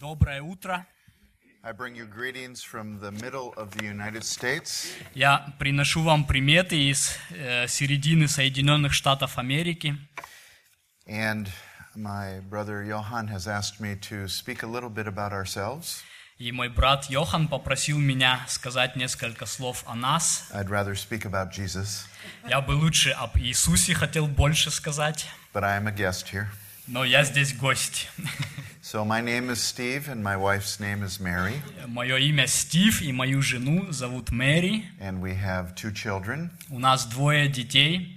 Доброе 0.00 0.42
утро. 0.42 0.84
I 1.62 1.72
bring 1.72 1.94
you 1.94 2.04
greetings 2.04 2.62
from 2.64 2.98
the 2.98 3.12
middle 3.12 3.54
of 3.56 3.70
the 3.76 3.84
United 3.84 4.24
States. 4.24 4.88
Я 5.14 5.54
приношу 5.60 6.02
вам 6.02 6.24
приметы 6.26 6.90
из 6.90 7.16
э, 7.30 7.68
середины 7.68 8.26
Соединенных 8.26 8.92
Штатов 8.92 9.38
Америки. 9.38 9.96
And 11.06 11.48
my 11.94 12.40
brother 12.50 12.82
Johan 12.82 13.28
has 13.28 13.46
asked 13.46 13.78
me 13.78 13.94
to 14.10 14.26
speak 14.26 14.64
a 14.64 14.66
little 14.66 14.90
bit 14.90 15.06
about 15.06 15.32
ourselves. 15.32 16.02
И 16.38 16.50
мой 16.50 16.68
брат 16.68 17.08
Йохан 17.08 17.46
попросил 17.46 17.98
меня 18.00 18.44
сказать 18.48 18.96
несколько 18.96 19.46
слов 19.46 19.84
о 19.86 19.94
нас. 19.94 20.50
I'd 20.52 20.68
rather 20.68 20.96
speak 20.96 21.24
about 21.24 21.52
Jesus, 21.52 22.08
Я 22.48 22.60
бы 22.60 22.72
лучше 22.72 23.10
об 23.10 23.38
Иисусе 23.38 23.94
хотел 23.94 24.26
больше 24.26 24.72
сказать, 24.72 25.28
but 25.52 25.62
I 25.62 25.76
am 25.78 25.86
a 25.86 25.92
guest 25.92 26.32
here. 26.32 26.48
но 26.87 27.03
я 27.03 27.23
здесь 27.23 27.53
гость. 27.53 28.07
So 28.81 29.05
my 29.05 29.21
name 29.21 29.49
is 29.51 29.61
Steve, 29.61 30.07
and 30.09 30.23
my 30.23 30.35
wife's 30.35 30.79
name 30.79 31.03
is 31.03 31.19
Mary, 31.19 31.61
Мое 31.87 32.17
имя 32.17 32.47
Стив, 32.47 33.01
и 33.01 33.11
мою 33.11 33.41
жену 33.41 33.91
зовут 33.91 34.31
Мэри. 34.31 34.85
and 34.99 35.21
we 35.21 35.35
have 35.35 35.75
two 35.75 35.91
children. 35.91 36.49
У 36.69 36.79
нас 36.79 37.05
двое 37.05 37.47
детей. 37.49 38.15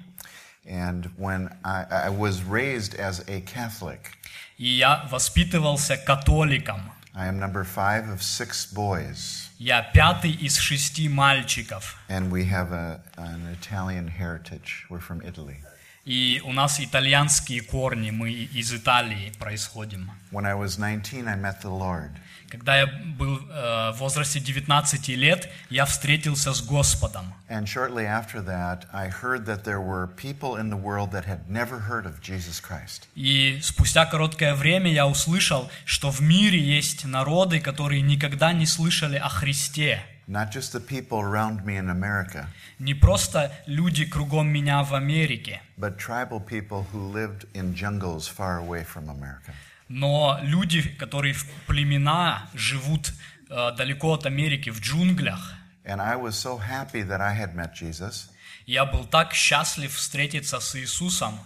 And 0.65 1.11
when 1.19 1.51
I, 1.65 1.85
I 2.07 2.09
was 2.11 2.43
raised 2.45 2.95
as 2.95 3.21
a 3.29 3.41
Catholic, 3.43 4.13
И 4.57 4.67
я 4.69 5.07
воспитывался 5.11 5.97
католиком. 5.97 6.81
I 7.15 7.27
am 7.29 7.39
number 7.39 7.65
five 7.65 8.09
of 8.09 8.23
six 8.23 8.65
boys, 8.73 9.49
Я 9.59 9.83
пятый 9.83 10.31
из 10.31 10.57
шести 10.57 11.09
мальчиков. 11.09 11.97
and 12.09 12.31
we 12.31 12.45
have 12.47 12.73
a, 12.73 13.03
an 13.19 13.47
Italian 13.61 14.07
heritage. 14.09 14.87
We're 14.89 15.01
from 15.01 15.21
Italy. 15.23 15.59
И 16.08 16.42
у 16.46 16.54
нас 16.54 16.80
итальянские 16.80 17.60
корни, 17.60 18.12
мы 18.12 18.32
из 18.32 18.72
Италии 18.72 19.34
происходим. 19.40 20.10
When 20.32 20.46
I 20.46 20.54
was 20.54 20.78
19, 20.78 21.28
I 21.28 21.36
met 21.36 21.62
the 21.62 21.70
Lord. 21.70 22.12
Когда 22.50 22.78
я 22.78 22.88
был 22.88 23.42
э, 23.50 23.92
в 23.92 23.98
возрасте 23.98 24.40
19 24.40 25.10
лет, 25.10 25.50
я 25.70 25.84
встретился 25.84 26.54
с 26.54 26.62
Господом. 26.62 27.34
And 27.50 27.66
shortly 27.66 28.06
after 28.06 28.42
that, 28.46 28.88
I 28.94 29.10
heard 29.10 29.46
that 29.48 29.66
there 29.66 29.82
were 29.82 30.08
people 30.16 30.56
in 30.56 30.70
the 30.70 30.82
world 30.82 31.12
that 31.12 31.26
had 31.26 31.50
never 31.50 31.78
heard 31.90 32.06
of 32.06 32.22
Jesus 32.22 32.62
Christ. 32.62 33.10
И 33.16 33.60
спустя 33.62 34.06
короткое 34.06 34.56
время 34.56 34.90
я 34.90 35.08
услышал, 35.08 35.70
что 35.84 36.10
в 36.10 36.22
мире 36.22 36.58
есть 36.58 37.04
народы, 37.04 37.60
которые 37.60 38.02
никогда 38.02 38.54
не 38.54 38.66
слышали 38.66 39.18
о 39.18 39.28
Христе. 39.28 40.02
Not 40.28 40.52
just 40.52 40.74
the 40.74 40.82
people 40.82 41.20
around 41.22 41.64
me 41.66 41.78
in 41.78 41.90
America, 41.90 42.48
Не 42.80 42.94
просто 42.94 43.50
люди 43.66 44.04
кругом 44.06 44.48
меня 44.50 44.84
в 44.84 44.94
Америке, 44.94 45.62
but 45.78 45.98
tribal 45.98 46.40
people 46.42 46.86
who 46.92 47.00
lived 47.12 47.48
in 47.54 47.74
jungles 47.74 48.28
far 48.28 48.60
away 48.60 48.84
from 48.84 49.10
America. 49.10 49.54
но 49.90 50.38
люди, 50.44 50.82
которые 50.82 51.34
в 51.34 51.46
племена 51.66 52.50
живут 52.54 53.14
э, 53.50 53.72
далеко 53.78 54.14
от 54.16 54.26
Америки, 54.26 54.70
в 54.70 54.82
джунглях. 54.82 55.54
And 55.86 56.02
I 56.02 56.18
was 56.18 56.32
so 56.36 56.58
happy 56.58 57.04
that 57.04 57.22
I 57.22 57.34
had 57.34 57.56
met 57.56 57.74
Jesus 57.74 58.30
Я 58.66 58.84
был 58.84 59.06
так 59.06 59.34
счастлив 59.34 59.94
встретиться 59.96 60.60
с 60.60 60.76
Иисусом, 60.76 61.40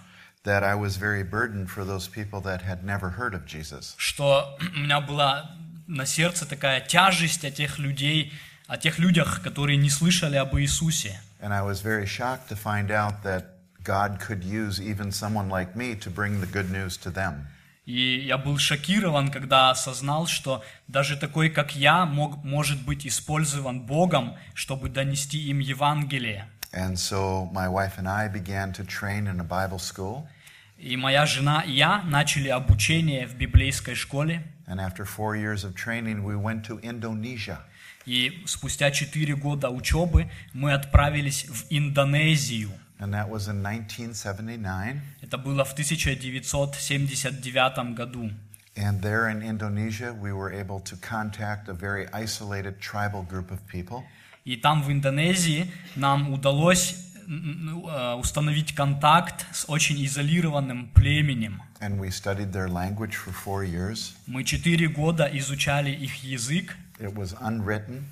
that 0.43 0.63
I 0.63 0.73
was 0.73 0.97
very 0.97 1.21
burdened 1.23 1.69
for 1.69 1.85
those 1.85 2.07
people 2.07 2.41
that 2.41 2.63
had 2.63 2.83
never 2.83 3.11
heard 3.15 3.35
of 3.35 3.45
Jesus. 3.45 3.93
что 3.97 4.57
у 4.75 4.79
меня 4.79 4.99
была 5.01 5.51
на 5.85 6.07
сердце 6.07 6.47
такая 6.47 6.81
тяжесть 6.81 7.45
о 7.45 7.51
тех 7.51 7.77
людей, 7.77 8.33
о 8.71 8.77
тех 8.77 8.99
людях, 8.99 9.41
которые 9.43 9.75
не 9.75 9.89
слышали 9.89 10.37
об 10.37 10.55
Иисусе. 10.55 11.19
And 11.41 11.51
I 11.51 11.61
was 11.61 11.81
very 11.81 12.05
shocked 12.05 12.47
to 12.47 12.55
find 12.55 12.89
out 12.89 13.21
that 13.23 13.57
God 13.83 14.21
could 14.25 14.45
use 14.45 14.79
even 14.79 15.11
someone 15.11 15.49
like 15.49 15.75
me 15.75 15.93
to 15.95 16.09
bring 16.09 16.39
the 16.39 16.47
good 16.47 16.71
news 16.71 16.95
to 17.03 17.11
them. 17.11 17.47
И 17.85 18.19
я 18.19 18.37
был 18.37 18.57
шокирован, 18.57 19.29
когда 19.29 19.71
осознал, 19.71 20.25
что 20.25 20.63
даже 20.87 21.17
такой, 21.17 21.49
как 21.49 21.75
я, 21.75 22.05
мог, 22.05 22.45
может 22.45 22.81
быть 22.85 23.05
использован 23.05 23.81
Богом, 23.81 24.37
чтобы 24.53 24.87
донести 24.87 25.37
им 25.49 25.59
Евангелие. 25.59 26.47
And 26.71 26.95
so 26.95 27.51
my 27.51 27.67
wife 27.67 27.97
and 27.97 28.07
I 28.07 28.29
began 28.29 28.71
to 28.71 28.85
train 28.85 29.27
in 29.27 29.41
a 29.41 29.43
Bible 29.43 29.79
school. 29.79 30.29
И 30.77 30.95
моя 30.95 31.25
жена 31.25 31.61
и 31.61 31.73
я 31.73 32.03
начали 32.03 32.47
обучение 32.47 33.27
в 33.27 33.35
библейской 33.35 33.95
школе. 33.95 34.43
And 34.65 34.79
after 34.79 35.03
four 35.03 35.35
years 35.35 35.65
of 35.65 35.75
training, 35.75 36.23
we 36.23 36.37
went 36.37 36.63
to 36.67 36.79
Indonesia. 36.81 37.59
И 38.05 38.41
спустя 38.45 38.91
четыре 38.91 39.35
года 39.35 39.69
учебы 39.69 40.29
мы 40.53 40.73
отправились 40.73 41.45
в 41.45 41.65
Индонезию. 41.69 42.69
And 42.99 43.13
that 43.13 43.29
was 43.29 43.47
in 43.47 43.61
1979. 43.65 45.01
Это 45.21 45.37
было 45.37 45.63
в 45.65 45.73
1979 45.73 47.95
году. 47.95 48.31
And 48.75 49.01
there 49.01 49.27
in 49.29 49.41
Indonesia, 49.41 50.13
we 50.13 50.31
were 50.31 50.51
able 50.51 50.79
to 50.81 50.95
contact 50.97 51.67
a 51.67 51.73
very 51.73 52.07
isolated 52.13 52.79
tribal 52.79 53.23
group 53.23 53.51
of 53.51 53.59
people. 53.67 54.03
И 54.45 54.55
там, 54.55 54.81
в 54.81 54.91
Индонезии, 54.91 55.71
нам 55.95 56.33
удалось 56.33 56.95
м, 57.27 57.85
э, 57.85 58.13
установить 58.15 58.73
контакт 58.73 59.45
с 59.53 59.65
очень 59.67 60.03
изолированным 60.05 60.87
племенем. 60.93 61.61
And 61.79 61.99
we 61.99 62.09
studied 62.09 62.51
their 62.51 62.67
language 62.67 63.15
for 63.15 63.33
four 63.33 63.63
years. 63.63 64.13
Мы 64.27 64.43
четыре 64.43 64.87
года 64.87 65.29
изучали 65.33 65.91
их 65.91 66.23
язык. 66.23 66.75
It 67.00 67.14
was 67.14 67.34
unwritten, 67.40 68.04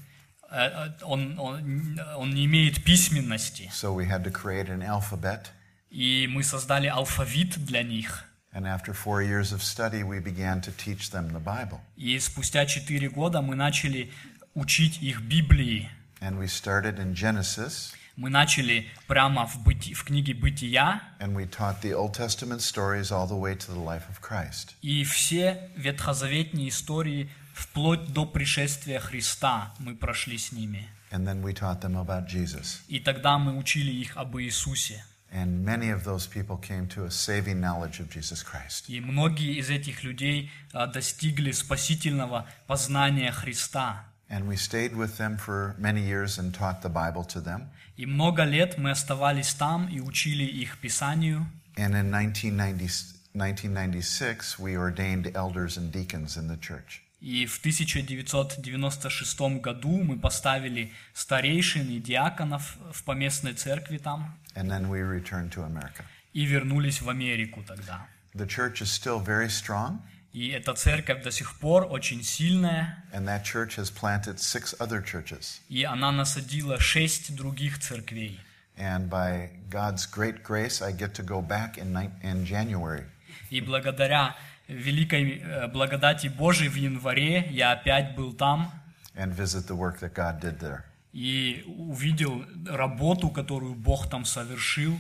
Э, 0.51 0.69
э, 0.69 0.93
Он, 1.03 1.39
он, 1.39 1.99
он 2.17 2.31
не 2.31 2.45
имеет 2.45 2.85
письменности. 2.85 3.71
so 3.73 3.93
we 3.93 4.07
had 4.09 4.23
to 4.25 4.31
create 4.31 4.69
an 4.69 4.83
alphabet. 4.83 5.47
И 5.91 6.27
мы 6.31 6.43
создали 6.45 6.87
алфавит 6.87 7.65
для 7.65 7.83
них. 7.83 8.25
And 8.53 8.67
after 8.67 8.93
four 8.95 9.21
years 9.23 9.53
of 9.53 9.63
study, 9.65 10.05
we 10.05 10.21
began 10.21 10.61
to 10.61 10.71
teach 10.77 11.11
them 11.11 11.31
the 11.33 11.41
Bible. 11.41 11.81
И 11.97 12.17
спустя 12.21 12.67
четыре 12.67 13.09
года 13.09 13.41
мы 13.43 13.57
начали 13.57 14.13
учить 14.55 15.03
их 15.03 15.23
Библии. 15.23 15.89
And 16.21 16.39
we 16.39 16.47
started 16.47 16.99
in 17.01 17.15
Genesis, 17.15 17.93
Мы 18.17 18.31
начали 18.31 18.87
прямо 19.09 19.45
в, 19.45 19.67
быти- 19.67 19.93
в 19.93 20.05
книге 20.05 20.35
«Бытия», 20.35 21.01
and 21.19 21.35
we 21.35 21.47
taught 21.47 21.81
the 21.83 21.93
Old 21.93 22.15
Testament 22.15 22.61
stories 22.61 23.11
all 23.11 23.27
the 23.27 23.35
way 23.35 23.57
to 23.57 23.73
the 23.73 23.81
life 23.81 24.05
of 24.09 24.21
Christ. 24.21 24.77
и 24.83 25.03
все 25.03 25.69
ветхозаветные 25.75 26.69
истории 26.69 27.29
вплоть 27.60 28.14
до 28.14 28.26
пришествия 28.26 29.00
Христа 29.00 29.74
мы 29.80 29.96
прошли 29.96 30.38
с 30.38 30.52
ними. 30.52 30.88
And 31.12 31.26
then 31.26 31.42
we 31.42 31.54
taught 31.54 31.82
them 31.82 31.96
about 31.96 32.28
Jesus. 32.28 32.82
И 32.88 33.00
тогда 33.00 33.38
мы 33.38 33.58
учили 33.58 33.92
их 33.92 34.16
об 34.16 34.38
Иисусе. 34.38 35.04
And 35.32 35.64
many 35.64 35.90
of 35.92 36.04
those 36.04 36.26
people 36.26 36.58
came 36.58 36.88
to 36.88 37.06
a 37.06 37.12
saving 37.12 37.60
knowledge 37.60 38.00
of 38.00 38.10
Jesus 38.10 38.44
Christ. 38.44 38.86
И 38.88 39.00
многие 39.00 39.60
из 39.60 39.70
этих 39.70 40.04
людей 40.04 40.52
а, 40.74 40.88
достигли 40.88 41.52
спасительного 41.52 42.48
познания 42.68 43.32
Христа. 43.32 44.06
And 44.30 44.48
we 44.48 44.56
stayed 44.56 44.96
with 44.96 45.18
them 45.18 45.38
for 45.38 45.76
many 45.78 46.02
years 46.02 46.38
and 46.38 46.54
taught 46.54 46.82
the 46.82 46.90
Bible 46.90 47.26
to 47.26 47.42
them. 47.42 47.70
И 47.98 48.06
много 48.06 48.44
лет 48.44 48.78
мы 48.78 48.92
оставались 48.92 49.54
там 49.54 49.88
и 49.88 50.00
учили 50.00 50.44
их 50.44 50.78
Писанию. 50.78 51.46
And 51.76 51.96
in 51.96 52.12
1990, 52.12 53.20
1996, 53.34 54.58
we 54.60 54.76
ordained 54.76 55.32
elders 55.36 55.78
and 55.78 55.92
deacons 55.92 56.38
in 56.38 56.48
the 56.48 56.58
church. 56.58 57.04
И 57.22 57.46
в 57.46 57.60
1996 57.60 59.40
году 59.62 60.02
мы 60.04 60.18
поставили 60.18 60.92
старейшин 61.14 61.90
и 61.90 62.00
диаконов 62.00 62.78
в 62.94 63.04
поместной 63.04 63.54
церкви 63.54 63.98
там 63.98 64.36
And 64.56 64.70
then 64.70 64.90
we 64.90 65.02
returned 65.02 65.52
to 65.52 65.64
America. 65.66 66.04
и 66.34 66.46
вернулись 66.46 67.02
в 67.02 67.10
Америку 67.10 67.64
тогда. 67.68 68.08
The 68.36 68.46
church 68.48 68.82
is 68.82 68.90
still 68.92 69.20
very 69.24 69.50
strong, 69.50 70.00
И 70.32 70.50
эта 70.50 70.76
церковь 70.76 71.24
до 71.24 71.32
сих 71.32 71.58
пор 71.60 71.88
очень 71.90 72.24
сильная, 72.24 73.04
and 73.12 73.26
that 73.26 73.44
church 73.44 73.76
has 73.78 73.90
planted 73.92 74.38
six 74.40 74.76
other 74.80 75.04
churches. 75.04 75.60
и 75.70 75.84
она 75.84 76.12
насадила 76.12 76.80
шесть 76.80 77.36
других 77.36 77.80
церквей. 77.80 78.40
And 78.78 79.10
by 79.10 79.50
God's 79.70 80.06
great 80.06 80.42
grace, 80.44 80.82
I 80.82 80.94
get 80.94 81.14
to 81.16 81.24
go 81.26 81.42
back 81.42 81.78
in, 81.78 81.94
in 82.24 82.46
January. 82.46 83.06
И 83.50 83.60
благодаря 83.60 84.36
великой 84.70 85.40
э, 85.40 85.68
благодати 85.68 86.28
Божией 86.28 86.70
в 86.70 86.76
январе 86.76 87.48
я 87.52 87.72
опять 87.72 88.16
был 88.16 88.34
там 88.34 88.72
and 89.16 89.36
visit 89.36 89.68
the 89.68 89.76
work 89.76 90.00
that 90.00 90.14
God 90.14 90.40
did 90.40 90.60
there. 90.60 90.84
и 91.12 91.64
увидел 91.68 92.46
работу, 92.68 93.30
которую 93.30 93.74
Бог 93.74 94.10
там 94.10 94.26
совершил. 94.26 94.98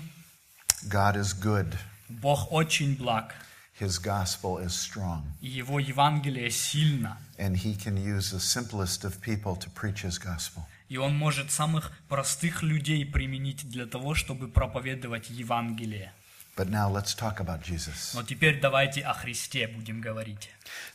God 0.85 1.15
is 1.15 1.33
good. 1.39 1.75
Бог 2.09 2.51
очень 2.51 2.95
благ, 2.97 3.35
His 3.79 4.01
gospel 4.03 4.57
is 4.65 4.69
strong, 4.73 5.21
Его 5.41 5.79
Евангелие 5.79 6.49
сильно. 6.49 7.17
and 7.37 7.55
He 7.55 7.75
can 7.75 7.95
use 7.95 8.31
the 8.31 8.39
simplest 8.39 9.03
of 9.05 9.21
people 9.21 9.55
to 9.55 9.69
preach 9.69 10.03
His 10.03 10.17
gospel. 10.17 10.63
И 10.89 10.97
Он 10.97 11.15
может 11.15 11.51
самых 11.51 11.91
простых 12.07 12.63
людей 12.63 13.05
применить 13.05 13.69
для 13.69 13.85
того, 13.85 14.15
чтобы 14.15 14.47
проповедовать 14.47 15.29
Евангелие. 15.29 16.11
But 16.59 16.69
now 16.69 16.89
let's 16.89 17.15
talk 17.15 17.39
about 17.39 17.61
Jesus. 17.63 18.13
Но 18.13 18.21
теперь 18.21 18.59
давайте 18.59 18.99
о 18.99 19.13
Христе 19.13 19.65
будем 19.65 20.01
говорить. 20.01 20.49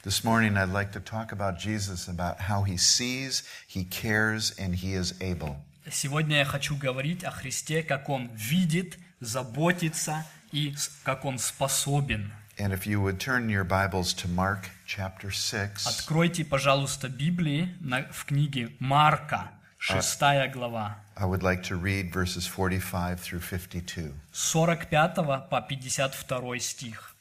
This 0.05 0.23
morning, 0.23 0.59
I'd 0.59 0.71
like 0.71 0.93
to 0.93 1.01
talk 1.01 1.33
about 1.33 1.59
Jesus, 1.59 2.07
about 2.07 2.39
how 2.51 2.65
He 2.65 2.77
sees, 2.77 3.45
He 3.67 3.85
cares, 3.85 4.53
and 4.59 4.75
He 4.75 4.93
is 4.93 5.15
able. 5.23 5.57
Сегодня 5.91 6.41
я 6.41 6.45
хочу 6.45 6.77
говорить 6.77 7.25
о 7.25 7.31
Христе, 7.31 7.83
как 7.83 8.11
Он 8.11 8.29
видит, 8.35 8.99
заботится 9.21 10.27
и 10.53 10.75
как 11.03 11.25
Он 11.25 11.39
способен. 11.39 12.31
And 12.59 12.75
if 12.75 12.87
you 12.87 13.01
would 13.01 13.19
turn 13.19 13.49
your 13.49 13.65
Bibles 13.65 14.13
to 14.17 14.29
Mark 14.29 14.69
chapter 14.87 15.31
6, 15.31 15.87
Откройте, 15.87 16.45
пожалуйста, 16.45 17.09
Библии 17.09 17.75
в 18.13 18.27
книге 18.27 18.71
Марка, 18.81 19.51
6 19.87 20.51
глава, 20.51 20.97
I 21.15 21.27
would 21.27 21.43
like 21.43 21.63
to 21.65 21.79
read 21.79 22.11
verses 22.11 22.47
45 22.47 23.21
through 23.21 23.41
52. 23.41 24.15
с 24.33 24.39
45 24.49 25.51
по 25.51 25.61
52 25.61 26.59
стих. 26.59 27.15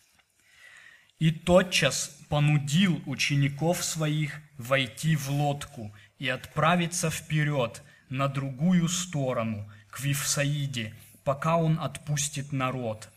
«И 1.19 1.31
тотчас 1.31 2.07
понудил 2.29 3.01
учеников 3.05 3.83
своих 3.83 4.39
войти 4.57 5.17
в 5.17 5.29
лодку 5.29 5.93
и 6.19 6.29
отправиться 6.29 7.09
вперед 7.09 7.83
на 8.07 8.29
другую 8.29 8.87
сторону, 8.87 9.69
к 9.89 9.99
Вифсаиде, 9.99 10.95
пока 11.25 11.57
он 11.57 11.77
отпустит 11.81 12.53
народ. 12.53 13.09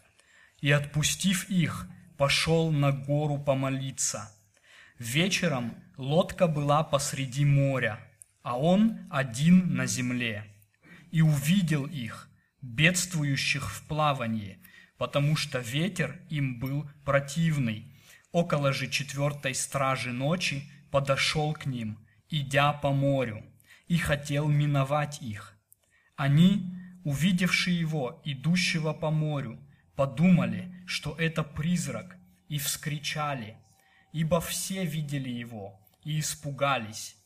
И, 0.61 0.73
отпустив 0.73 1.49
их, 1.49 1.87
пошел 2.19 2.73
на 2.73 2.91
гору 2.91 3.39
помолиться. 3.39 4.29
Вечером 4.99 5.77
лодка 5.97 6.49
была 6.49 6.83
посреди 6.83 7.45
моря, 7.45 8.01
а 8.47 8.57
он 8.57 9.09
один 9.11 9.75
на 9.75 9.87
земле. 9.87 10.45
И 11.11 11.21
увидел 11.21 11.85
их, 11.85 12.31
бедствующих 12.63 13.73
в 13.75 13.83
плавании, 13.89 14.61
потому 14.99 15.35
что 15.35 15.59
ветер 15.59 16.21
им 16.31 16.61
был 16.61 16.89
противный. 17.05 17.93
Около 18.31 18.73
же 18.73 18.87
четвертой 18.87 19.53
стражи 19.53 20.13
ночи 20.13 20.63
подошел 20.93 21.55
к 21.55 21.67
ним, 21.67 21.99
идя 22.31 22.73
по 22.73 22.93
морю, 22.93 23.45
и 23.89 23.97
хотел 23.97 24.47
миновать 24.47 25.21
их. 25.23 25.59
Они, 26.15 26.73
увидевшие 27.03 27.77
его, 27.77 28.23
идущего 28.25 28.93
по 28.93 29.11
морю, 29.11 29.59
подумали, 29.97 30.73
что 30.87 31.17
это 31.19 31.43
призрак, 31.43 32.17
и 32.49 32.61
вскричали, 32.61 33.57
ибо 34.13 34.41
все 34.41 34.85
видели 34.85 35.31
его 35.31 35.81
и 36.05 36.21
испугались. 36.21 37.17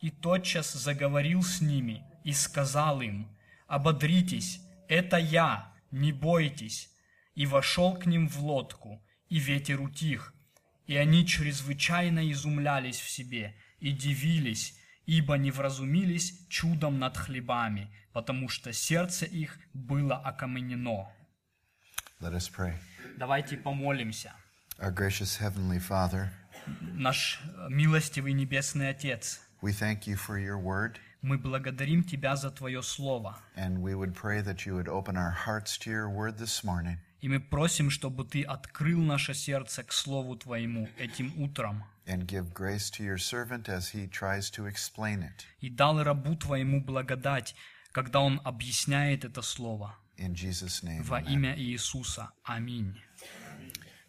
И 0.00 0.10
тотчас 0.10 0.72
заговорил 0.72 1.42
с 1.42 1.60
ними 1.60 2.04
и 2.24 2.32
сказал 2.32 3.00
им, 3.00 3.28
«Ободритесь, 3.66 4.60
это 4.88 5.16
я, 5.16 5.72
не 5.90 6.12
бойтесь». 6.12 6.90
И 7.34 7.46
вошел 7.46 7.96
к 7.96 8.06
ним 8.06 8.28
в 8.28 8.38
лодку, 8.40 9.02
и 9.28 9.38
ветер 9.38 9.80
утих, 9.80 10.34
и 10.86 10.96
они 10.96 11.26
чрезвычайно 11.26 12.30
изумлялись 12.32 12.98
в 12.98 13.08
себе 13.08 13.54
и 13.78 13.92
дивились, 13.92 14.74
ибо 15.06 15.36
не 15.36 15.50
вразумились 15.50 16.46
чудом 16.48 16.98
над 16.98 17.16
хлебами, 17.16 17.90
потому 18.12 18.48
что 18.48 18.72
сердце 18.72 19.26
их 19.26 19.58
было 19.72 20.16
окаменено. 20.16 21.12
Let 22.20 22.34
us 22.34 22.50
pray. 22.50 22.74
Давайте 23.16 23.56
помолимся. 23.56 24.32
Our 24.78 24.92
gracious 24.92 25.40
Heavenly 25.40 25.80
Father, 25.80 26.30
Наш 26.80 27.40
э, 27.42 27.68
милостивый 27.70 28.32
Небесный 28.32 28.90
Отец, 28.90 29.40
we 29.60 29.72
thank 29.72 30.06
you 30.06 30.16
for 30.16 30.38
your 30.38 30.58
word, 30.58 30.98
мы 31.22 31.36
благодарим 31.38 32.04
Тебя 32.04 32.36
за 32.36 32.50
Твое 32.50 32.82
Слово. 32.82 33.36
and 33.56 33.82
we 33.82 33.94
would 33.94 34.14
pray 34.14 34.40
that 34.40 34.64
you 34.66 34.74
would 34.74 34.88
open 34.88 35.16
our 35.16 35.30
hearts 35.46 35.76
to 35.78 35.90
your 35.90 36.08
word 36.08 36.38
this 36.38 36.62
morning. 36.64 36.98
И 37.20 37.28
мы 37.28 37.40
просим, 37.40 37.90
чтобы 37.90 38.24
Ты 38.24 38.42
открыл 38.44 39.00
наше 39.00 39.34
сердце 39.34 39.82
к 39.82 39.92
Слову 39.92 40.36
Твоему 40.36 40.88
этим 40.98 41.32
утром 41.40 41.82
and 42.06 42.26
give 42.26 42.54
grace 42.54 42.88
to 42.90 43.02
your 43.02 43.18
servant 43.18 43.68
as 43.68 43.88
he 43.90 44.06
tries 44.06 44.48
to 44.50 44.66
explain 44.66 45.22
it. 45.22 45.44
и 45.60 45.68
дал 45.68 46.02
рабу 46.02 46.36
Твоему 46.36 46.80
благодать, 46.80 47.54
когда 47.92 48.20
он 48.20 48.40
объясняет 48.44 49.24
это 49.24 49.42
Слово. 49.42 49.94
In 50.18 50.34
Jesus' 50.34 50.82
name. 50.84 51.02
Во 51.02 51.20
имя 51.20 51.54
Иисуса. 51.58 52.30
Аминь. 52.44 52.94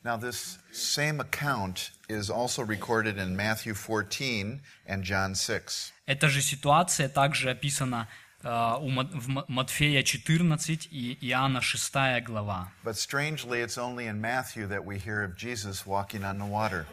Now, 0.04 0.18
this 0.18 0.58
same 0.70 1.18
account 1.18 1.90
is 2.10 2.28
also 2.28 2.62
recorded 2.62 3.16
in 3.16 3.34
Matthew 3.34 3.72
14 3.74 4.60
and 4.86 5.02
John 5.02 5.34
6. 5.34 5.92
Эта 6.06 6.28
же 6.28 6.42
ситуация 6.42 7.08
также 7.08 7.50
описана 7.50 8.06
э, 8.42 8.76
у 8.80 8.90
Мат- 8.90 9.14
в 9.14 9.28
Ма- 9.28 9.46
Матфея 9.48 10.02
14 10.02 10.88
и 10.90 11.16
Иоанна 11.22 11.62
6 11.62 12.20
глава. 12.26 12.70
But 12.84 12.96
strangely, 12.98 13.62
it's 13.62 13.78
only 13.78 14.06
in 14.06 14.20
Matthew 14.20 14.66
that 14.68 14.84
we 14.84 14.98
hear 14.98 15.22
of 15.24 15.36
Jesus 15.38 15.86
walking 15.86 16.22
on 16.22 16.38
the 16.38 16.46
water. 16.46 16.86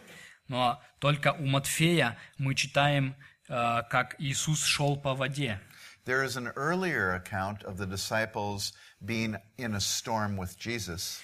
Но 0.48 0.82
только 1.00 1.34
у 1.34 1.46
Матфея 1.46 2.18
мы 2.38 2.56
читаем, 2.56 3.16
э, 3.50 3.82
как 3.90 4.16
Иисус 4.20 4.64
шел 4.64 4.96
по 4.96 5.14
воде. 5.14 5.60
There 6.06 6.24
is 6.24 6.36
an 6.38 6.52
earlier 6.56 7.14
account 7.14 7.64
of 7.64 7.78
the 7.78 7.86
disciples 7.86 8.72
being 9.06 9.38
in 9.58 9.76
a 9.76 9.82
storm 9.82 10.36
with 10.38 10.58
Jesus. 10.58 11.22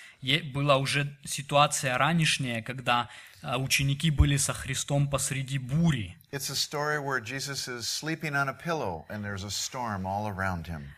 Была 0.53 0.77
уже 0.77 1.17
ситуация 1.25 1.99
ранешняя, 1.99 2.63
когда 2.63 3.09
э, 3.43 3.57
ученики 3.57 4.11
были 4.11 4.37
со 4.37 4.53
Христом 4.53 5.09
посреди 5.09 5.59
бури. 5.59 6.17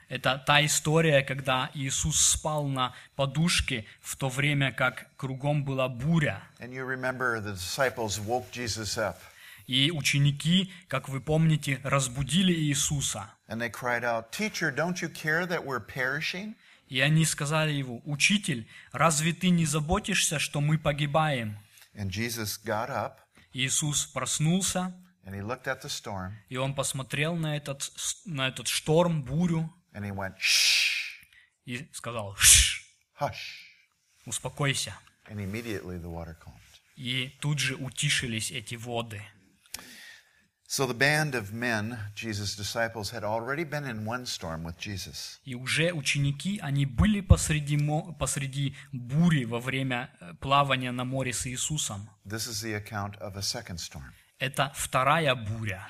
Это 0.08 0.42
та 0.46 0.64
история, 0.64 1.22
когда 1.22 1.70
Иисус 1.74 2.20
спал 2.20 2.68
на 2.68 2.94
подушке, 3.16 3.86
в 4.00 4.16
то 4.16 4.28
время 4.28 4.72
как 4.72 5.06
кругом 5.16 5.64
была 5.64 5.88
буря. 5.88 6.42
И 9.66 9.90
ученики, 9.90 10.70
как 10.88 11.08
вы 11.08 11.22
помните, 11.22 11.80
разбудили 11.82 12.52
Иисуса. 12.52 13.30
and 13.48 13.60
they 13.60 13.68
cried 13.68 14.04
out, 14.04 14.32
Teacher, 14.32 14.70
don't 14.70 15.00
you 15.02 15.08
care 15.08 15.46
that 15.46 15.64
we're 15.64 15.80
perishing? 15.80 16.54
И 16.88 17.00
они 17.00 17.24
сказали 17.24 17.72
его, 17.72 18.00
«Учитель, 18.04 18.68
разве 18.92 19.32
ты 19.32 19.50
не 19.50 19.66
заботишься, 19.66 20.38
что 20.38 20.60
мы 20.60 20.78
погибаем?» 20.78 21.58
And 21.94 22.10
Jesus 22.10 22.58
got 22.64 22.90
up 22.90 23.18
Иисус 23.52 24.06
проснулся, 24.06 24.92
and 25.24 25.34
he 25.34 25.40
looked 25.40 25.66
at 25.66 25.82
the 25.82 25.88
storm 25.88 26.32
и 26.48 26.56
он 26.56 26.74
посмотрел 26.74 27.36
на 27.36 27.56
этот, 27.56 27.88
на 28.26 28.48
этот 28.48 28.66
шторм, 28.66 29.22
бурю, 29.22 29.72
and 29.92 30.04
he 30.04 30.12
went, 30.12 30.34
Shh, 30.38 31.22
и 31.64 31.88
сказал, 31.92 32.34
«Шш, 32.36 32.82
hush. 33.20 33.62
успокойся». 34.26 34.98
And 35.30 35.38
immediately 35.38 35.98
the 36.00 36.10
water 36.10 36.36
calmed. 36.38 36.60
И 36.96 37.36
тут 37.40 37.60
же 37.60 37.76
утишились 37.76 38.50
эти 38.50 38.74
воды. 38.74 39.22
So 40.76 40.86
the 40.86 40.92
band 40.92 41.36
of 41.36 41.52
men, 41.52 41.96
Jesus' 42.16 42.56
disciples, 42.56 43.10
had 43.10 43.22
already 43.22 43.62
been 43.62 43.84
in 43.84 44.04
one 44.04 44.26
storm 44.26 44.64
with 44.64 44.76
Jesus. 44.76 45.38
И 45.44 45.54
уже 45.54 45.92
ученики, 45.92 46.58
они 46.60 46.84
были 46.84 47.20
посреди, 47.20 47.78
посреди 48.18 48.74
бури 48.90 49.44
во 49.44 49.60
время 49.60 50.10
э, 50.20 50.34
плавания 50.40 50.90
на 50.90 51.04
море 51.04 51.32
с 51.32 51.46
Иисусом. 51.46 52.10
This 52.26 52.48
is 52.48 52.60
the 52.60 52.74
account 52.74 53.16
of 53.20 53.36
a 53.36 53.42
second 53.42 53.78
storm. 53.78 54.12
Это 54.40 54.72
вторая 54.74 55.36
буря. 55.36 55.88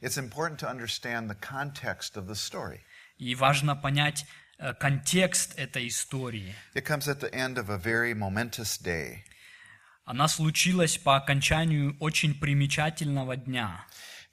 It's 0.00 0.16
important 0.16 0.58
to 0.60 0.66
understand 0.66 1.28
the 1.28 1.36
context 1.38 2.16
of 2.16 2.26
the 2.26 2.34
story. 2.34 2.80
И 3.18 3.34
важно 3.34 3.76
понять 3.76 4.24
э, 4.58 4.72
контекст 4.72 5.58
этой 5.58 5.88
истории. 5.88 6.54
It 6.74 6.86
comes 6.86 7.06
at 7.06 7.20
the 7.20 7.30
end 7.34 7.58
of 7.58 7.68
a 7.68 7.76
very 7.76 8.14
momentous 8.14 8.78
day. 8.82 9.24
Она 10.06 10.28
случилась 10.28 10.98
по 10.98 11.16
окончанию 11.16 11.96
очень 11.98 12.32
примечательного 12.32 13.36
дня. 13.36 13.84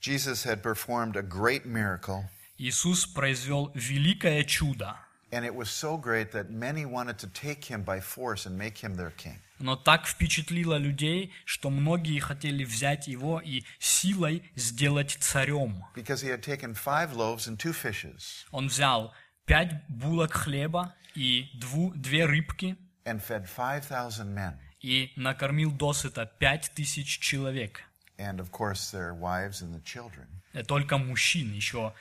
Jesus 0.04 0.44
had 0.44 0.62
performed 0.62 1.16
a 1.16 1.22
great 1.22 1.66
miracle, 1.66 2.26
Иисус 2.58 3.06
произвел 3.06 3.72
великое 3.74 4.44
чудо, 4.44 4.98
and 5.32 5.46
it 5.46 5.56
was 5.56 5.70
so 5.70 5.96
great 5.98 6.32
that 6.34 6.50
many 6.52 6.86
wanted 6.86 7.18
to 7.20 7.28
take 7.28 7.64
him 7.72 7.84
by 7.84 8.02
force 8.02 8.46
and 8.46 8.58
make 8.58 8.80
him 8.84 8.96
their 8.96 9.12
king. 9.16 9.40
но 9.60 9.78
так 9.78 10.06
впечатлило 10.06 10.76
людей, 10.78 11.32
что 11.46 11.70
многие 11.70 12.20
хотели 12.20 12.66
взять 12.66 13.08
его 13.08 13.40
и 13.40 13.64
силой 13.80 14.44
сделать 14.56 15.18
царем. 15.22 15.86
Because 15.96 16.22
he 16.22 16.28
had 16.30 16.44
taken 16.44 16.74
five 16.76 17.14
loaves 17.16 17.48
and 17.48 17.58
two 17.58 17.72
fishes 17.72 18.46
Он 18.52 18.68
взял 18.68 19.14
пять 19.46 19.88
булок 19.88 20.34
хлеба 20.34 20.94
и 21.16 21.50
дву, 21.54 21.94
две 21.96 22.26
рыбки 22.26 22.76
and 23.06 23.22
fed 23.26 23.48
5,000 23.48 24.28
men, 24.36 24.58
и 24.82 25.14
накормил 25.16 25.72
досыта 25.72 26.26
пять 26.26 26.72
тысяч 26.76 27.20
человек. 27.20 27.84
And 28.24 28.40
of 28.40 28.52
course 28.52 28.92
their 28.92 29.14
wives 29.14 29.62
and 29.62 29.74
the 29.74 29.84
children. 29.84 30.28
Э, 30.54 30.64
Только 30.64 30.98
мужчин, 30.98 31.52
еще 31.54 31.94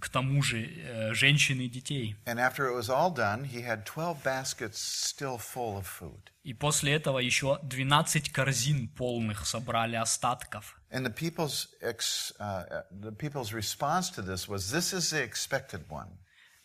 к 0.00 0.08
тому 0.08 0.42
же 0.42 0.66
э, 0.66 1.14
женщин 1.14 1.60
и 1.60 1.68
детей. 1.68 2.16
And 2.26 2.38
after 2.38 2.66
it 2.66 2.74
was 2.74 2.88
all 2.88 3.12
done, 3.12 3.44
he 3.44 3.62
had 3.62 3.84
12 3.84 4.22
baskets 4.22 4.78
still 4.78 5.38
full 5.38 5.76
of 5.78 5.86
food. 5.86 6.30
И 6.42 6.54
после 6.54 6.94
этого 6.94 7.18
еще 7.18 7.58
12 7.62 8.32
корзин 8.32 8.88
полных 8.88 9.46
собрали 9.46 9.96
остатков. 9.96 10.80
And 10.90 11.04
the 11.04 11.14
people's, 11.14 11.68
ex, 11.80 12.32
uh, 12.40 12.66
uh, 12.68 12.82
the 12.90 13.12
people's 13.12 13.52
response 13.52 14.10
to 14.10 14.22
this 14.22 14.48
was, 14.48 14.72
This 14.72 14.92
is 14.92 15.10
the 15.10 15.22
expected 15.22 15.82
one. 15.88 16.08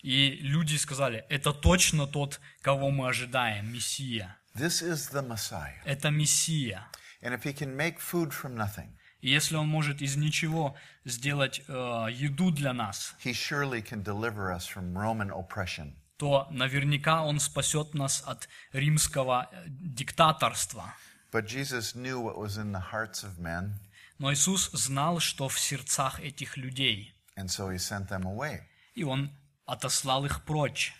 И 0.01 0.37
люди 0.41 0.75
сказали, 0.75 1.25
это 1.29 1.51
точно 1.51 2.05
тот, 2.07 2.39
кого 2.61 2.91
мы 2.91 3.07
ожидаем, 3.07 3.73
Мессия. 3.73 4.37
This 4.55 4.81
is 4.81 5.11
the 5.11 5.27
Messiah. 5.27 5.81
Это 5.83 6.09
Мессия. 6.09 6.87
And 7.25 7.33
if 7.33 7.43
he 7.43 7.53
can 7.53 7.75
make 7.75 7.99
food 7.99 8.31
from 8.31 8.55
nothing, 8.55 8.89
если 9.19 9.55
он 9.55 9.67
может 9.67 9.99
из 9.99 10.15
ничего 10.15 10.75
сделать 11.05 11.63
э, 11.67 12.07
еду 12.11 12.51
для 12.51 12.71
нас, 12.71 13.15
he 13.23 13.33
surely 13.33 13.81
can 13.81 14.03
deliver 14.03 14.51
us 14.51 14.67
from 14.67 14.93
Roman 14.93 15.31
oppression. 15.31 15.95
то 16.17 16.47
наверняка 16.51 17.23
он 17.23 17.39
спасет 17.39 17.95
нас 17.95 18.21
от 18.27 18.47
римского 18.73 19.49
э, 19.51 19.63
диктаторства. 19.67 20.93
But 21.31 21.47
Jesus 21.47 21.95
knew 21.95 22.21
what 22.21 22.37
was 22.37 22.57
in 22.57 22.71
the 22.71 22.91
hearts 22.93 23.23
of 23.23 23.39
men, 23.39 23.73
Но 24.19 24.31
Иисус 24.31 24.69
знал, 24.71 25.19
что 25.19 25.49
в 25.49 25.59
сердцах 25.59 26.19
этих 26.19 26.57
людей, 26.57 27.15
and 27.35 27.47
so 27.49 27.69
he 27.69 27.79
sent 27.79 28.07
them 28.09 28.23
away. 28.25 28.61
и 28.93 29.03
Он 29.03 29.31
отослал 29.65 30.25
их 30.25 30.45
прочь. 30.45 30.93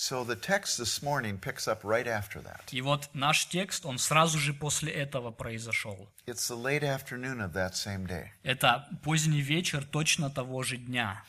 So 0.00 0.22
the 0.22 0.36
text 0.36 0.78
this 0.78 1.02
morning 1.02 1.38
picks 1.38 1.66
up 1.66 1.82
right 1.82 2.06
after 2.06 2.40
that. 2.42 2.72
И 2.72 2.80
вот 2.80 3.10
наш 3.14 3.46
текст, 3.46 3.84
он 3.84 3.98
сразу 3.98 4.38
же 4.38 4.54
после 4.54 4.92
этого 4.92 5.32
произошел. 5.32 6.08
It's 6.24 6.46
the 6.48 6.54
late 6.56 6.84
afternoon 6.84 7.40
of 7.40 7.52
that 7.54 7.74
same 7.74 8.06
day. 8.06 8.30
Это 8.44 8.86
поздний 9.02 9.40
вечер 9.40 9.84
точно 9.84 10.30
того 10.30 10.62
же 10.62 10.76
дня. 10.76 11.24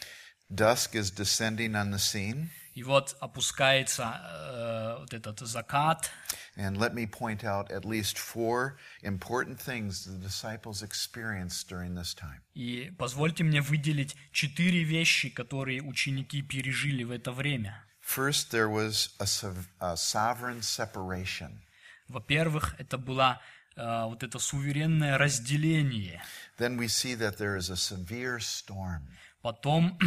Dusk 0.52 0.94
is 0.94 1.10
descending 1.10 1.74
on 1.74 1.90
the 1.90 1.98
scene, 1.98 2.50
И 2.76 2.84
вот 2.84 3.18
опускается 3.20 4.22
э, 4.24 4.98
вот 5.00 5.14
этот 5.16 5.40
закат. 5.40 6.12
and 6.56 6.78
let 6.78 6.94
me 6.94 7.08
point 7.08 7.44
out 7.44 7.72
at 7.72 7.86
least 7.86 8.20
four 8.20 8.78
important 9.02 9.60
things 9.60 10.06
the 10.06 10.20
disciples 10.20 10.84
experienced 10.84 11.68
during 11.68 11.96
this 11.96 12.14
time. 12.14 12.40
И 12.54 12.92
позвольте 13.00 13.44
мне 13.44 13.62
выделить 13.62 14.16
четыре 14.32 14.84
вещи, 14.84 15.30
которые 15.30 15.82
ученики 15.82 16.44
пережили 16.44 17.04
в 17.04 17.10
это 17.10 17.32
время. 17.32 17.84
First, 18.09 18.51
there 18.51 18.69
was 18.69 19.15
a, 19.19 19.27
sov- 19.27 19.69
a 19.81 19.97
sovereign 19.97 20.63
separation. 20.63 21.61
Во-первых, 22.09 22.75
это 22.79 22.99
было 22.99 23.41
э, 23.77 24.05
вот 24.05 24.23
это 24.23 24.39
суверенное 24.39 25.17
разделение. 25.17 26.23
Then 26.59 26.77
we 26.77 26.87
see 26.87 27.15
that 27.15 27.39
there 27.39 27.57
is 27.57 27.71
a 27.71 27.77
severe 27.77 28.39
storm. 28.41 29.09
Потом 29.43 29.99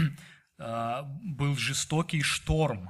э, 0.60 1.01
был 1.24 1.55
жестокий 1.55 2.22
шторм. 2.22 2.89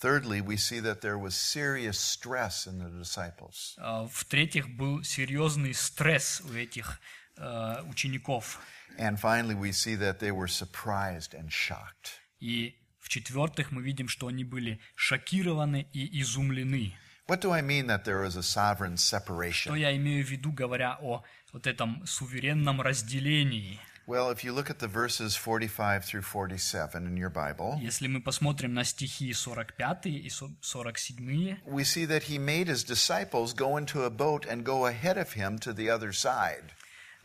Thirdly, 0.00 0.40
we 0.40 0.56
see 0.56 0.78
that 0.80 1.00
there 1.00 1.18
was 1.18 1.34
serious 1.34 1.98
stress 1.98 2.66
in 2.66 2.78
the 2.78 2.90
disciples. 2.90 3.76
Э, 3.78 4.06
В-третьих, 4.10 4.68
был 4.76 5.02
серьезный 5.04 5.72
стресс 5.74 6.40
у 6.44 6.52
этих 6.54 7.00
э, 7.36 7.82
учеников. 7.88 8.58
And 8.98 9.18
finally, 9.20 9.54
we 9.54 9.70
see 9.70 9.94
that 9.96 10.18
they 10.18 10.32
were 10.32 10.48
surprised 10.48 11.32
and 11.34 11.50
shocked. 11.50 12.20
И 12.40 12.74
в-четвертых, 13.03 13.71
мы 13.71 13.81
видим, 13.83 14.07
что 14.07 14.27
они 14.27 14.43
были 14.43 14.79
шокированы 14.95 15.87
и 15.93 16.21
изумлены. 16.21 16.93
What 17.27 17.41
do 17.41 17.51
I 17.51 17.61
mean 17.61 17.87
that 17.87 18.03
there 18.03 18.21
was 18.21 18.35
a 18.35 18.41
sovereign 18.43 18.97
Что 18.97 19.17
separation? 19.17 19.77
я 19.79 19.95
имею 19.95 20.25
в 20.25 20.29
виду, 20.29 20.51
говоря 20.51 20.97
о 21.01 21.23
вот 21.53 21.67
этом 21.67 22.05
суверенном 22.05 22.81
разделении? 22.81 23.79
Well, 24.05 24.29
if 24.31 24.43
you 24.43 24.51
look 24.51 24.69
at 24.69 24.79
the 24.79 24.89
verses 24.89 25.33
45 25.33 26.03
through 26.03 26.23
47 26.23 27.07
in 27.07 27.15
your 27.15 27.29
Bible, 27.29 27.79
Если 27.81 28.07
мы 28.07 28.19
посмотрим 28.21 28.73
на 28.73 28.83
стихи 28.83 29.31
45 29.31 30.07
и 30.07 30.29
со- 30.29 30.51
47, 30.59 31.59
we 31.65 31.85
see 31.85 32.05
that 32.05 32.23
he 32.23 32.37
made 32.37 32.67
his 32.67 32.83
disciples 32.83 33.53
go 33.53 33.77
into 33.77 34.03
a 34.03 34.09
boat 34.09 34.45
and 34.45 34.65
go 34.65 34.85
ahead 34.87 35.17
of 35.17 35.33
him 35.37 35.57
to 35.59 35.71
the 35.73 35.89
other 35.89 36.11
side. 36.11 36.73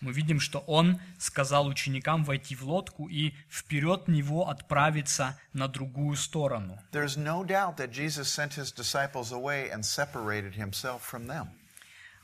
Мы 0.00 0.12
видим, 0.12 0.40
что 0.40 0.60
он 0.60 1.00
сказал 1.18 1.66
ученикам 1.66 2.24
войти 2.24 2.54
в 2.54 2.62
лодку 2.62 3.08
и 3.08 3.34
вперед 3.50 4.08
него 4.08 4.48
отправиться 4.48 5.38
на 5.52 5.68
другую 5.68 6.16
сторону. 6.16 6.78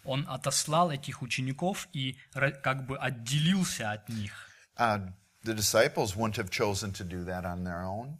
Он 0.04 0.26
отослал 0.28 0.90
этих 0.90 1.22
учеников 1.22 1.88
и 1.92 2.18
как 2.62 2.86
бы 2.86 2.98
отделился 2.98 3.90
от 3.92 4.08
них. 4.08 4.50
Uh, 4.76 5.00
the 5.44 5.54
disciples 5.54 6.16
wouldn't 6.16 6.36
have 6.36 6.50
chosen 6.50 6.92
to 6.92 7.04
do 7.04 7.24
that 7.24 7.44
on 7.44 7.62
their 7.62 7.84
own. 7.84 8.18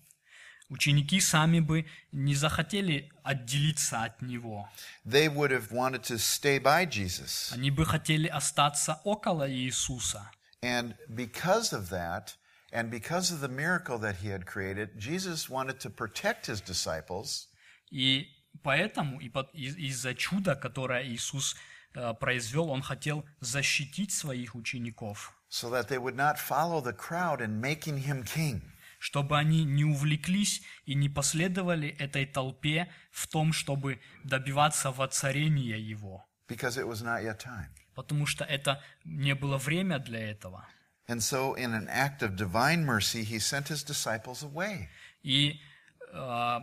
Ученики 0.71 1.21
сами 1.21 1.61
бы 1.61 1.87
не 2.11 2.35
захотели 2.35 3.11
отделиться 3.23 4.05
от 4.05 4.23
него. 4.23 4.69
They 5.05 5.29
would 5.29 5.51
have 5.51 5.71
wanted 5.71 6.03
to 6.05 6.17
stay 6.19 6.59
by 6.59 6.87
Jesus. 6.87 7.53
Они 7.53 7.71
бы 7.71 7.85
хотели 7.85 8.29
остаться 8.29 9.01
около 9.05 9.51
Иисуса. 9.51 10.31
And 10.63 10.97
because 11.09 11.73
of 11.73 11.91
that, 11.91 12.37
and 12.73 12.91
because 12.91 13.31
of 13.31 13.41
the 13.41 13.49
miracle 13.49 13.99
that 13.99 14.17
he 14.23 14.29
had 14.29 14.47
created, 14.47 14.99
Jesus 14.99 15.51
wanted 15.51 15.79
to 15.81 15.91
protect 15.91 16.47
his 16.47 16.61
disciples 16.61 17.49
И 17.91 18.29
поэтому, 18.63 19.21
и 19.21 19.31
из-за 19.89 20.15
чуда, 20.15 20.57
которое 20.57 21.07
Иисус 21.07 21.55
э, 21.95 22.15
произвел, 22.15 22.71
Он 22.71 22.83
хотел 22.83 23.25
защитить 23.41 24.13
своих 24.13 24.57
учеников, 24.57 25.33
so 25.49 25.71
that 25.71 25.87
they 25.89 25.99
would 25.99 26.17
not 26.17 26.39
follow 26.39 26.81
the 26.81 26.93
crowd 26.93 27.41
in 27.41 27.61
making 27.61 27.99
him 27.99 28.25
king. 28.25 28.63
Чтобы 29.05 29.39
они 29.39 29.65
не 29.65 29.85
увлеклись 29.85 30.63
и 30.87 30.95
не 30.95 31.11
последовали 31.11 31.89
этой 31.89 32.25
толпе 32.25 32.91
в 33.11 33.27
том, 33.29 33.53
чтобы 33.53 34.01
добиваться 34.25 34.91
воцарения 34.93 35.77
Его, 35.77 36.25
потому 37.95 38.25
что 38.25 38.45
это 38.45 38.83
не 39.05 39.35
было 39.35 39.59
время 39.59 39.99
для 39.99 40.31
этого. 40.31 40.67
And 41.07 41.21
so, 41.21 41.55
in 41.55 41.75
an 41.75 41.87
act 41.87 42.23
of 42.23 42.35
divine 42.35 42.87
mercy, 42.87 43.23
he 43.25 43.39
sent 43.39 43.69
his 43.69 43.85
disciples 43.85 44.43
away. 44.43 44.89
И 45.23 45.61
э, 46.11 46.61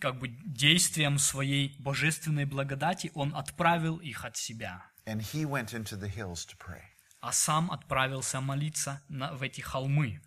как 0.00 0.18
бы 0.18 0.28
действием 0.28 1.18
своей 1.18 1.76
божественной 1.80 2.46
благодати 2.46 3.10
Он 3.12 3.36
отправил 3.36 3.98
их 3.98 4.24
от 4.24 4.38
себя, 4.38 4.82
And 5.04 5.20
he 5.20 5.44
went 5.44 5.74
into 5.74 5.98
the 5.98 6.08
hills 6.08 6.46
to 6.46 6.56
pray. 6.56 6.80
а 7.20 7.32
сам 7.32 7.70
отправился 7.70 8.40
молиться 8.40 9.02
на, 9.08 9.32
в 9.34 9.42
эти 9.42 9.62
холмы. 9.62 10.20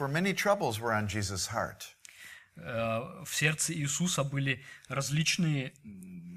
For 0.00 0.08
many 0.08 0.32
troubles 0.32 0.80
were 0.80 0.94
on 0.94 1.08
Jesus' 1.08 1.48
heart. 1.48 1.94
Э, 2.56 3.22
в 3.22 3.34
сердце 3.34 3.74
Иисуса 3.74 4.24
были 4.24 4.64
различные 4.88 5.74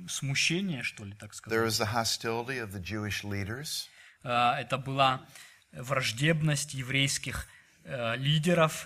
смущения, 0.10 0.84
что 0.84 1.06
ли, 1.06 1.14
так 1.14 1.34
сказать. 1.34 1.58
There 1.58 1.64
was 1.66 1.78
the 1.78 1.94
hostility 1.94 2.58
of 2.60 2.74
the 2.74 2.82
Jewish 2.82 3.24
leaders. 3.24 3.88
Э, 4.26 4.56
Это 4.60 4.78
была 4.78 5.26
враждебность 5.72 6.74
еврейских 6.74 7.48
э, 7.86 8.18
лидеров. 8.18 8.86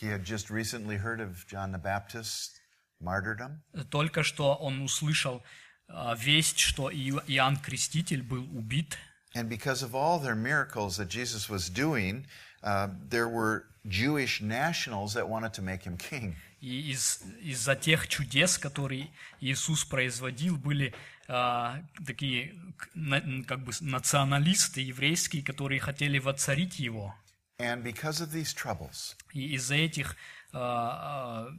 He 0.00 0.06
had 0.06 0.22
just 0.22 0.50
recently 0.50 0.96
heard 0.96 1.18
of 1.20 1.44
John 1.48 1.72
the 1.72 1.82
Baptist's 1.82 2.60
martyrdom. 3.00 3.64
Только 3.90 4.22
что 4.22 4.54
он 4.54 4.82
услышал 4.82 5.42
э, 5.88 6.14
весть, 6.16 6.60
что 6.60 6.92
Ио- 6.92 7.24
Иоанн 7.26 7.56
Креститель 7.56 8.22
был 8.22 8.44
убит. 8.56 8.96
And 9.34 9.48
because 9.48 9.82
of 9.82 9.96
all 9.96 10.20
their 10.20 10.36
miracles 10.36 10.96
that 10.98 11.08
Jesus 11.08 11.50
was 11.50 11.68
doing, 11.68 12.24
uh, 12.62 12.88
there 13.08 13.28
were 13.28 13.64
Jewish 13.86 14.40
nationals 14.40 15.14
that 15.14 15.28
wanted 15.28 15.52
to 15.54 15.62
make 15.62 15.82
him 15.84 15.96
king. 15.96 16.36
И 16.60 16.90
из, 16.90 17.22
из-за 17.40 17.76
тех 17.76 18.08
чудес, 18.08 18.58
которые 18.58 19.08
Иисус 19.40 19.84
производил, 19.84 20.56
были 20.56 20.92
э, 21.28 21.82
такие 22.04 22.54
к- 22.76 22.88
на- 22.94 23.18
м, 23.20 23.44
как 23.44 23.62
бы 23.64 23.72
националисты 23.80 24.80
еврейские, 24.80 25.42
которые 25.44 25.78
хотели 25.78 26.18
воцарить 26.18 26.80
его. 26.80 27.14
And 27.60 27.82
because 27.84 28.20
of 28.20 28.32
these 28.32 28.52
troubles, 28.54 29.14
И 29.32 29.54
из-за 29.54 29.76
этих 29.76 30.16
э, 30.52 30.58
э, 30.58 31.50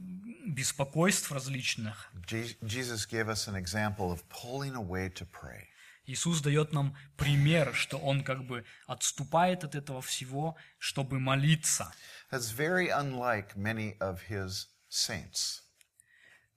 беспокойств 0.46 1.30
различных 1.32 2.10
Je- 2.26 2.56
Jesus 2.62 3.06
gave 3.08 3.28
us 3.28 3.48
an 3.48 3.54
example 3.56 4.12
of 4.12 4.22
pulling 4.28 4.74
away 4.74 5.08
to 5.08 5.24
pray. 5.26 5.68
Иисус 6.10 6.40
дает 6.40 6.72
нам 6.72 6.96
пример, 7.16 7.74
что 7.74 7.98
Он 7.98 8.22
как 8.24 8.44
бы 8.46 8.64
отступает 8.86 9.64
от 9.64 9.74
этого 9.74 10.00
всего, 10.02 10.56
чтобы 10.78 11.18
молиться. 11.20 11.92
That's 12.30 12.50
very 12.56 12.88
unlike 12.90 13.56
many 13.56 13.96
of 13.98 14.18
his 14.28 14.66
saints, 14.88 15.62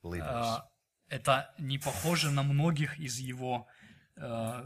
believers. 0.03 0.59
Э, 0.59 0.61
Это 1.09 1.53
не 1.59 1.77
похоже 1.77 2.31
на 2.31 2.41
многих 2.43 2.97
из 2.99 3.19
Его 3.19 3.67
э, 4.15 4.63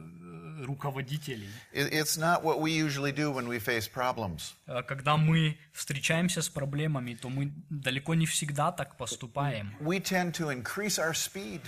руководителей. 0.65 1.49
It- 1.73 1.91
It's 1.91 2.17
not 2.17 2.43
what 2.43 2.59
we 2.59 2.71
usually 2.71 3.11
do 3.13 3.31
when 3.33 3.47
we 3.47 3.59
face 3.59 3.87
problems. 3.87 4.53
Э, 4.67 4.83
Когда 4.83 5.17
мы 5.17 5.57
встречаемся 5.73 6.41
с 6.41 6.49
проблемами, 6.49 7.15
то 7.15 7.29
мы 7.29 7.51
далеко 7.69 8.13
не 8.15 8.25
всегда 8.25 8.71
так 8.71 8.97
поступаем. 8.97 9.75
We 9.79 9.99
tend 10.01 10.33
to 10.33 10.49
increase 10.51 10.97
our 10.99 11.13
speed. 11.13 11.61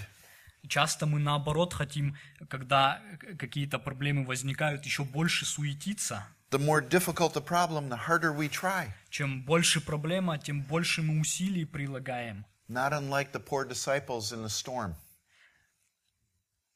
Часто 0.68 1.06
мы 1.06 1.20
наоборот 1.20 1.74
хотим, 1.74 2.16
когда 2.50 3.02
какие-то 3.38 3.80
проблемы 3.80 4.26
возникают, 4.26 4.86
еще 4.86 5.04
больше 5.04 5.46
суетиться. 5.46 6.26
The 6.52 6.60
more 6.60 6.82
difficult 6.82 7.34
the 7.34 7.42
problem, 7.46 7.90
the 7.90 8.08
harder 8.08 8.36
we 8.36 8.50
try. 8.50 8.92
Чем 9.10 9.44
больше 9.44 9.82
проблема, 9.82 10.38
тем 10.38 10.62
больше 10.64 11.02
мы 11.02 11.20
усилий 11.20 11.66
прилагаем. 11.66 12.46
Not 12.68 12.92
unlike 12.92 13.32
the 13.32 13.40
poor 13.40 13.66
disciples 13.68 14.32
in 14.32 14.42
the 14.44 14.50
storm. 14.50 14.96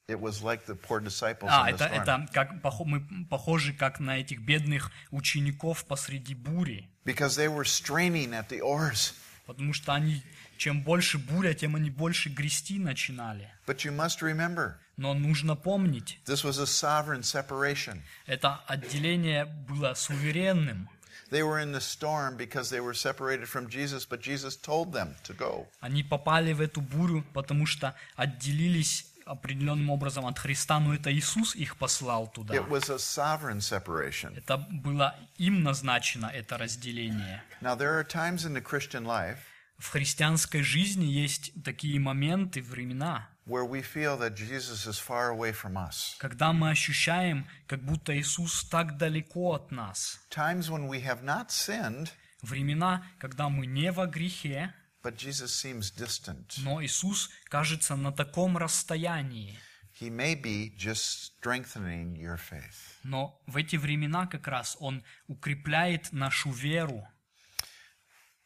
It 0.08 0.20
was 0.20 0.44
like 0.44 0.66
the 0.66 0.75
poor 0.75 1.00
disciples 1.00 1.50
А, 1.52 1.70
in 1.70 1.78
the 1.78 1.86
это, 1.86 1.86
storm. 1.86 2.24
это 2.25 2.34
как, 2.34 2.80
мы 2.86 3.25
похожи 3.30 3.74
как 3.74 4.00
на 4.00 4.20
этих 4.20 4.42
бедных 4.42 4.92
учеников 5.12 5.86
посреди 5.86 6.36
бури. 6.36 6.90
Because 7.06 7.36
they 7.36 7.48
were 7.48 7.63
straining 7.66 8.34
at 8.34 8.50
the 8.50 8.60
oars. 8.62 9.13
Потому 9.46 9.74
что 9.74 9.94
они, 9.94 10.22
чем 10.58 10.82
больше 10.84 11.18
буря, 11.18 11.54
тем 11.54 11.76
они 11.76 11.90
больше 11.90 12.30
грести 12.30 12.80
начинали. 12.80 13.50
But 13.66 13.84
you 13.86 13.92
must 13.96 14.22
remember, 14.22 14.76
Но 14.98 15.14
нужно 15.14 15.56
помнить, 15.56 16.20
this 16.26 16.44
was 16.44 16.60
a 16.60 16.66
sovereign 16.68 17.24
separation. 17.24 18.02
это 18.26 18.62
отделение 18.68 19.46
было 19.46 19.94
суверенным. 19.94 20.90
They 21.32 21.42
were 21.42 21.60
in 21.60 21.72
the 21.72 21.82
storm 21.82 22.38
because 22.38 22.70
they 22.70 22.80
were 22.80 22.94
separated 22.94 23.48
from 23.50 23.68
Jesus, 23.68 24.06
but 24.06 24.22
Jesus 24.22 24.56
told 24.56 24.92
them 24.92 25.16
to 25.24 25.34
go. 25.36 25.66
Они 25.80 26.04
попали 26.04 26.54
в 26.54 26.62
эту 26.62 26.80
бурю, 26.82 27.24
потому 27.34 27.66
что 27.66 27.96
отделились 28.16 29.08
определенным 29.26 29.90
образом 29.90 30.26
от 30.28 30.38
Христа, 30.38 30.80
но 30.80 30.94
это 30.94 31.12
Иисус 31.12 31.56
их 31.56 31.78
послал 31.78 32.28
туда. 32.28 32.54
It 32.54 32.68
was 32.68 32.90
a 32.92 32.98
sovereign 33.00 33.62
separation. 33.62 34.38
Это 34.38 34.58
было 34.58 35.16
им 35.38 35.64
назначено, 35.64 36.28
это 36.28 36.58
разделение. 36.58 37.42
Now, 37.62 37.76
there 37.76 37.98
are 37.98 38.04
times 38.04 38.46
in 38.46 38.54
the 38.54 38.62
Christian 38.62 39.06
life 39.06 39.40
В 39.84 39.90
христианской 39.90 40.62
жизни 40.63 41.04
есть 41.04 41.52
такие 41.62 42.00
моменты, 42.00 42.62
времена, 42.62 43.28
where 43.46 43.68
we 43.70 43.82
feel 43.82 44.18
that 44.18 44.34
Jesus 44.34 44.88
is 44.88 44.98
far 44.98 45.30
away 45.30 45.52
from 45.52 45.74
us. 45.75 46.16
когда 46.20 46.54
мы 46.54 46.70
ощущаем, 46.70 47.46
как 47.68 47.84
будто 47.84 48.18
Иисус 48.18 48.63
так 48.70 48.96
далеко 48.98 49.56
от 49.56 49.72
нас. 49.72 50.22
Times 50.30 50.70
when 50.70 50.88
we 50.88 51.04
have 51.04 51.22
not 51.22 51.50
sinned, 51.50 52.10
Времена, 52.42 53.06
когда 53.20 53.50
мы 53.50 53.66
не 53.66 53.92
во 53.92 54.08
грехе, 54.08 54.74
but 55.04 55.18
Jesus 55.18 55.48
seems 55.54 55.92
distant. 55.94 56.54
но 56.63 56.82
Иисус 56.82 57.30
кажется 57.50 57.98
на 57.98 58.13
таком 58.13 58.58
расстоянии. 58.58 59.60
He 60.00 60.10
may 60.10 60.34
be 60.42 60.74
just 60.78 61.34
strengthening 61.42 62.16
your 62.16 62.38
faith. 62.38 63.02
Но 63.04 63.38
в 63.48 63.58
эти 63.58 63.75
времена 63.75 64.28
как 64.28 64.48
раз 64.48 64.78
Он 64.80 65.04
укрепляет 65.28 66.13
нашу 66.13 66.52
веру. 66.52 67.06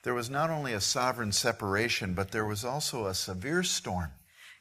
There 0.07 0.15
was 0.15 0.29
not 0.29 0.51
only 0.51 0.73
a 0.73 0.81
sovereign 0.81 1.33
separation, 1.33 2.15
but 2.15 2.33
there 2.33 2.45
was 2.45 2.65
also 2.65 3.07
a 3.07 3.15
severe 3.15 3.63
storm. 3.63 4.11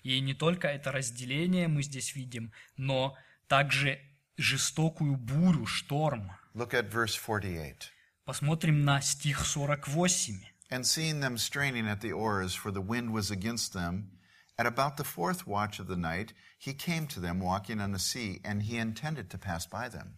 И 0.03 0.19
не 0.19 0.33
только 0.33 0.67
это 0.67 0.91
разделение 0.91 1.67
мы 1.67 1.83
здесь 1.83 2.15
видим, 2.15 2.51
но 2.77 3.15
также 3.47 3.99
жестокую 4.37 5.17
бурю, 5.17 5.65
шторм. 5.65 6.31
Look 6.53 6.73
at 6.73 6.89
verse 6.89 7.15
48. 7.15 7.89
Посмотрим 8.25 8.83
на 8.83 9.01
стих 9.01 9.45
48. 9.45 10.47
And 10.69 10.85
seeing 10.85 11.19
them 11.19 11.37
straining 11.37 11.87
at 11.87 12.01
the 12.01 12.13
oars, 12.13 12.55
for 12.55 12.71
the 12.71 12.81
wind 12.81 13.11
was 13.11 13.29
against 13.29 13.73
them, 13.73 14.11
at 14.57 14.65
about 14.65 14.97
the 14.97 15.03
fourth 15.03 15.47
watch 15.47 15.79
of 15.79 15.87
the 15.87 15.97
night, 15.97 16.33
he 16.57 16.73
came 16.73 17.07
to 17.07 17.19
them 17.19 17.39
walking 17.39 17.81
on 17.81 17.91
the 17.91 17.99
sea, 17.99 18.39
and 18.43 18.63
he 18.63 18.77
intended 18.77 19.29
to 19.31 19.37
pass 19.37 19.65
by 19.65 19.89
them. 19.89 20.17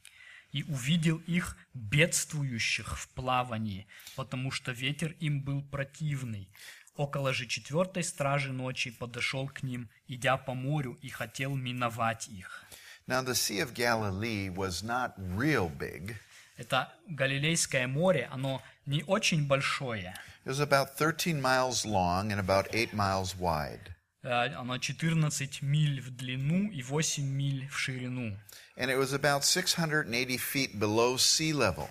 И 0.53 0.63
увидел 0.65 1.19
их 1.27 1.57
бедствующих 1.75 2.99
в 2.99 3.09
плавании, 3.09 3.87
потому 4.17 4.51
что 4.51 4.73
ветер 4.73 5.15
им 5.21 5.43
был 5.43 5.63
противный. 5.63 6.49
Около 6.97 7.33
же 7.33 7.47
четвертой 7.47 8.03
стражи 8.03 8.53
ночи 8.53 8.91
подошел 8.91 9.49
к 9.49 9.63
ним, 9.63 9.89
идя 10.09 10.37
по 10.37 10.55
морю, 10.55 10.99
и 11.01 11.09
хотел 11.09 11.55
миновать 11.55 12.29
их. 12.29 12.65
Now, 13.07 13.23
the 13.23 13.35
Sea 13.35 13.61
of 13.61 13.73
Galilee 13.73 14.51
was 14.51 14.83
not 14.83 15.15
real 15.17 15.71
big. 15.71 16.17
Это 16.57 16.93
Галилейское 17.07 17.87
море, 17.87 18.29
оно 18.33 18.61
не 18.85 19.05
очень 19.05 19.47
большое. 19.47 20.15
It 20.45 20.51
was 20.51 20.61
about 20.61 20.97
13 20.97 21.41
miles 21.41 21.87
long 21.87 22.33
and 22.33 22.41
about 22.41 22.69
8 22.75 22.93
miles 22.93 23.37
wide. 23.39 23.95
Э, 24.29 24.55
Оно 24.55 24.77
14 24.77 25.63
миль 25.63 26.03
в 26.03 26.11
длину 26.11 26.71
и 26.71 26.83
8 26.83 27.25
миль 27.25 27.67
в 27.69 27.79
ширину. 27.79 28.37
And 28.77 28.91
it 28.91 28.99
was 28.99 29.15
about 29.15 29.43
680 29.43 30.37
feet 30.37 30.79
below 30.79 31.17
sea 31.17 31.53
level. 31.55 31.89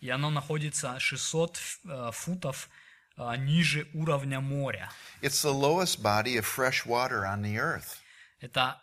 И 0.00 0.08
оно 0.08 0.30
находится 0.30 0.98
600 0.98 1.60
э, 1.84 2.10
футов 2.14 2.70
э, 3.18 3.36
ниже 3.36 3.86
уровня 3.92 4.40
моря. 4.40 4.90
It's 5.20 5.42
the 5.42 5.52
lowest 5.52 6.00
body 6.00 6.38
of 6.38 6.46
fresh 6.46 6.86
water 6.86 7.26
on 7.26 7.42
the 7.42 7.58
earth. 7.58 7.98
Это 8.40 8.80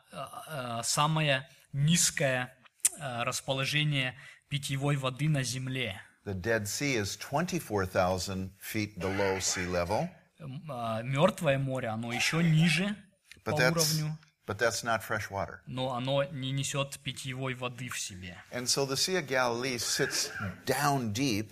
самое 0.84 1.48
низкое 1.72 2.54
расположение 3.00 4.14
питьевой 4.50 4.98
воды 4.98 5.30
на 5.30 5.44
Земле. 5.44 6.02
The 6.26 6.34
Dead 6.34 6.64
Sea 6.68 6.98
is 6.98 7.16
24,000 7.16 8.52
feet 8.60 9.00
below 9.00 9.40
sea 9.40 9.66
level, 9.66 10.10
Мертвое 10.40 11.58
море, 11.58 11.88
оно 11.90 12.12
еще 12.12 12.44
ниже 12.44 12.96
по 13.44 13.52
уровню, 13.52 14.18
but 14.46 14.58
that's 14.58 14.84
not 14.84 15.02
fresh 15.08 15.30
water. 15.30 15.60
но 15.66 15.94
оно 15.94 16.24
не 16.26 16.52
несет 16.52 17.00
питьевой 17.00 17.54
воды 17.56 17.90
в 17.90 18.00
себе. 18.00 18.38
And 18.52 18.64
so 18.66 18.86
the 18.86 18.96
Sea 18.96 19.20
of 19.22 19.28
Galilee 19.28 19.78
sits 19.78 20.30
down 20.66 21.14
deep 21.14 21.52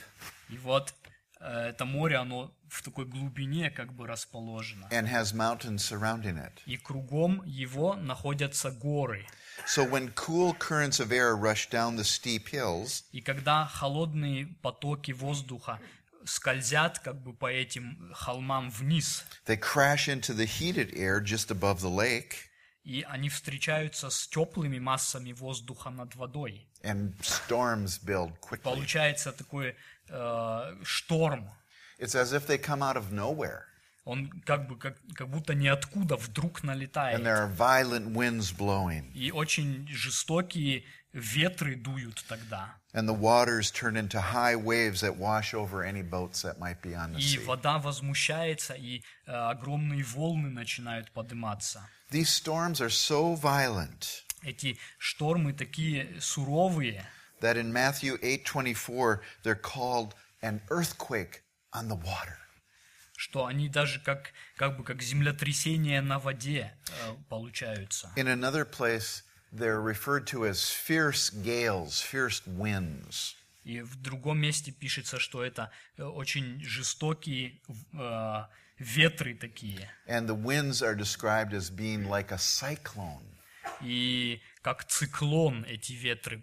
И 0.49 0.57
вот 0.57 0.93
э, 1.39 1.69
это 1.69 1.85
море, 1.85 2.17
оно 2.17 2.53
в 2.67 2.81
такой 2.81 3.05
глубине 3.05 3.69
как 3.69 3.93
бы 3.93 4.05
расположено. 4.07 4.87
and 4.91 5.07
has 5.07 5.33
mountains 5.33 5.77
surrounding 5.77 6.37
it. 6.37 6.59
И 6.65 6.77
кругом 6.77 7.41
его 7.45 7.95
находятся 7.95 8.71
горы. 8.71 9.25
So 9.67 9.87
when 9.89 10.11
cool 10.15 10.53
currents 10.57 10.99
of 10.99 11.11
air 11.11 11.35
rush 11.35 11.69
down 11.69 11.95
the 11.95 12.03
steep 12.03 12.49
hills, 12.51 13.03
И 13.11 13.21
когда 13.21 13.65
холодные 13.65 14.47
потоки 14.61 15.11
воздуха 15.11 15.79
скользят 16.25 16.99
как 16.99 17.21
бы 17.21 17.33
по 17.33 17.51
этим 17.51 18.11
холмам 18.13 18.69
вниз, 18.69 19.25
they 19.45 19.57
crash 19.59 20.07
into 20.07 20.33
the 20.35 20.45
heated 20.45 20.93
air 20.95 21.19
just 21.21 21.49
above 21.51 21.79
the 21.81 21.89
lake, 21.93 22.33
и 22.83 23.03
они 23.09 23.29
встречаются 23.29 24.09
с 24.09 24.27
теплыми 24.27 24.79
массами 24.79 25.31
воздуха 25.33 25.89
над 25.89 26.15
водой. 26.15 26.67
and 26.83 27.13
storms 27.21 27.97
build 28.03 28.33
quickly. 28.41 28.61
Получается 28.63 29.31
такой 29.31 29.75
э, 30.09 30.75
шторм. 30.83 31.49
It's 31.99 32.15
as 32.15 32.33
if 32.33 32.47
they 32.47 32.57
come 32.57 32.81
out 32.81 32.97
of 32.97 33.11
nowhere, 33.11 33.61
Он 34.05 34.29
как 34.45 34.67
бы 34.67 34.77
как, 34.77 34.97
как 35.15 35.29
будто 35.29 35.53
ниоткуда 35.53 36.17
вдруг 36.17 36.59
and 36.61 36.65
налетает. 36.67 37.21
there 37.21 37.37
are 37.37 37.55
violent 37.55 38.11
winds 38.13 38.51
blowing, 38.51 39.11
И 39.13 39.31
очень 39.31 39.87
жестокие 39.89 40.83
ветры 41.13 41.75
дуют 41.77 42.21
тогда. 42.27 42.75
and 42.92 43.06
the 43.08 43.12
waters 43.14 43.70
turn 43.70 43.96
into 43.96 44.20
high 44.20 44.56
waves 44.56 45.00
that 45.02 45.16
wash 45.16 45.52
over 45.54 45.82
any 45.84 46.02
boats 46.02 46.42
that 46.42 46.58
might 46.58 46.80
be 46.82 46.94
on 46.94 47.12
the 47.12 47.18
И 47.18 47.36
sea. 47.36 47.44
вода 47.44 47.78
возмущается, 47.78 48.74
и 48.74 49.02
э, 49.26 49.32
огромные 49.32 50.02
волны 50.04 50.48
начинают 50.50 51.10
подниматься. 51.12 51.82
These 52.10 52.30
storms 52.30 52.80
are 52.80 52.90
so 52.90 53.34
violent 53.34 54.24
Эти 54.42 54.78
штормы 54.98 55.52
такие 55.52 56.20
суровые, 56.20 57.04
that 57.40 57.56
in 57.56 57.72
Matthew 57.72 58.18
8:24 58.22 59.20
they're 59.44 59.54
called 59.54 60.14
an 60.42 60.60
earthquake 60.70 61.42
on 61.72 61.88
the 61.88 61.96
water. 61.96 62.36
что 63.16 63.46
они 63.46 63.68
даже 63.68 63.98
как, 63.98 64.32
как 64.56 64.76
бы 64.76 64.84
как 64.84 65.02
землетрясение 65.02 66.00
на 66.00 66.18
воде 66.20 66.72
э, 66.88 67.14
получаются. 67.28 68.10
In 68.16 68.28
another 68.28 68.64
place, 68.64 69.24
they're 69.53 69.81
referred 69.81 70.25
to 70.27 70.45
as 70.45 70.69
fierce 70.71 71.29
gales, 71.29 72.01
fierce 72.01 72.41
winds. 72.47 73.35
И 73.63 73.79
в 73.81 73.95
другом 74.01 74.39
месте 74.39 74.71
пишется, 74.71 75.19
что 75.19 75.43
это 75.43 75.71
э, 75.97 76.03
очень 76.03 76.61
жестокие 76.61 77.61
э, 77.93 78.45
ветры 78.77 79.35
такие. 79.35 79.89
And 80.07 80.27
the 80.27 80.35
winds 80.35 80.81
are 80.81 80.95
described 80.95 81.53
as 81.53 81.69
being 81.69 82.09
like 82.09 82.31
a 82.31 82.37
cyclone. 82.37 83.23
И 83.81 84.41
как 84.61 84.85
циклон 84.85 85.65
эти 85.65 85.93
ветры 85.93 86.41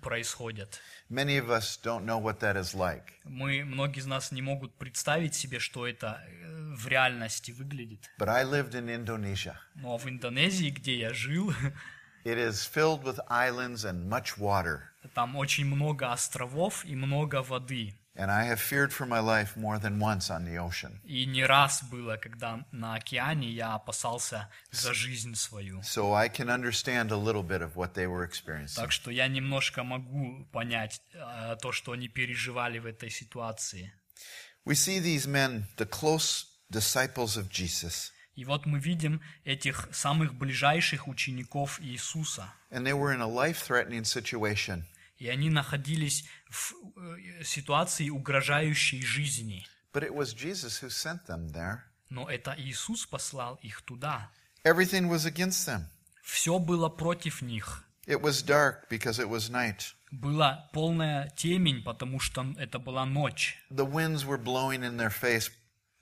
происходят. 0.00 0.80
Many 1.10 1.38
of 1.38 1.50
us 1.50 1.76
don't 1.82 2.04
know 2.04 2.18
what 2.18 2.38
that 2.40 2.56
is 2.56 2.74
like. 2.74 3.14
Мы, 3.24 3.64
многие 3.64 3.98
из 3.98 4.06
нас 4.06 4.30
не 4.30 4.42
могут 4.42 4.76
представить 4.76 5.34
себе, 5.34 5.58
что 5.58 5.86
это 5.88 6.22
э, 6.24 6.74
в 6.76 6.86
реальности 6.86 7.50
выглядит. 7.50 8.08
But 8.18 8.28
I 8.28 8.44
lived 8.44 8.74
in 8.74 8.88
Indonesia. 8.88 9.56
Но 9.74 9.96
в 9.96 10.08
Индонезии, 10.08 10.70
где 10.70 10.98
я 10.98 11.12
жил, 11.12 11.52
It 12.25 12.37
is 12.37 12.65
filled 12.65 13.03
with 13.03 13.19
islands 13.29 13.85
and 13.85 14.09
much 14.09 14.37
water. 14.37 14.89
там 15.13 15.35
очень 15.35 15.65
много 15.65 16.11
островов 16.11 16.85
и 16.85 16.95
много 16.95 17.41
воды. 17.41 17.93
And 18.15 18.29
I 18.29 18.43
have 18.47 18.59
feared 18.59 18.91
for 18.91 19.05
my 19.05 19.21
life 19.21 19.55
more 19.55 19.79
than 19.79 19.97
once 19.97 20.29
on 20.29 20.43
the 20.43 20.57
ocean. 20.57 20.99
И 21.05 21.25
не 21.25 21.45
раз 21.45 21.83
было, 21.83 22.17
когда 22.17 22.65
на 22.71 22.95
океане 22.95 23.49
я 23.49 23.75
опасался 23.75 24.49
за 24.71 24.93
жизнь 24.93 25.35
свою. 25.35 25.79
So 25.81 26.13
I 26.13 26.27
can 26.27 26.49
understand 26.49 27.11
a 27.11 27.15
little 27.15 27.43
bit 27.43 27.61
of 27.61 27.77
what 27.77 27.93
they 27.93 28.07
were 28.07 28.25
experiencing. 28.25 28.75
Так 28.75 28.91
что 28.91 29.09
я 29.09 29.27
немножко 29.29 29.83
могу 29.83 30.45
понять 30.51 31.01
э, 31.13 31.55
то, 31.61 31.71
что 31.71 31.93
они 31.93 32.09
переживали 32.09 32.79
в 32.79 32.85
этой 32.85 33.09
ситуации. 33.09 33.93
We 34.65 34.75
see 34.75 34.99
these 34.99 35.25
men, 35.25 35.67
the 35.77 35.85
close 35.85 36.45
disciples 36.69 37.37
of 37.37 37.49
Jesus, 37.49 38.11
И 38.36 38.44
вот 38.44 38.66
мы 38.66 38.78
видим 38.80 39.20
этих 39.44 39.88
самых 39.92 40.34
ближайших 40.34 41.06
учеников 41.08 41.80
Иисуса. 41.80 42.52
and 42.70 42.84
they 42.84 42.92
were 42.92 43.12
in 43.12 43.20
a 43.20 43.28
life 43.28 43.62
situation. 44.04 44.84
И 45.18 45.28
они 45.28 45.48
находились 45.48 46.24
в 46.50 46.74
э, 46.96 47.44
ситуации 47.44 48.10
угрожающей 48.10 49.00
жизни. 49.02 49.64
But 49.92 50.02
it 50.02 50.12
was 50.12 50.34
Jesus 50.34 50.82
who 50.82 50.90
sent 50.90 51.26
them 51.26 51.52
there. 51.52 51.82
Но 52.10 52.28
это 52.28 52.54
Иисус 52.58 53.06
послал 53.06 53.54
их 53.62 53.82
туда. 53.82 54.30
Everything 54.64 55.08
was 55.08 55.24
against 55.24 55.66
them. 55.68 55.84
Все 56.22 56.58
было 56.58 56.88
против 56.88 57.42
них. 57.42 57.84
It 58.06 58.20
was 58.20 58.42
dark 58.44 58.88
because 58.90 59.18
it 59.18 59.28
was 59.28 59.50
night. 59.50 59.94
Была 60.10 60.68
полная 60.72 61.28
темень, 61.36 61.82
потому 61.82 62.18
что 62.20 62.44
это 62.58 62.78
была 62.78 63.04
ночь. 63.06 63.56
The 63.70 63.86
winds 63.88 64.24
were 64.24 64.38
blowing 64.38 64.82
in 64.82 64.96
their 64.96 65.10
face. 65.10 65.50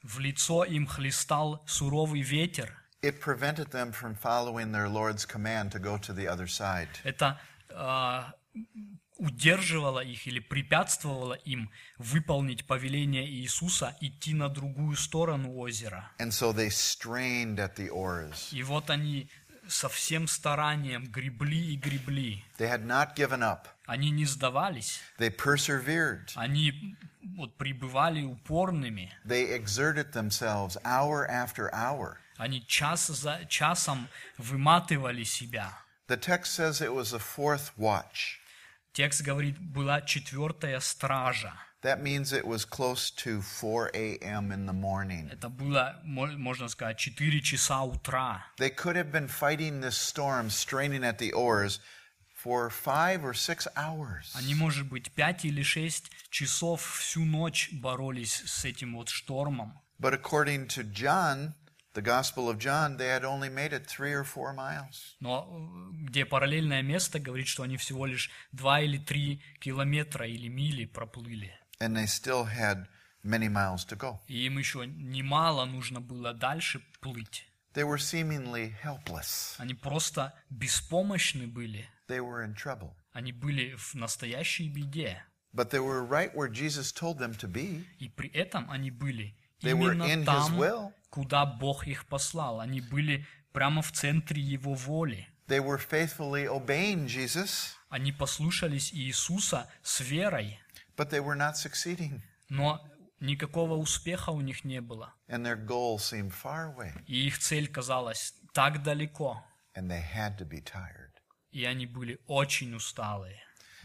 В 0.02 0.18
лицо 0.18 0.64
им 0.64 0.86
хлестал 0.86 1.62
суровый 1.66 2.22
ветер. 2.22 2.76
It 3.02 3.20
prevented 3.20 3.70
them 3.70 3.92
from 3.92 4.14
following 4.14 4.70
their 4.72 4.88
Lord's 4.88 5.24
command 5.26 5.72
to 5.72 5.80
go 5.80 5.98
to 5.98 6.12
the 6.14 6.28
other 6.28 6.46
side. 6.46 6.88
Это 7.04 7.40
э, 7.68 8.22
удерживало 9.18 10.00
их 10.00 10.26
или 10.26 10.38
препятствовало 10.40 11.34
им 11.34 11.70
выполнить 11.98 12.66
повеление 12.66 13.28
Иисуса 13.28 13.96
идти 14.00 14.34
на 14.34 14.48
другую 14.48 14.96
сторону 14.96 15.54
озера. 15.56 16.10
And 16.18 16.30
so 16.32 16.52
they 16.52 16.68
strained 16.70 17.56
at 17.58 17.76
the 17.76 17.88
oars. 17.90 18.52
И 18.52 18.62
вот 18.62 18.90
они 18.90 19.28
со 19.68 19.88
всем 19.88 20.26
старанием 20.26 21.04
гребли 21.06 21.72
и 21.74 21.76
гребли. 21.76 22.44
They 22.58 22.68
had 22.68 22.84
not 22.84 23.14
given 23.16 23.40
up. 23.42 23.66
Они 23.86 24.10
не 24.10 24.26
сдавались, 24.26 25.00
They 25.18 25.30
persevered. 25.30 26.30
они 26.34 26.96
вот 27.35 27.57
пребывали 27.57 28.23
упорными. 28.23 29.11
They 29.25 29.51
exerted 29.51 30.11
themselves 30.13 30.77
hour 30.83 31.27
after 31.29 31.69
hour. 31.73 32.17
Они 32.37 32.65
час 32.67 33.07
за 33.07 33.45
часом 33.49 34.07
выматывали 34.37 35.23
себя. 35.23 35.73
The 36.07 36.17
text 36.17 36.53
says 36.53 36.81
it 36.81 36.93
was 36.93 37.11
the 37.11 37.19
fourth 37.19 37.71
watch. 37.77 38.39
Текст 38.93 39.21
говорит, 39.21 39.59
была 39.59 40.01
четвертая 40.01 40.79
стража. 40.79 41.53
That 41.83 42.01
means 42.01 42.33
it 42.33 42.45
was 42.45 42.65
close 42.65 43.11
to 43.11 43.41
4 43.41 43.91
a.m. 43.93 44.51
in 44.51 44.65
the 44.65 44.73
morning. 44.73 45.29
Это 45.31 45.47
было, 45.49 45.99
мо- 46.03 46.35
можно 46.35 46.67
сказать, 46.69 46.99
4 46.99 47.39
часа 47.41 47.83
утра. 47.83 48.43
They 48.57 48.71
could 48.71 48.95
have 48.95 49.11
been 49.11 49.27
fighting 49.27 49.81
this 49.81 49.95
storm, 49.95 50.49
straining 50.49 51.03
at 51.03 51.19
the 51.19 51.33
oars, 51.33 51.79
for 52.42 52.70
five 52.70 53.24
or 53.24 53.34
six 53.34 53.68
hours. 53.76 54.32
Они, 54.34 54.54
может 54.54 54.88
быть, 54.88 55.12
5 55.12 55.44
или 55.44 55.62
6 55.62 56.10
часов 56.30 56.82
всю 56.98 57.24
ночь 57.24 57.70
боролись 57.72 58.42
с 58.46 58.64
этим 58.64 58.96
вот 58.96 59.08
штормом. 59.08 59.78
But 59.98 60.14
according 60.14 60.66
to 60.68 60.82
John, 60.82 61.54
the 61.94 62.02
Gospel 62.02 62.48
of 62.48 62.58
John, 62.58 62.96
they 62.96 63.08
had 63.08 63.24
only 63.24 63.48
made 63.48 63.72
it 63.72 63.86
three 63.86 64.12
or 64.12 64.24
four 64.24 64.52
miles. 64.52 65.16
Но 65.20 65.46
э, 65.48 66.06
где 66.06 66.24
параллельное 66.24 66.82
место 66.82 67.20
говорит, 67.20 67.46
что 67.46 67.62
они 67.62 67.76
всего 67.76 68.06
лишь 68.06 68.30
2 68.52 68.80
или 68.80 68.98
3 68.98 69.40
километра 69.60 70.26
или 70.26 70.48
мили 70.48 70.86
проплыли. 70.86 71.54
And 71.78 71.94
they 71.94 72.06
still 72.06 72.44
had 72.44 72.86
many 73.22 73.48
miles 73.48 73.84
to 73.86 73.96
go. 73.96 74.18
И 74.26 74.46
им 74.46 74.58
еще 74.58 74.86
немало 74.86 75.64
нужно 75.64 76.00
было 76.00 76.32
дальше 76.32 76.80
плыть. 77.00 77.46
They 77.74 77.84
were 77.84 77.98
seemingly 77.98 78.74
helpless. 78.82 79.54
Они 79.58 79.74
просто 79.74 80.34
беспомощны 80.50 81.46
были. 81.46 81.88
They 82.08 82.20
were 82.20 82.42
in 82.44 82.54
trouble. 82.54 82.94
Они 83.12 83.32
были 83.32 83.74
в 83.76 83.94
настоящей 83.94 84.68
беде. 84.68 85.22
But 85.54 85.70
they 85.70 85.80
were 85.80 86.02
right 86.02 86.34
where 86.34 86.48
Jesus 86.48 86.92
told 86.92 87.18
them 87.18 87.34
to 87.38 87.46
be. 87.48 87.84
И 87.98 88.08
при 88.08 88.28
этом 88.30 88.70
они 88.70 88.90
были 88.90 89.34
They 89.62 89.74
were 89.74 89.92
именно 89.92 90.04
in 90.04 90.20
His 90.20 90.24
там, 90.24 90.58
will. 90.58 90.92
куда 91.10 91.44
Бог 91.46 91.86
их 91.86 92.06
послал. 92.06 92.60
Они 92.60 92.80
были 92.80 93.26
прямо 93.52 93.82
в 93.82 93.92
центре 93.92 94.40
Его 94.42 94.74
воли. 94.74 95.28
They 95.48 95.60
were 95.60 95.78
faithfully 95.78 96.46
obeying 96.48 97.06
Jesus, 97.06 97.74
Они 97.90 98.10
послушались 98.12 98.92
Иисуса 98.94 99.68
с 99.82 100.00
верой, 100.00 100.58
but 100.96 101.10
they 101.10 101.20
were 101.20 101.36
not 101.36 101.56
succeeding. 101.56 102.22
но 102.48 102.80
никакого 103.20 103.74
успеха 103.74 104.30
у 104.30 104.40
них 104.40 104.64
не 104.64 104.80
было. 104.80 105.12
And 105.28 105.44
their 105.44 105.56
goal 105.62 105.98
seemed 105.98 106.32
far 106.32 106.74
away. 106.74 106.92
И 107.06 107.26
их 107.26 107.38
цель 107.38 107.68
казалась 107.68 108.34
так 108.54 108.82
далеко, 108.82 109.44
And 109.74 109.88
they 109.90 110.00
had 110.02 110.38
to 110.38 110.46
be 110.46 110.60
tired. 110.62 111.11
И 111.52 111.64
они 111.64 111.86
были 111.86 112.18
очень 112.26 112.74
усталые. 112.74 113.38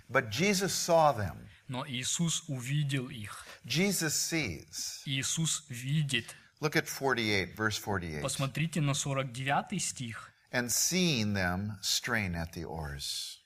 But 0.09 0.29
Jesus 0.29 0.73
saw 0.73 1.13
them. 1.13 1.47
Но 1.67 1.85
Иисус 1.85 2.43
увидел 2.47 3.09
их. 3.09 3.45
Jesus 3.65 4.13
sees. 4.15 5.01
Иисус 5.05 5.65
видит. 5.69 6.33
Look 6.61 6.75
at 6.75 6.87
48, 6.87 7.55
verse 7.55 7.77
48. 7.77 8.21
Посмотрите 8.21 8.81
на 8.81 8.93
49 8.93 9.79
стих. 9.81 10.31
And 10.51 10.71
seeing 10.71 11.33
them 11.33 11.77
strain 11.81 12.35
at 12.35 12.53
the 12.53 12.63
oars. 12.63 13.39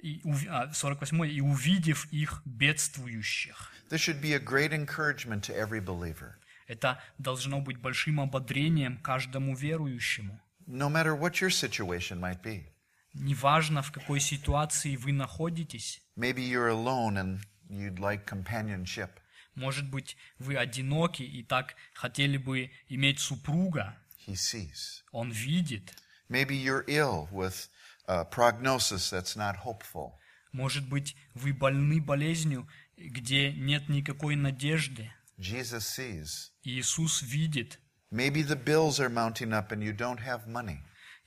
И, 0.00 0.20
ув- 0.24 0.46
а, 0.48 0.72
48 0.72 1.26
и 1.26 1.40
увидев 1.40 2.06
их 2.12 2.40
бедствующих. 2.46 3.72
This 3.90 4.00
should 4.00 4.20
be 4.22 4.32
a 4.32 4.38
great 4.38 4.72
encouragement 4.72 5.42
to 5.42 5.54
every 5.54 5.80
believer. 5.80 6.36
Это 6.68 7.02
должно 7.18 7.60
быть 7.60 7.78
большим 7.78 8.20
ободрением 8.20 8.98
каждому 8.98 9.56
верующему. 9.56 10.40
No 10.68 10.88
matter 10.88 11.16
what 11.16 11.40
your 11.40 11.50
situation 11.50 12.20
might 12.20 12.42
be. 12.42 12.68
Неважно, 13.14 13.82
в 13.82 13.90
какой 13.90 14.20
ситуации 14.20 14.96
вы 14.96 15.12
находитесь. 15.12 16.00
Maybe 16.16 16.38
you're 16.38 16.70
alone 16.70 17.16
and 17.16 17.40
you'd 17.68 17.98
like 17.98 18.24
companionship. 18.24 19.10
Может 19.54 19.90
быть, 19.90 20.16
вы 20.38 20.56
одиноки 20.56 21.22
и 21.22 21.42
так 21.42 21.74
хотели 21.92 22.36
бы 22.36 22.70
иметь 22.88 23.18
супруга. 23.18 23.96
He 24.26 24.34
sees. 24.34 25.02
Он 25.12 25.30
видит. 25.30 25.94
Maybe 26.28 26.52
you're 26.52 26.84
ill 26.86 27.28
with 27.32 27.68
a 28.06 28.24
prognosis 28.24 29.10
that's 29.10 29.36
not 29.36 29.56
hopeful. 29.64 30.12
Может 30.52 30.88
быть, 30.88 31.16
вы 31.34 31.52
больны 31.52 32.00
болезнью, 32.00 32.68
где 32.96 33.52
нет 33.52 33.88
никакой 33.88 34.36
надежды. 34.36 35.12
Jesus 35.38 35.80
sees. 35.80 36.50
Иисус 36.62 37.22
видит. 37.22 37.80
Maybe 38.12 38.42
the 38.42 38.56
bills 38.56 39.00
are 39.00 39.08
mounting 39.08 39.52
up 39.52 39.72
and 39.72 39.82
you 39.82 39.92
don't 39.92 40.20
have 40.20 40.46
money. 40.46 40.80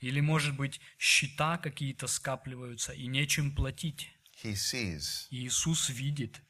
Или, 0.04 0.20
может 0.20 0.54
быть, 0.54 0.80
счета 0.98 1.56
какие-то 1.56 2.06
скапливаются 2.06 2.92
и 2.92 3.06
нечем 3.06 3.54
платить. 3.54 4.10
He 4.42 4.52
sees. 4.52 5.26
Иисус 5.30 5.88
видит. 5.88 6.40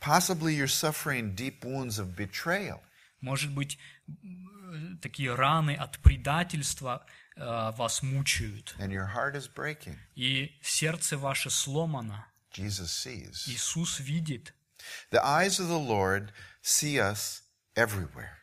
Possibly 0.00 0.56
you're 0.56 0.66
suffering 0.66 1.36
deep 1.36 1.62
wounds 1.62 1.98
of 2.00 2.16
betrayal. 2.16 2.80
Может 3.20 3.52
быть, 3.52 3.78
м, 4.24 4.98
такие 5.00 5.32
раны 5.34 5.74
от 5.76 5.98
предательства 6.00 7.06
э, 7.36 7.70
вас 7.76 8.02
мучают. 8.02 8.74
and 8.78 8.90
your 8.90 9.06
heart 9.14 9.36
is 9.36 9.46
breaking. 9.46 9.96
И 10.16 10.58
сердце 10.60 11.16
ваше 11.16 11.48
сломано. 11.50 12.26
Jesus 12.52 12.90
sees. 12.90 13.46
Иисус 13.48 14.00
видит. 14.00 14.52
The 15.12 15.22
eyes 15.22 15.60
of 15.60 15.68
the 15.68 15.78
Lord 15.78 16.32
see 16.62 16.98
us 16.98 17.42
everywhere. 17.76 18.39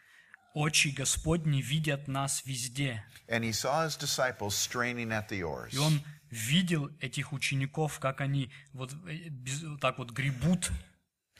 Очи 0.56 0.90
Господни 0.90 1.62
видят 1.62 2.08
нас 2.08 2.42
везде. 2.44 3.02
And 3.28 3.42
he 3.42 3.52
saw 3.52 3.86
his 3.86 3.96
disciples 3.96 4.54
straining 4.54 5.08
at 5.10 5.28
the 5.28 5.42
oars. 5.42 5.72
И 5.72 5.78
Он 5.78 6.02
видел 6.30 6.90
этих 7.00 7.32
учеников, 7.32 7.98
как 8.00 8.20
они 8.20 8.50
вот 8.72 8.92
э, 9.06 9.28
без- 9.30 9.62
вот 9.62 9.80
так 9.80 9.98
вот 9.98 10.10
гребут. 10.10 10.70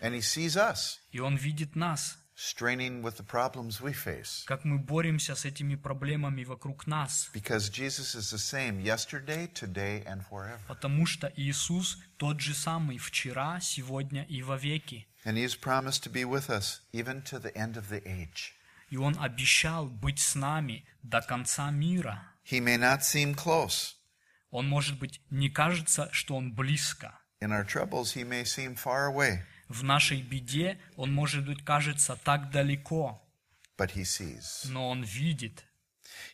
And 0.00 0.14
he 0.14 0.20
sees 0.20 0.56
us 0.56 0.98
И 1.10 1.20
Он 1.20 1.36
видит 1.36 1.76
нас, 1.76 2.18
straining 2.34 3.02
with 3.02 3.18
the 3.18 3.24
problems 3.26 3.80
we 3.82 3.92
face. 3.92 4.44
как 4.46 4.64
мы 4.64 4.78
боремся 4.78 5.34
с 5.34 5.44
этими 5.44 5.74
проблемами 5.74 6.44
вокруг 6.44 6.86
нас. 6.86 7.30
Because 7.34 7.68
Jesus 7.68 8.14
is 8.14 8.30
the 8.32 8.38
same 8.38 8.80
yesterday, 8.80 9.46
today, 9.52 10.02
and 10.06 10.24
forever. 10.28 10.58
Потому 10.68 11.04
что 11.04 11.30
Иисус 11.36 11.98
тот 12.16 12.40
же 12.40 12.54
самый 12.54 12.96
вчера, 12.96 13.60
сегодня 13.60 14.24
и 14.24 14.42
вовеки. 14.42 15.06
And 15.26 15.36
he 15.36 15.42
has 15.44 15.54
promised 15.54 16.02
to 16.04 16.10
be 16.10 16.24
with 16.24 16.48
us 16.48 16.80
even 16.94 17.22
to 17.24 17.38
the 17.38 17.54
end 17.54 17.76
of 17.76 17.90
the 17.90 18.02
age. 18.06 18.54
И 18.89 18.97
Он 18.97 19.17
обещал 19.19 19.87
быть 19.87 20.19
с 20.19 20.35
нами 20.35 20.85
до 21.03 21.21
конца 21.21 21.71
мира. 21.71 22.23
He 22.49 22.59
may 22.59 22.77
not 22.77 23.01
seem 23.01 23.35
close. 23.35 23.95
Он, 24.49 24.67
может 24.67 24.97
быть, 24.97 25.21
не 25.29 25.49
кажется, 25.49 26.09
что 26.13 26.35
Он 26.35 26.53
близко. 26.53 27.19
In 27.41 27.51
our 27.51 27.65
troubles, 27.65 28.13
he 28.15 28.23
may 28.23 28.43
seem 28.45 28.75
far 28.75 29.07
away, 29.13 29.43
В 29.67 29.83
нашей 29.83 30.21
беде 30.21 30.79
Он, 30.95 31.13
может 31.13 31.45
быть, 31.45 31.63
кажется 31.63 32.15
так 32.23 32.49
далеко, 32.51 33.21
but 33.77 33.91
he 33.93 34.03
sees. 34.03 34.65
но 34.69 34.89
Он 34.89 35.03
видит. 35.03 35.65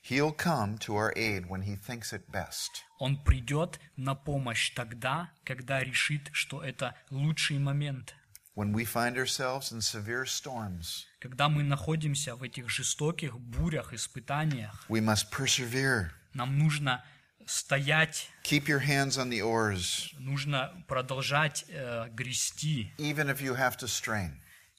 He'll 0.10 0.32
come 0.32 0.78
to 0.80 0.96
our 0.96 1.12
aid 1.18 1.48
when 1.50 1.64
he 1.64 1.76
thinks 1.76 2.14
it 2.14 2.30
best. 2.32 2.70
Он 3.00 3.18
придет 3.18 3.80
на 3.98 4.14
помощь 4.16 4.70
тогда, 4.76 5.32
когда 5.44 5.84
решит, 5.84 6.30
что 6.32 6.64
это 6.64 6.96
лучший 7.10 7.58
момент. 7.58 8.16
When 8.56 8.72
we 8.72 8.86
find 8.86 9.18
ourselves 9.18 9.72
in 9.72 9.82
severe 9.82 10.26
storms, 10.26 11.06
Когда 11.24 11.48
мы 11.48 11.64
находимся 11.64 12.36
в 12.36 12.44
этих 12.44 12.70
жестоких 12.70 13.40
бурях, 13.40 13.94
испытаниях, 13.94 14.86
we 14.90 15.00
must 15.00 15.32
persevere. 15.32 16.10
нам 16.34 16.60
нужно 16.60 17.02
стоять, 17.46 18.30
Keep 18.44 18.66
your 18.68 18.86
hands 18.86 19.18
on 19.18 19.30
the 19.30 19.40
oars, 19.40 20.14
нужно 20.20 20.84
продолжать 20.90 21.64
э, 21.70 22.10
грести, 22.10 22.92
even 22.98 23.30
if 23.30 23.40
you 23.40 23.56
have 23.56 23.78
to 23.78 23.88
strain, 23.88 24.32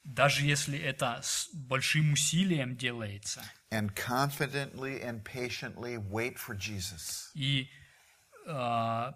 даже 0.05 0.45
если 0.45 0.79
это 0.79 1.19
с 1.23 1.49
большим 1.55 2.13
усилием 2.13 2.77
делается. 2.77 3.43
and 3.71 3.95
confidently 3.95 5.03
and 5.03 5.25
patiently 5.25 5.97
wait 5.97 6.37
for 6.37 6.55
Jesus. 6.55 7.31
И 7.33 7.71
э, 8.47 9.13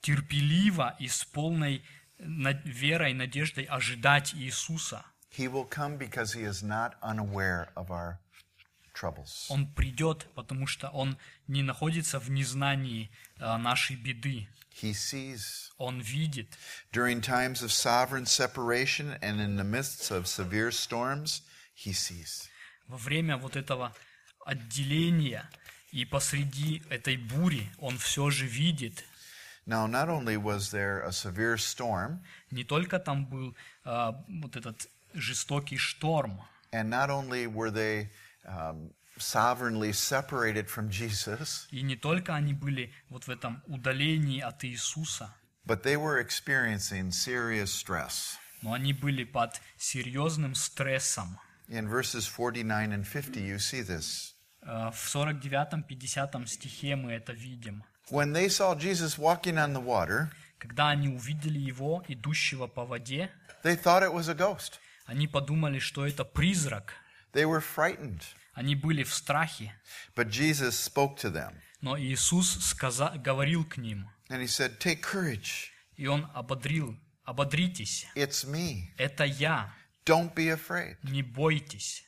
терпеливо 0.00 0.96
и 0.98 1.06
с 1.06 1.22
полной 1.22 1.84
верой, 2.18 3.12
надеждой 3.12 3.64
ожидать 3.64 4.32
Иисуса. 4.34 5.04
He 5.30 5.48
will 5.48 5.64
come 5.64 5.96
because 5.96 6.32
he 6.32 6.42
is 6.42 6.62
not 6.62 6.94
unaware 7.02 7.68
of 7.76 7.90
our 7.90 8.18
troubles. 8.92 9.46
Он 9.48 9.66
придет, 9.66 10.26
потому 10.34 10.66
что 10.66 10.88
Он 10.88 11.16
не 11.46 11.62
находится 11.62 12.18
в 12.18 12.30
незнании 12.30 13.10
э, 13.38 13.56
нашей 13.56 13.96
беды. 13.96 14.48
He 14.82 14.92
sees. 14.92 15.70
Он 15.78 16.00
видит. 16.00 16.56
During 16.92 17.20
times 17.20 17.62
of 17.62 17.72
sovereign 17.72 18.26
separation 18.26 19.18
and 19.20 19.40
in 19.40 19.56
the 19.56 19.64
midst 19.64 20.10
of 20.10 20.26
severe 20.26 20.70
storms, 20.70 21.42
he 21.74 21.92
sees. 21.92 22.48
Во 22.86 22.96
время 22.96 23.36
вот 23.36 23.56
этого 23.56 23.94
отделения 24.44 25.48
и 25.92 26.04
посреди 26.04 26.82
этой 26.88 27.16
бури 27.16 27.68
Он 27.78 27.98
все 27.98 28.30
же 28.30 28.46
видит. 28.46 29.04
Now, 29.66 29.86
not 29.86 30.08
only 30.08 30.36
was 30.36 30.70
there 30.70 31.02
a 31.02 31.12
severe 31.12 31.56
storm, 31.56 32.24
Не 32.50 32.64
только 32.64 32.98
там 32.98 33.26
был 33.26 33.54
э, 33.84 34.12
вот 34.42 34.56
этот 34.56 34.88
жестокий 35.14 35.76
шторм, 35.78 36.40
and 36.72 36.88
not 36.88 37.10
only 37.10 37.46
were 37.46 37.70
they 37.70 38.08
um, 38.46 38.92
sovereignly 39.18 39.92
separated 39.92 40.68
from 40.68 40.88
Jesus, 40.88 41.66
И 41.70 41.82
не 41.82 41.96
только 41.96 42.34
они 42.34 42.54
были 42.54 42.92
вот 43.08 43.26
в 43.26 43.30
этом 43.30 43.62
удалении 43.66 44.40
от 44.40 44.64
Иисуса, 44.64 45.34
but 45.66 45.82
they 45.82 45.96
were 45.96 46.18
experiencing 46.20 47.10
serious 47.10 47.70
stress. 47.72 48.36
но 48.62 48.72
они 48.72 48.92
были 48.92 49.24
под 49.24 49.60
серьезным 49.78 50.54
стрессом. 50.54 51.38
In 51.68 51.88
verses 51.88 52.26
49 52.26 52.92
and 52.92 53.04
50, 53.06 53.40
you 53.40 53.58
see 53.58 53.82
this. 53.82 54.34
Э, 54.62 54.90
В 54.90 55.14
49-50 55.14 56.46
стихе 56.46 56.96
мы 56.96 57.12
это 57.12 57.32
видим. 57.32 57.84
When 58.10 58.32
they 58.32 58.48
saw 58.48 58.74
Jesus 58.74 59.16
walking 59.18 59.56
on 59.56 59.72
the 59.72 59.80
water, 59.82 60.30
Когда 60.58 60.90
они 60.90 61.08
увидели 61.08 61.58
его, 61.58 62.04
идущего 62.08 62.66
по 62.66 62.84
воде, 62.84 63.30
they 63.62 63.76
thought 63.76 64.02
it 64.02 64.12
was 64.12 64.28
a 64.28 64.34
ghost. 64.34 64.78
Они 65.10 65.26
подумали, 65.26 65.80
что 65.80 66.06
это 66.06 66.24
призрак. 66.24 66.94
They 67.32 67.44
were 67.44 67.60
frightened. 67.62 68.22
Они 68.54 68.76
были 68.76 69.02
в 69.02 69.12
страхе. 69.12 69.74
But 70.14 70.28
Jesus 70.30 70.78
spoke 70.78 71.16
to 71.18 71.32
them, 71.32 71.52
Но 71.80 71.98
Иисус 71.98 72.56
сказа- 72.60 73.18
говорил 73.18 73.64
к 73.64 73.76
ним, 73.76 74.08
and 74.28 74.40
he 74.40 74.46
said, 74.46 74.78
Take 74.78 75.00
courage. 75.02 75.70
и 75.96 76.06
Он 76.06 76.30
ободрил, 76.34 76.96
ободритесь, 77.24 78.06
It's 78.14 78.44
me. 78.46 78.92
это 78.98 79.24
я, 79.24 79.74
Don't 80.06 80.32
be 80.34 80.48
afraid. 80.48 80.96
не 81.02 81.22
бойтесь. 81.22 82.04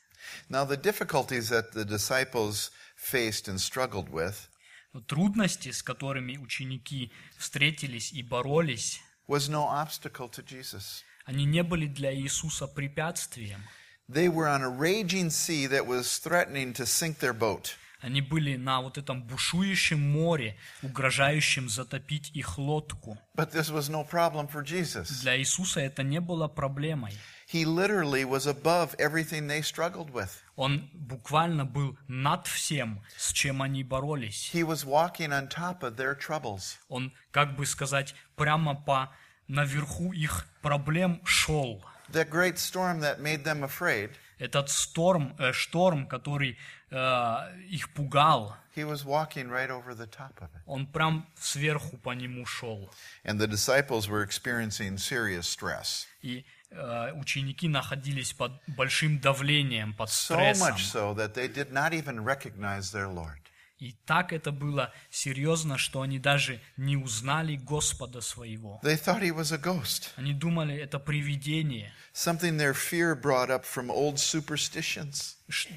Now, 0.48 0.64
the 0.64 0.76
difficulties 0.76 1.48
that 1.50 1.72
the 1.72 1.84
disciples 1.84 2.70
faced 2.96 3.48
and 3.48 3.58
struggled 3.60 4.08
with 4.10 4.48
Но 4.92 5.00
трудности, 5.00 5.70
с 5.72 5.82
которыми 5.82 6.36
ученики 6.36 7.10
встретились 7.36 8.12
и 8.12 8.22
боролись, 8.22 9.00
was 9.26 9.48
no 9.48 9.66
obstacle 9.68 10.28
to 10.30 10.42
Jesus. 10.44 11.02
Они 11.24 11.44
не 11.44 11.62
были 11.62 11.86
для 11.86 12.14
Иисуса 12.14 12.66
препятствием. 12.66 13.62
They 14.08 14.28
were 14.28 14.48
on 14.48 14.62
a 14.62 14.68
raging 14.68 15.30
sea 15.30 15.66
that 15.68 15.86
was 15.86 16.18
threatening 16.18 16.74
to 16.74 16.84
sink 16.84 17.18
their 17.18 17.32
boat. 17.32 17.76
Они 18.02 18.20
были 18.20 18.56
на 18.56 18.80
вот 18.80 18.98
этом 18.98 19.22
бушующем 19.22 20.00
море, 20.00 20.56
угрожающем 20.82 21.68
затопить 21.68 22.32
их 22.34 22.58
лодку. 22.58 23.16
But 23.36 23.52
this 23.52 23.70
was 23.70 23.88
no 23.88 24.04
problem 24.04 24.48
for 24.48 24.64
Jesus. 24.64 25.22
Для 25.22 25.38
Иисуса 25.38 25.80
это 25.80 26.02
не 26.02 26.20
было 26.20 26.48
проблемой. 26.48 27.12
He 27.46 27.64
literally 27.64 28.24
was 28.24 28.46
above 28.46 28.96
everything 28.98 29.46
they 29.46 29.62
struggled 29.62 30.10
with. 30.10 30.30
Он 30.56 30.90
буквально 30.94 31.64
был 31.64 31.96
над 32.08 32.48
всем, 32.48 33.02
с 33.16 33.32
чем 33.32 33.62
они 33.62 33.84
боролись. 33.84 34.50
He 34.52 34.64
was 34.64 34.84
walking 34.84 35.30
on 35.30 35.48
top 35.48 35.82
of 35.82 35.96
their 35.96 36.18
troubles. 36.18 36.78
Он, 36.88 37.12
как 37.30 37.54
бы 37.54 37.66
сказать, 37.66 38.16
прямо 38.34 38.74
по 38.74 39.14
наверху 39.48 40.12
их 40.12 40.46
проблем 40.60 41.20
шел. 41.24 41.84
That 42.12 42.28
great 42.30 42.58
storm 42.58 43.00
that 43.00 43.20
made 43.20 43.42
them 43.44 43.62
afraid, 43.64 44.10
Этот 44.38 44.68
шторм, 44.70 45.34
э, 45.38 45.52
шторм, 45.52 46.06
который 46.06 46.58
э, 46.90 47.36
их 47.68 47.88
пугал, 47.94 48.56
he 48.74 48.84
was 48.84 49.04
walking 49.04 49.48
right 49.48 49.70
over 49.70 49.94
the 49.94 50.06
top 50.06 50.34
of 50.40 50.48
it. 50.48 50.62
он 50.66 50.86
прям 50.86 51.26
сверху 51.38 51.96
по 51.98 52.10
нему 52.12 52.44
шел. 52.44 52.90
And 53.24 53.38
the 53.38 53.46
disciples 53.46 54.08
were 54.08 54.22
experiencing 54.22 54.96
serious 54.98 55.46
stress. 55.46 56.06
И 56.22 56.44
э, 56.70 57.12
ученики 57.14 57.68
находились 57.68 58.32
под 58.32 58.52
большим 58.66 59.20
давлением, 59.20 59.92
под 59.94 60.08
So 60.10 60.34
стрессом. 60.34 60.74
much 60.74 60.84
so 60.84 61.14
that 61.14 61.34
they 61.34 61.46
did 61.48 61.70
not 61.72 61.92
even 61.92 62.24
recognize 62.24 62.90
their 62.92 63.08
Lord. 63.08 63.38
И 63.82 63.96
так 64.06 64.32
это 64.32 64.52
было 64.52 64.92
серьезно, 65.10 65.76
что 65.76 66.02
они 66.02 66.20
даже 66.20 66.60
не 66.76 66.96
узнали 66.96 67.56
Господа 67.56 68.20
своего. 68.20 68.80
They 68.84 68.94
thought 68.96 69.20
he 69.22 69.32
was 69.34 69.52
a 69.52 69.58
ghost, 69.58 70.10
Они 70.14 70.32
думали, 70.32 70.76
это 70.76 71.00
привидение, 71.00 71.92
something 72.14 72.56
their 72.56 72.74
fear 72.74 73.20
brought 73.20 73.50
up 73.50 73.64
from 73.64 73.90
old 73.90 74.18
superstitions. 74.18 75.34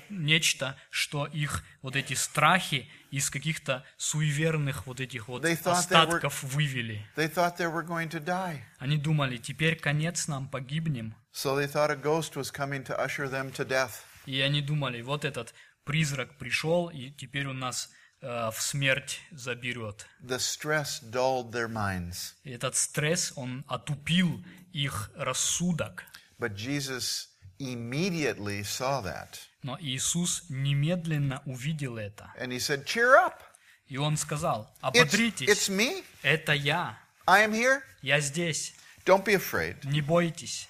нечто, 0.09 0.75
что 0.91 1.25
их 1.25 1.63
вот 1.81 1.95
эти 1.95 2.13
страхи 2.13 2.87
из 3.09 3.31
каких-то 3.31 3.83
суеверных 3.97 4.85
вот 4.85 4.99
этих 4.99 5.27
вот 5.27 5.43
they 5.43 5.57
were- 5.59 5.71
остатков 5.71 6.43
вывели. 6.43 7.03
They 7.15 7.27
thought 7.27 7.57
they 7.57 7.65
were 7.73 7.83
going 7.83 8.09
to 8.11 8.19
die. 8.23 8.61
Они 8.77 8.97
думали, 8.97 9.37
теперь 9.37 9.77
конец 9.79 10.27
нам, 10.27 10.47
погибнем. 10.47 11.15
So 11.33 11.55
they 11.57 11.65
thought 11.67 11.89
a 11.89 11.95
ghost 11.95 12.35
was 12.35 12.51
coming 12.51 12.83
to 12.85 12.95
usher 13.03 13.27
them 13.27 13.51
to 13.55 13.65
death. 13.67 14.03
И 14.27 14.41
они 14.41 14.61
думали, 14.61 15.01
вот 15.01 15.23
этот 15.23 15.53
призрак 15.85 16.37
пришел, 16.37 16.89
и 16.89 17.11
теперь 17.11 17.47
он 17.47 17.59
нас 17.59 17.89
э, 18.21 18.49
в 18.51 18.61
смерть 18.61 19.21
заберет. 19.31 20.05
The 20.21 20.37
stress 20.39 21.01
dulled 21.01 21.51
their 21.51 21.69
minds. 21.69 22.33
И 22.43 22.51
этот 22.51 22.75
стресс, 22.75 23.31
он 23.35 23.63
отупил 23.67 24.43
их 24.73 25.11
рассудок. 25.15 26.03
But 26.37 26.55
Jesus 26.55 27.27
immediately 27.59 28.63
saw 28.63 29.01
that. 29.03 29.39
Но 29.63 29.77
Иисус 29.79 30.45
немедленно 30.49 31.41
увидел 31.45 31.97
это. 31.97 32.31
And 32.39 32.51
he 32.51 32.59
said, 32.59 32.85
Cheer 32.85 33.15
up. 33.15 33.41
И 33.87 33.97
он 33.97 34.17
сказал, 34.17 34.69
It's, 34.81 34.99
ободритесь, 35.01 35.47
it's 35.47 35.69
me. 35.69 36.03
это 36.23 36.53
я, 36.53 36.97
I 37.27 37.45
am 37.45 37.53
here. 37.53 37.81
я 38.01 38.19
здесь, 38.19 38.73
Don't 39.05 39.23
be 39.23 39.35
afraid. 39.35 39.77
не 39.85 40.01
бойтесь. 40.01 40.67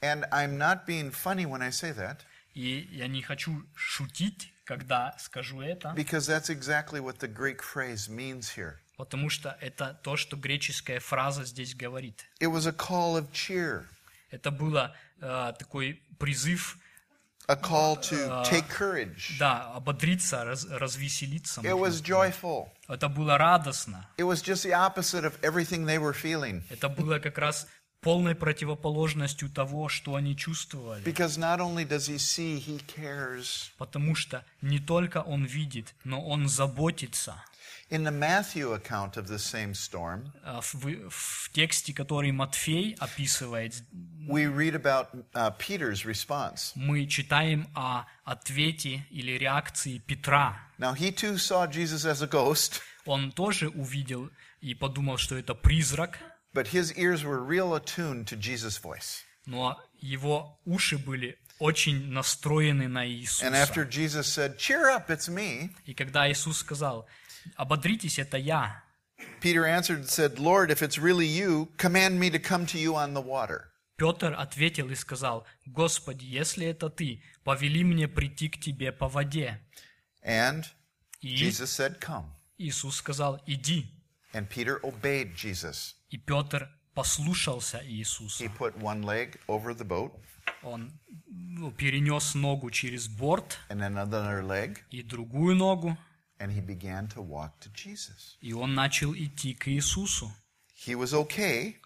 And 0.00 0.24
I'm 0.30 0.58
not 0.58 0.86
being 0.86 1.10
funny 1.10 1.46
when 1.46 1.60
I 1.62 1.70
say 1.70 1.92
that, 1.92 2.20
И 2.58 2.88
я 2.90 3.06
не 3.06 3.22
хочу 3.22 3.62
шутить, 3.76 4.52
когда 4.64 5.14
скажу 5.20 5.60
это, 5.60 5.94
because 5.96 6.26
that's 6.28 6.50
exactly 6.50 7.00
what 7.00 7.18
the 7.20 7.28
Greek 7.32 7.60
phrase 7.62 8.08
means 8.08 8.50
here. 8.56 8.78
потому 8.96 9.30
что 9.30 9.56
это 9.60 9.94
то, 10.02 10.16
что 10.16 10.36
греческая 10.36 10.98
фраза 10.98 11.44
здесь 11.44 11.76
говорит. 11.76 12.24
It 12.40 12.50
was 12.50 12.66
a 12.66 12.72
call 12.72 13.16
of 13.16 13.30
cheer, 13.32 13.84
Это 14.32 14.50
было 14.50 14.92
э, 15.20 15.52
такой 15.56 16.02
призыв, 16.18 16.78
a 17.46 17.54
call 17.54 17.96
to 18.02 18.44
take 18.50 18.66
courage. 18.68 19.38
да, 19.38 19.72
ободриться, 19.74 20.44
раз- 20.44 20.66
развеселиться. 20.68 21.60
It 21.60 21.78
was 21.78 22.02
joyful. 22.02 22.68
Это 22.88 23.08
было 23.08 23.38
радостно. 23.38 24.04
It 24.18 24.24
was 24.26 24.42
just 24.42 24.64
the 24.64 24.72
opposite 24.72 25.24
of 25.24 25.38
everything 25.42 25.86
they 25.86 25.98
were 25.98 26.12
feeling. 26.12 26.64
Это 26.70 26.88
было 26.88 27.20
как 27.20 27.38
раз 27.38 27.68
полной 28.00 28.34
противоположностью 28.34 29.50
того, 29.50 29.88
что 29.88 30.14
они 30.14 30.36
чувствовали. 30.36 31.02
Because 31.04 31.38
not 31.38 31.58
only 31.60 31.84
does 31.86 32.08
he 32.08 32.16
see, 32.18 32.58
he 32.58 32.80
cares. 32.86 33.70
Потому 33.78 34.14
что 34.14 34.44
не 34.60 34.78
только 34.78 35.18
он 35.22 35.44
видит, 35.44 35.94
но 36.04 36.24
он 36.24 36.48
заботится. 36.48 37.42
In 37.90 38.02
the 38.04 38.12
Matthew 38.12 38.74
account 38.74 39.16
of 39.16 39.28
the 39.28 39.38
same 39.38 39.72
storm, 39.72 40.30
А 40.44 40.60
В, 40.60 41.08
в 41.08 41.50
тексте, 41.52 41.94
который 41.94 42.32
Матфей 42.32 42.94
описывает, 42.98 43.82
we 44.28 44.44
read 44.46 44.74
about 44.74 45.08
uh, 45.32 45.50
Peter's 45.58 46.04
response. 46.04 46.72
мы 46.74 47.06
читаем 47.06 47.66
о 47.74 48.04
ответе 48.24 49.06
или 49.10 49.32
реакции 49.38 49.98
Петра. 50.06 50.60
Now, 50.78 50.92
he 50.94 51.10
too 51.10 51.38
saw 51.38 51.66
Jesus 51.66 52.04
as 52.04 52.22
a 52.22 52.26
ghost, 52.28 52.82
Он 53.06 53.32
тоже 53.32 53.70
увидел 53.70 54.28
и 54.60 54.74
подумал, 54.74 55.16
что 55.16 55.36
это 55.38 55.54
призрак, 55.54 56.18
but 56.57 56.67
his 56.67 56.93
ears 56.97 57.23
were 57.23 57.39
real 57.43 57.73
attuned 57.75 58.25
to 58.27 58.35
Jesus' 58.35 58.77
voice. 58.77 59.23
но 59.45 59.77
его 59.99 60.59
уши 60.65 60.97
были 60.97 61.37
очень 61.59 62.07
настроены 62.11 62.87
на 62.87 63.03
And 63.05 63.09
Иисуса. 63.11 63.53
after 63.53 63.85
Jesus 63.85 64.27
said, 64.27 64.57
Cheer 64.57 64.89
up, 64.89 65.09
it's 65.09 65.27
me, 65.29 65.75
И 65.85 65.93
когда 65.93 66.29
Иисус 66.31 66.57
сказал, 66.57 67.07
ободритесь, 67.55 68.19
это 68.19 68.37
я, 68.37 68.83
Peter 69.41 69.65
answered 69.65 69.99
and 69.99 70.09
said, 70.09 70.39
Lord, 70.39 70.69
if 70.71 70.81
it's 70.81 70.97
really 70.97 71.25
you, 71.27 71.69
command 71.77 72.19
me 72.19 72.29
to 72.29 72.39
come 72.39 72.65
to 72.67 72.77
you 72.77 72.95
on 72.95 73.13
the 73.13 73.21
water. 73.21 73.69
Петр 73.95 74.33
ответил 74.37 74.89
и 74.89 74.95
сказал, 74.95 75.45
«Господи, 75.67 76.25
если 76.25 76.65
это 76.65 76.89
Ты, 76.89 77.21
повели 77.43 77.83
мне 77.83 78.07
прийти 78.07 78.49
к 78.49 78.59
Тебе 78.59 78.91
по 78.91 79.07
воде». 79.07 79.61
And 80.25 80.65
И 81.21 81.35
Jesus 81.35 81.69
said, 81.71 81.99
Come. 81.99 82.25
Иисус 82.57 82.95
сказал, 82.97 83.41
«Иди». 83.45 83.85
And 84.33 84.49
Peter 84.49 84.79
obeyed 84.83 85.35
Jesus. 85.35 85.93
И 86.10 86.16
Петр 86.16 86.68
послушался 86.94 87.80
Иисуса. 87.84 88.44
He 88.44 88.48
put 88.56 88.76
one 88.78 89.02
leg 89.02 89.38
over 89.46 89.74
the 89.74 89.86
boat 89.86 90.12
Он 90.62 90.90
ну, 91.26 91.70
перенес 91.70 92.34
ногу 92.34 92.70
через 92.70 93.08
борт 93.08 93.58
and 93.68 93.80
another 93.82 94.42
leg, 94.42 94.78
и 94.90 95.02
другую 95.02 95.54
ногу, 95.56 95.96
and 96.38 96.50
he 96.50 96.60
began 96.60 97.06
to 97.08 97.20
walk 97.22 97.58
to 97.60 97.70
Jesus. 97.72 98.36
и 98.40 98.52
он 98.52 98.74
начал 98.74 99.14
идти 99.14 99.54
к 99.54 99.68
Иисусу. 99.68 100.32
He 100.86 100.94
was 100.94 101.12
okay 101.12 101.76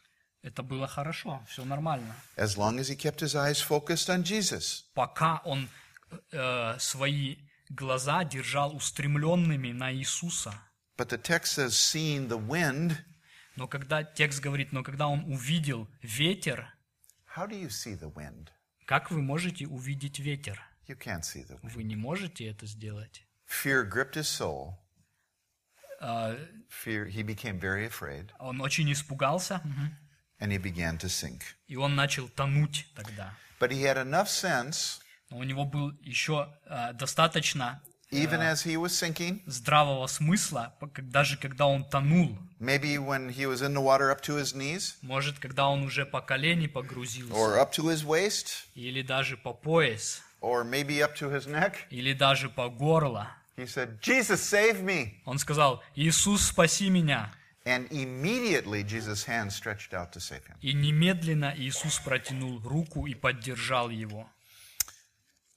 Это 0.43 0.63
было 0.63 0.87
хорошо, 0.87 1.43
все 1.49 1.65
нормально. 1.65 2.15
as 2.37 2.57
long 2.57 2.79
as 2.79 2.89
he 2.89 2.97
kept 2.97 3.21
his 3.21 3.35
eyes 3.35 3.61
focused 3.61 4.09
on 4.09 4.23
Jesus. 4.23 4.85
Пока 4.95 5.41
он 5.45 5.69
э, 6.33 6.77
свои 6.79 7.37
глаза 7.69 8.25
держал 8.25 8.75
устремленными 8.75 9.73
на 9.73 9.93
Иисуса. 9.93 10.55
But 10.97 11.09
the 11.09 11.19
text 11.19 11.55
says, 11.55 11.77
seeing 11.77 12.29
the 12.29 12.39
wind. 12.39 13.05
Но 13.57 13.69
когда 13.69 14.03
текст 14.03 14.41
говорит, 14.41 14.73
но 14.73 14.83
когда 14.83 15.09
он 15.09 15.25
увидел 15.33 15.89
ветер, 16.03 16.73
How 17.37 17.47
do 17.49 17.55
you 17.61 17.69
see 17.69 17.99
the 17.99 18.13
wind? 18.13 18.49
как 18.87 19.11
вы 19.11 19.23
можете 19.23 19.67
увидеть 19.67 20.19
ветер? 20.19 20.61
You 20.87 20.97
can't 20.99 21.21
see 21.23 21.47
the 21.47 21.59
wind. 21.61 21.71
Вы 21.75 21.83
не 21.85 21.97
можете 21.97 22.47
это 22.47 22.67
сделать. 22.67 23.27
Fear 23.47 23.89
gripped 23.91 24.15
his 24.15 24.25
soul. 24.25 24.75
А, 26.01 26.35
Fear, 26.85 27.07
he 27.09 27.23
became 27.23 27.61
very 27.61 27.87
afraid, 27.89 28.31
Он 28.39 28.61
очень 28.61 28.91
испугался, 28.93 29.61
and 30.41 30.51
he 30.51 30.59
began 30.59 30.99
to 30.99 31.07
sink. 31.09 31.43
и 31.69 31.77
он 31.77 31.95
начал 31.95 32.29
тонуть 32.29 32.87
тогда. 32.97 33.35
But 33.61 33.71
he 33.71 33.83
had 33.83 33.97
enough 33.97 34.27
sense 34.27 35.01
Но 35.31 35.39
у 35.39 35.45
него 35.45 35.65
был 35.65 35.93
еще 36.01 36.53
а, 36.67 36.93
достаточно 36.93 37.81
even 38.13 38.41
as 38.41 38.63
he 38.63 38.77
was 38.77 38.93
sinking, 38.93 39.41
здравого 39.47 40.07
смысла, 40.07 40.73
даже 40.99 41.37
когда 41.37 41.67
он 41.67 41.85
тонул. 41.85 42.37
maybe 42.61 42.99
when 42.99 43.31
he 43.31 43.47
was 43.47 43.63
in 43.63 43.75
the 43.75 43.81
water 43.81 44.11
up 44.11 44.21
to 44.23 44.37
his 44.37 44.55
knees 44.55 44.97
Может, 45.03 45.39
когда 45.39 45.69
он 45.69 45.83
уже 45.83 46.05
по 46.07 46.21
колени 46.21 46.67
погрузился, 46.67 47.33
or 47.35 47.59
up 47.59 47.73
to 47.73 47.85
his 47.91 48.05
waist 48.05 48.67
или 48.75 49.03
даже 49.03 49.37
по 49.37 49.53
пояс, 49.53 50.21
or 50.41 50.63
maybe 50.65 51.01
up 51.01 51.15
to 51.17 51.31
his 51.31 51.47
neck. 51.47 51.75
или 51.91 52.13
даже 52.13 52.49
по 52.49 52.69
горло. 52.69 53.29
He 53.57 53.67
said, 53.67 54.01
Jesus, 54.01 54.41
save 54.41 54.83
me. 54.83 55.21
Он 55.27 55.39
сказал, 55.39 55.83
Иисус, 55.95 56.47
спаси 56.49 56.89
меня. 56.89 57.31
And 57.65 57.87
immediately 57.93 58.83
Jesus' 58.83 59.25
hand 59.25 59.53
stretched 59.53 59.93
out 59.95 60.11
to 60.13 60.21
save 60.21 60.45
him. 60.47 60.57
И 60.63 60.73
немедленно 60.73 61.55
Иисус 61.57 61.99
протянул 62.01 62.61
руку 62.65 63.07
и 63.07 63.15
поддержал 63.15 63.89
его. 63.91 64.27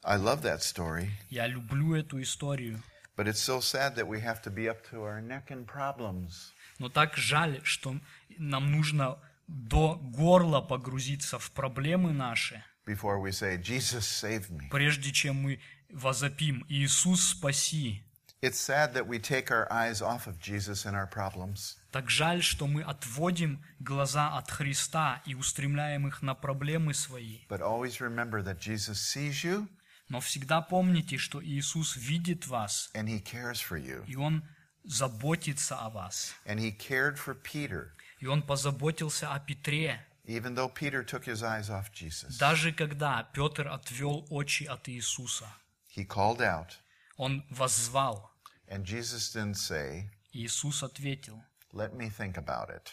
I 0.07 0.17
love 0.17 0.41
that 0.43 0.61
story, 0.61 1.09
Я 1.29 1.47
люблю 1.47 1.95
эту 1.95 2.21
историю. 2.21 2.79
but 3.17 3.27
it's 3.27 3.39
so 3.39 3.59
sad 3.59 3.95
that 3.95 4.07
we 4.07 4.19
have 4.21 4.41
to 4.43 4.51
be 4.51 4.69
up 4.69 4.83
to 4.91 5.01
our 5.03 5.21
neck 5.21 5.49
in 5.49 5.65
problems. 5.65 6.51
Но 6.79 6.89
так 6.89 7.15
жаль, 7.17 7.61
что 7.63 7.95
нам 8.37 8.71
нужно 8.71 9.17
до 9.47 9.95
горла 9.95 10.61
погрузиться 10.61 11.39
в 11.39 11.49
проблемы 11.51 12.11
наши, 12.13 12.61
before 12.85 13.19
we 13.19 13.31
say, 13.31 13.57
Jesus, 13.57 14.01
save 14.05 14.49
me. 14.51 14.69
прежде 14.69 15.11
чем 15.11 15.37
мы 15.41 15.59
возопим 15.89 16.65
«Иисус, 16.69 17.29
спаси». 17.29 18.01
It's 18.41 18.59
sad 18.59 18.93
that 18.93 19.07
we 19.07 19.17
take 19.17 19.49
our 19.49 19.65
eyes 19.71 20.01
off 20.03 20.27
of 20.27 20.37
Jesus 20.39 20.85
and 20.85 20.93
our 20.95 21.07
problems. 21.09 21.77
Так 21.91 22.11
жаль, 22.11 22.43
что 22.43 22.67
мы 22.67 22.83
отводим 22.83 23.63
глаза 23.79 24.37
от 24.37 24.51
Христа 24.51 25.23
и 25.25 25.33
устремляем 25.33 26.07
их 26.07 26.21
на 26.21 26.35
проблемы 26.35 26.93
свои. 26.93 27.39
But 27.49 27.61
always 27.61 27.99
remember 28.01 28.43
that 28.43 28.59
Jesus 28.59 28.99
sees 28.99 29.43
you 29.43 29.67
Но 30.09 30.19
всегда 30.19 30.61
помните, 30.61 31.17
что 31.17 31.43
Иисус 31.43 31.95
видит 31.95 32.45
вас, 32.47 32.91
and 32.93 33.07
he 33.07 33.19
cares 33.23 33.59
for 33.59 33.77
you. 33.79 34.05
и 34.07 34.15
Он 34.15 34.43
заботится 34.83 35.77
о 35.79 35.89
вас. 35.89 36.35
And 36.45 36.59
he 36.59 36.71
cared 36.71 37.17
for 37.17 37.33
Peter, 37.35 37.91
И 38.19 38.27
Он 38.27 38.41
позаботился 38.43 39.33
о 39.33 39.39
Петре, 39.39 39.99
even 40.25 40.53
though 40.55 40.69
Peter 40.69 41.03
took 41.03 41.25
his 41.25 41.41
eyes 41.43 41.69
off 41.69 41.91
Jesus. 41.91 42.37
даже 42.37 42.71
когда 42.71 43.23
Петр 43.33 43.67
отвел 43.67 44.25
очи 44.29 44.63
от 44.65 44.87
Иисуса. 44.89 45.47
He 45.95 46.05
called 46.05 46.39
out, 46.39 46.77
Он 47.17 47.43
воззвал, 47.49 48.31
and 48.67 48.83
Jesus 48.85 49.31
didn't 49.33 49.55
say, 49.57 50.09
Иисус 50.33 50.83
ответил, 50.83 51.41
Let 51.71 51.93
me 51.93 52.09
think 52.09 52.35
about 52.37 52.69
it. 52.69 52.91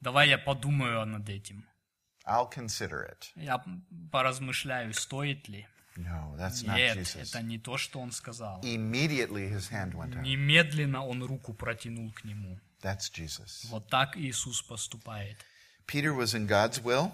давай 0.00 0.28
я 0.30 0.38
подумаю 0.38 1.04
над 1.04 1.28
этим. 1.28 1.66
I'll 2.26 2.48
consider 2.48 3.02
it. 3.02 3.32
Я 3.36 3.62
поразмышляю, 4.10 4.92
стоит 4.94 5.48
ли. 5.48 5.66
No, 5.96 6.34
that's 6.36 6.64
not 6.64 6.76
Нет, 6.76 6.96
Jesus. 6.96 7.30
это 7.30 7.42
не 7.42 7.58
то, 7.58 7.76
что 7.78 8.00
он 8.00 8.10
сказал. 8.10 8.60
Immediately 8.62 9.48
his 9.48 9.70
hand 9.70 9.94
went 9.94 10.14
out. 10.16 10.22
Немедленно 10.22 11.04
он 11.06 11.22
руку 11.22 11.52
протянул 11.54 12.10
к 12.12 12.24
нему. 12.24 12.58
That's 12.82 13.10
Jesus. 13.12 13.66
Вот 13.70 13.88
так 13.88 14.16
Иисус 14.16 14.62
поступает. 14.62 15.36
Peter 15.86 16.12
was 16.14 16.34
in 16.34 16.46
God's 16.46 16.82
will. 16.82 17.12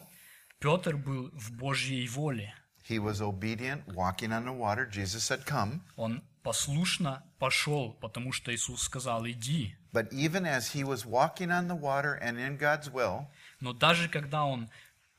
Петр 0.60 0.96
был 0.96 1.30
в 1.32 1.52
Божьей 1.52 2.06
воле. 2.06 2.54
He 2.88 2.98
was 2.98 3.20
obedient, 3.20 3.86
walking 3.94 4.32
on 4.32 4.44
the 4.44 4.52
water. 4.52 4.86
Jesus 4.86 5.24
said, 5.24 5.44
Come. 5.44 5.80
Он 5.96 6.22
послушно 6.42 7.22
пошел, 7.38 7.92
потому 8.00 8.32
что 8.32 8.54
Иисус 8.54 8.82
сказал, 8.82 9.26
иди. 9.26 9.76
But 9.92 10.12
even 10.12 10.46
as 10.46 10.72
he 10.72 10.84
was 10.84 11.04
walking 11.04 11.50
on 11.50 11.68
the 11.68 11.74
water 11.74 12.14
and 12.20 12.38
in 12.38 12.56
God's 12.56 12.90
will, 12.90 13.28
Но 13.60 13.72
даже 13.72 14.08
когда 14.08 14.44
он 14.44 14.70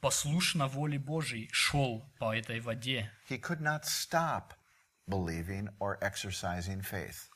послушно 0.02 0.68
воле 0.68 1.00
Божьей 1.00 1.50
шел 1.52 2.12
по 2.20 2.36
этой 2.36 2.60
воде, 2.60 3.12
he 3.30 3.40
could 3.40 3.62
not 3.62 3.84
stop 3.86 4.54
believing 5.08 5.70
or 5.80 5.98
exercising 6.02 6.82
faith. 6.82 7.30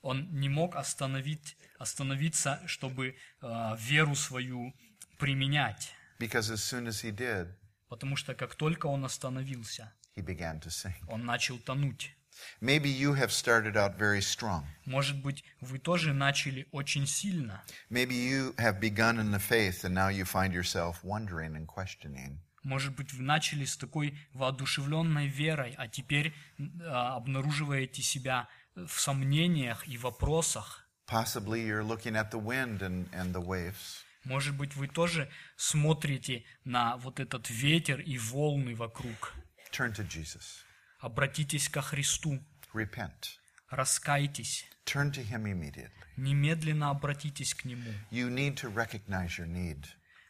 он 0.00 0.28
не 0.32 0.48
мог 0.48 0.76
остановить, 0.76 1.56
остановиться, 1.78 2.60
чтобы 2.66 3.16
э, 3.40 3.76
веру 3.78 4.14
свою 4.14 4.72
применять. 5.18 5.92
Because 6.20 6.50
as 6.50 6.62
soon 6.62 6.86
as 6.86 7.02
he 7.02 7.10
did, 7.10 7.54
Потому 7.88 8.16
что 8.16 8.34
как 8.34 8.54
только 8.54 8.86
он 8.86 9.04
остановился, 9.04 9.92
he 10.16 10.22
began 10.24 10.60
to 10.60 10.68
sing. 10.68 10.94
он 11.08 11.24
начал 11.24 11.58
тонуть. 11.58 12.16
Maybe 12.60 12.88
you 12.88 13.14
have 13.14 13.30
started 13.30 13.76
out 13.76 13.96
very 13.96 14.20
strong. 14.20 14.64
Может 14.86 15.22
быть, 15.22 15.44
вы 15.60 15.78
тоже 15.78 16.12
начали 16.12 16.66
очень 16.72 17.06
сильно. 17.06 17.62
Maybe 17.90 18.14
you 18.14 18.54
have 18.56 18.80
begun 18.80 19.18
in 19.18 19.30
the 19.30 19.38
faith 19.38 19.84
and 19.84 19.94
now 19.94 20.08
you 20.08 20.24
find 20.24 20.52
yourself 20.52 21.02
wondering 21.02 21.56
and 21.56 21.66
questioning. 21.66 22.38
Может 22.62 22.94
быть, 22.94 23.12
вы 23.12 23.22
начали 23.22 23.64
с 23.64 23.76
такой 23.76 24.18
воодушевленной 24.32 25.28
верой, 25.28 25.74
а 25.76 25.86
теперь 25.86 26.34
а, 26.82 27.16
обнаруживаете 27.16 28.02
себя 28.02 28.48
в 28.74 28.98
сомнениях 28.98 29.86
и 29.86 29.98
вопросах. 29.98 30.88
Possibly 31.06 31.62
you're 31.62 31.84
looking 31.84 32.16
at 32.16 32.30
the 32.30 32.40
wind 32.40 32.80
and, 32.80 33.10
and 33.12 33.34
the 33.34 33.44
waves. 33.44 34.02
Может 34.24 34.56
быть, 34.56 34.74
вы 34.74 34.88
тоже 34.88 35.28
смотрите 35.56 36.44
на 36.64 36.96
вот 36.96 37.20
этот 37.20 37.50
ветер 37.50 38.00
и 38.00 38.16
волны 38.16 38.74
вокруг. 38.74 39.34
Turn 39.70 39.92
to 39.92 40.06
Jesus. 40.08 40.64
Обратитесь 41.08 41.68
ко 41.68 41.82
Христу, 41.82 42.42
Repent. 42.72 43.36
раскайтесь, 43.68 44.64
Turn 44.86 45.10
to 45.12 45.22
him 45.22 45.42
immediately. 45.44 45.90
немедленно 46.16 46.88
обратитесь 46.88 47.52
к 47.52 47.66
Нему. 47.66 47.92
You 48.10 48.30
need 48.30 48.54
to 48.62 48.72
recognize 48.72 49.36
your 49.38 49.46
need 49.46 49.84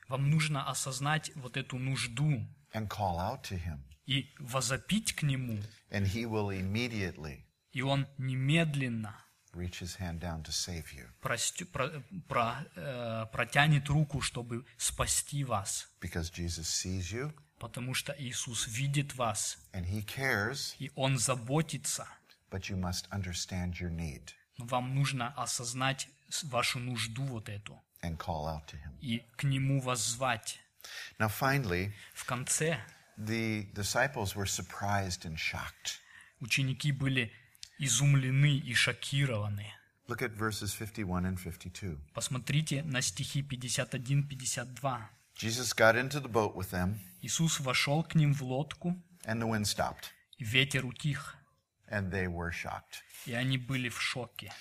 Вам 0.08 0.28
нужно 0.30 0.68
осознать 0.68 1.30
вот 1.37 1.56
эту 1.56 1.78
нужду 1.78 2.44
and 2.72 2.88
call 2.88 3.18
out 3.20 3.42
to 3.44 3.56
him, 3.56 3.78
и 4.06 4.34
возопить 4.40 5.12
к 5.14 5.22
Нему, 5.22 5.62
and 5.90 6.06
he 6.12 6.24
will 6.24 6.50
immediately 6.50 7.44
и 7.72 7.80
Он 7.82 8.08
немедленно 8.18 9.14
reach 9.52 9.80
his 9.80 9.96
hand 10.00 10.18
down 10.18 10.42
to 10.42 10.50
save 10.50 10.87
you 10.92 11.06
простю- 11.22 11.66
про- 11.66 12.02
про- 12.28 12.66
э, 12.74 13.26
протянет 13.32 13.88
руку, 13.88 14.20
чтобы 14.20 14.66
спасти 14.76 15.44
вас. 15.44 15.88
because 16.00 16.32
Jesus 16.32 16.66
sees 16.66 17.12
you 17.12 17.32
Потому 17.64 17.94
что 17.94 18.14
Иисус 18.18 18.66
видит 18.68 19.14
вас, 19.14 19.57
and 19.72 19.87
he 19.87 20.05
cares, 20.05 20.74
и 20.79 20.90
Он 20.96 21.16
заботится. 21.16 22.07
but 22.50 22.68
you 22.68 22.77
must 22.77 23.09
understand 23.11 23.81
your 23.81 23.88
need 23.90 24.35
Но 24.59 24.66
вам 24.66 24.94
нужно 24.94 25.29
осознать 25.29 26.07
вашу 26.42 26.79
нужду 26.79 27.24
вот 27.24 27.48
эту 27.48 27.81
and 28.03 28.18
call 28.18 28.46
out 28.46 28.66
to 28.66 28.77
him. 28.77 28.98
и 29.00 29.24
к 29.37 29.44
Нему 29.44 29.81
воззвать. 29.81 30.61
Now, 31.18 31.31
finally, 31.31 31.94
В 32.12 32.27
конце 32.27 32.79
the 33.16 33.72
disciples 33.72 34.35
were 34.37 34.44
surprised 34.46 35.24
and 35.24 35.38
shocked. 35.38 36.00
ученики 36.40 36.92
были 36.92 37.33
изумлены 37.79 38.59
и 38.59 38.74
шокированы. 38.74 39.72
Look 40.07 40.20
at 40.20 40.37
verses 40.37 40.74
51 40.74 41.24
and 41.24 41.38
52. 41.42 41.96
Посмотрите 42.12 42.83
на 42.83 43.00
стихи 43.00 43.40
51-52. 43.40 45.09
Jesus 45.37 45.72
got 45.72 45.96
into 45.96 46.20
the 46.20 46.29
boat 46.29 46.55
with 46.55 46.70
them, 46.70 47.00
Иисус 47.23 47.60
вошел 47.60 48.03
к 48.03 48.15
ним 48.15 48.34
в 48.34 48.41
лодку, 48.43 48.95
and 49.25 49.41
the 49.41 49.47
wind 49.47 49.65
stopped, 49.65 50.05
и 50.38 50.43
ветер 50.43 50.86
утих, 50.86 51.36
and 51.91 52.10
they 52.12 52.27
were 52.27 52.51
shocked. 52.51 53.01
и 53.25 53.34
они 53.34 53.58
были 53.58 53.89
в 53.89 54.01
шоке. 54.01 54.51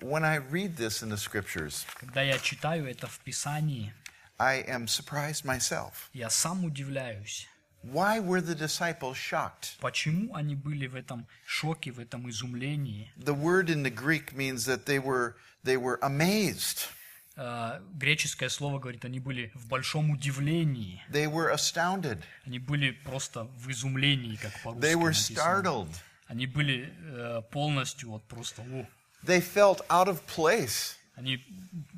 When 0.00 0.24
I 0.24 0.36
read 0.38 0.76
this 0.76 1.02
in 1.02 1.08
the 1.10 1.16
scriptures, 1.18 1.84
Когда 1.98 2.22
я 2.22 2.38
читаю 2.38 2.86
это 2.88 3.06
в 3.08 3.18
Писании, 3.20 3.92
I 4.38 4.62
am 4.68 4.86
surprised 4.86 5.44
myself. 5.44 5.92
я 6.12 6.30
сам 6.30 6.64
удивляюсь, 6.64 7.48
Why 7.82 8.18
were 8.20 8.40
the 8.40 8.54
disciples 8.56 9.16
shocked? 9.16 9.76
почему 9.80 10.34
они 10.34 10.54
были 10.56 10.86
в 10.86 10.94
этом 10.96 11.26
шоке, 11.46 11.92
в 11.92 12.00
этом 12.00 12.28
изумлении. 12.30 13.12
The 13.16 13.34
word 13.34 13.68
in 13.70 13.82
the 13.82 13.90
Greek 13.90 14.32
means 14.34 14.64
that 14.66 14.84
they 14.86 14.98
were 15.00 15.34
they 15.64 15.76
were 15.76 15.98
amazed. 16.02 16.88
Э, 17.35 17.81
Греческое 17.95 18.49
слово 18.49 18.79
говорит, 18.79 19.05
они 19.05 19.19
были 19.19 19.51
в 19.55 19.67
большом 19.67 20.11
удивлении. 20.11 21.01
They 21.09 21.25
were 21.31 21.51
astounded. 21.53 22.21
Они 22.45 22.59
были 22.59 22.91
просто 22.91 23.45
в 23.57 23.69
изумлении, 23.71 24.35
как 24.35 24.51
по-русски 24.61 24.85
They 24.85 24.95
were 24.95 25.11
startled. 25.13 25.89
Они 26.27 26.45
были 26.47 26.93
э, 26.99 27.41
полностью 27.51 28.09
вот 28.11 28.23
просто, 28.27 28.61
о, 28.61 28.85
They 29.23 29.39
felt 29.41 29.85
out 29.89 30.07
of 30.07 30.21
place. 30.27 30.95
они 31.15 31.43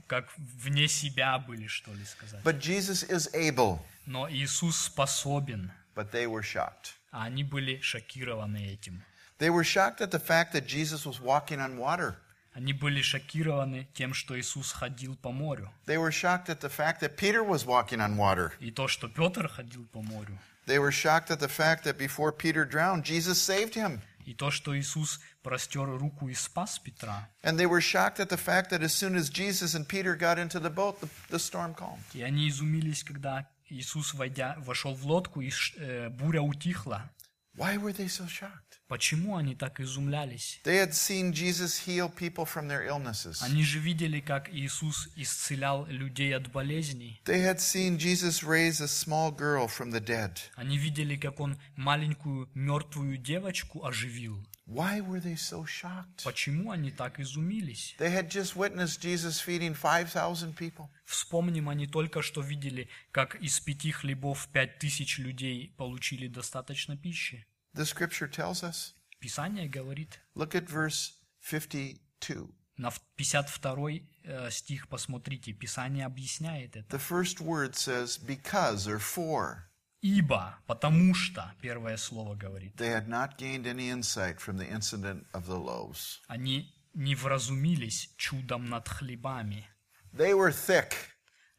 как 0.07 0.29
вне 0.37 0.87
себя 0.87 1.37
были, 1.39 1.67
что 1.67 1.91
ли 1.93 2.05
сказать. 2.05 2.41
But 2.43 2.59
Jesus 2.59 3.03
is 3.09 3.29
able. 3.33 3.79
Но 4.05 4.29
Иисус 4.29 4.77
способен, 4.77 5.71
But 5.95 6.11
they 6.11 6.27
were 6.27 6.43
shocked. 6.43 6.93
а 7.11 7.25
они 7.25 7.43
были 7.43 7.79
шокированы 7.81 8.67
этим. 8.67 9.03
They 9.39 9.49
were 9.49 9.63
shocked 9.63 9.99
at 9.99 10.11
the 10.11 10.19
fact 10.19 10.53
that 10.53 10.65
Jesus 10.65 11.05
was 11.05 11.19
walking 11.19 11.59
on 11.59 11.77
water. 11.77 12.15
Они 12.54 12.72
были 12.72 13.00
шокированы 13.00 13.88
тем, 13.94 14.12
что 14.12 14.38
Иисус 14.38 14.72
ходил 14.72 15.16
по 15.16 15.30
морю. 15.30 15.70
They 15.86 15.96
were 15.98 16.10
shocked 16.10 16.48
at 16.48 16.60
the 16.60 16.68
fact 16.68 17.00
that 17.00 17.16
Peter 17.16 17.44
was 17.44 17.64
walking 17.64 18.00
on 18.00 18.16
water. 18.16 18.52
И 18.58 18.70
то, 18.70 18.88
что 18.88 19.08
Петр 19.08 19.46
ходил 19.48 19.86
по 19.86 20.02
морю. 20.02 20.36
They 20.66 20.78
were 20.78 20.90
shocked 20.92 21.30
at 21.30 21.38
the 21.40 21.48
fact 21.48 21.84
that 21.84 21.96
before 21.96 22.32
Peter 22.32 22.64
drowned, 22.64 23.04
Jesus 23.04 23.40
saved 23.40 23.74
him. 23.74 24.00
И 24.26 24.34
то, 24.34 24.50
что 24.50 24.76
Иисус 24.78 25.20
простер 25.42 25.86
руку 25.86 26.28
и 26.28 26.34
спас 26.34 26.78
Петра. 26.78 27.28
And 27.42 27.56
they 27.58 27.66
were 27.66 27.80
shocked 27.80 28.18
at 28.20 28.28
the 28.28 28.36
fact 28.36 28.70
that 28.70 28.82
as 28.82 28.92
soon 28.92 29.16
as 29.16 29.30
Jesus 29.30 29.74
and 29.74 29.86
Peter 29.88 30.14
got 30.16 30.38
into 30.38 30.60
the 30.60 30.70
boat, 30.70 31.00
the, 31.00 31.08
the 31.30 31.38
storm 31.38 31.74
calmed. 31.74 32.02
И 32.14 32.22
они 32.22 32.48
изумились, 32.48 33.02
когда 33.04 33.48
Иисус, 33.68 34.12
войдя, 34.14 34.56
вошел 34.58 34.94
в 34.94 35.06
лодку, 35.06 35.40
и 35.40 35.50
ш- 35.50 35.74
э, 35.78 36.08
буря 36.10 36.42
утихла. 36.42 37.08
Why 37.56 37.76
were 37.78 37.92
they 37.92 38.08
so 38.08 38.26
shocked? 38.28 38.63
Почему 38.87 39.35
они 39.35 39.55
так 39.55 39.79
изумлялись? 39.79 40.59
They 40.63 40.77
had 40.77 40.93
seen 40.93 41.33
Jesus 41.33 41.87
heal 41.87 42.07
people 42.07 42.45
from 42.45 42.67
their 42.67 42.85
illnesses. 42.85 43.41
Они 43.41 43.63
же 43.63 43.79
видели, 43.79 44.19
как 44.19 44.47
Иисус 44.53 45.09
исцелял 45.15 45.87
людей 45.87 46.35
от 46.35 46.51
болезней. 46.51 47.19
They 47.25 47.41
had 47.41 47.57
seen 47.59 47.97
Jesus 47.97 48.43
raise 48.43 48.81
a 48.81 48.87
small 48.87 49.31
girl 49.35 49.67
from 49.67 49.91
the 49.91 49.99
dead. 49.99 50.37
Они 50.55 50.77
видели, 50.77 51.15
как 51.15 51.39
Он 51.39 51.57
маленькую 51.75 52.47
мертвую 52.53 53.17
девочку 53.17 53.83
оживил. 53.83 54.45
Why 54.67 54.99
were 54.99 55.19
they 55.19 55.35
so 55.35 55.65
shocked? 55.65 56.23
Почему 56.23 56.71
они 56.71 56.91
так 56.91 57.19
изумились? 57.19 57.95
They 57.99 58.11
had 58.11 58.29
just 58.29 58.55
witnessed 58.55 58.99
Jesus 58.99 59.39
feeding 59.39 59.75
5,000 59.75 60.55
people. 60.55 60.89
Вспомним, 61.05 61.69
они 61.69 61.87
только 61.87 62.21
что 62.21 62.41
видели, 62.41 62.87
как 63.11 63.35
из 63.35 63.59
пяти 63.59 63.91
хлебов 63.91 64.47
пять 64.51 64.79
тысяч 64.79 65.17
людей 65.19 65.73
получили 65.77 66.27
достаточно 66.27 66.97
пищи. 66.97 67.45
The 67.75 67.85
scripture 67.85 68.27
tells 68.27 68.63
us. 68.63 68.93
Писание 69.19 69.67
говорит, 69.67 70.19
Look 70.35 70.55
at 70.55 70.67
verse 70.69 71.11
52. 71.41 72.49
на 72.77 72.89
в- 72.89 72.99
52 73.17 74.01
э, 74.23 74.49
стих 74.51 74.87
посмотрите, 74.87 75.53
Писание 75.53 76.05
объясняет 76.05 76.75
это. 76.75 76.95
The 76.95 76.99
first 76.99 77.39
word 77.41 77.75
says 77.75 78.17
because 78.17 78.87
or 78.87 78.99
for. 78.99 79.69
Ибо, 80.01 80.59
потому 80.67 81.13
что, 81.15 81.51
первое 81.61 81.97
слово 81.97 82.35
говорит, 82.35 82.75
They 82.75 82.91
had 82.91 83.07
not 83.07 83.37
gained 83.37 83.65
any 83.65 83.89
insight 83.89 84.39
from 84.39 84.57
the 84.57 84.69
incident 84.69 85.25
of 85.33 85.47
the 85.47 85.57
loaves. 85.57 86.19
они 86.27 86.71
не 86.93 87.15
вразумились 87.15 88.13
чудом 88.17 88.65
над 88.69 88.87
хлебами. 88.87 89.67
They 90.13 90.33
were 90.33 90.51
thick. 90.51 90.93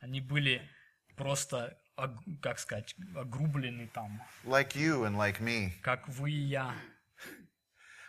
Они 0.01 0.21
были 0.21 0.63
просто, 1.17 1.77
как 2.43 2.59
сказать, 2.59 2.95
огрублены 3.15 3.89
там, 3.89 4.23
like 4.45 4.75
you 4.75 5.05
and 5.05 5.17
like 5.17 5.41
me. 5.41 5.71
как 5.83 6.09
вы 6.09 6.31
и 6.31 6.35
я. 6.35 6.75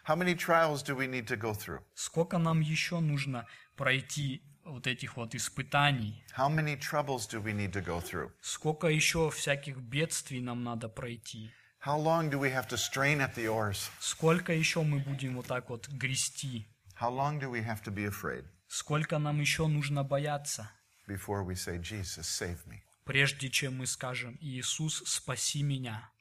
How 0.05 0.15
many 0.15 0.35
trials 0.35 0.83
do 0.83 0.95
we 0.95 1.05
need 1.07 1.27
to 1.27 1.35
go 1.37 1.53
through? 1.53 1.81
Сколько 1.93 2.37
нам 2.37 2.61
еще 2.61 2.99
нужно 2.99 3.45
пройти 3.75 4.41
вот 4.63 4.87
этих 4.87 5.17
вот 5.17 5.35
испытаний? 5.35 6.23
How 6.37 6.49
many 6.49 6.77
troubles 6.77 7.27
do 7.27 7.41
we 7.41 7.53
need 7.53 7.73
to 7.73 7.83
go 7.83 7.99
through? 7.99 8.31
Сколько 8.41 8.87
еще 8.87 9.29
всяких 9.29 9.77
бедствий 9.77 10.39
нам 10.39 10.63
надо 10.63 10.87
пройти? 10.87 11.51
How 11.85 11.97
long 11.97 12.29
do 12.29 12.39
we 12.39 12.49
have 12.51 12.67
to 12.69 12.77
strain 12.77 13.19
at 13.19 13.35
the 13.35 13.47
oars? 13.47 13.89
Сколько 13.99 14.53
еще 14.53 14.81
мы 14.81 14.99
будем 14.99 15.35
вот 15.35 15.47
так 15.47 15.69
вот 15.69 15.87
грести? 15.89 16.65
How 16.99 17.09
long 17.11 17.39
do 17.39 17.49
we 17.51 17.61
have 17.65 17.83
to 17.83 17.91
be 17.93 18.05
afraid 18.05 18.45
Сколько 18.67 19.17
нам 19.19 19.39
еще 19.39 19.67
нужно 19.67 20.03
бояться, 20.03 20.69
before 21.07 21.43
we 21.45 21.55
say, 21.55 21.77
Jesus, 21.77 22.27
save 22.27 22.65
me? 22.65 22.81
Прежде 23.07 23.49
чем 23.49 23.77
мы 23.77 23.87
скажем 23.87 24.37
«Иисус, 24.41 25.01
спаси 25.05 25.63
меня», 25.63 26.11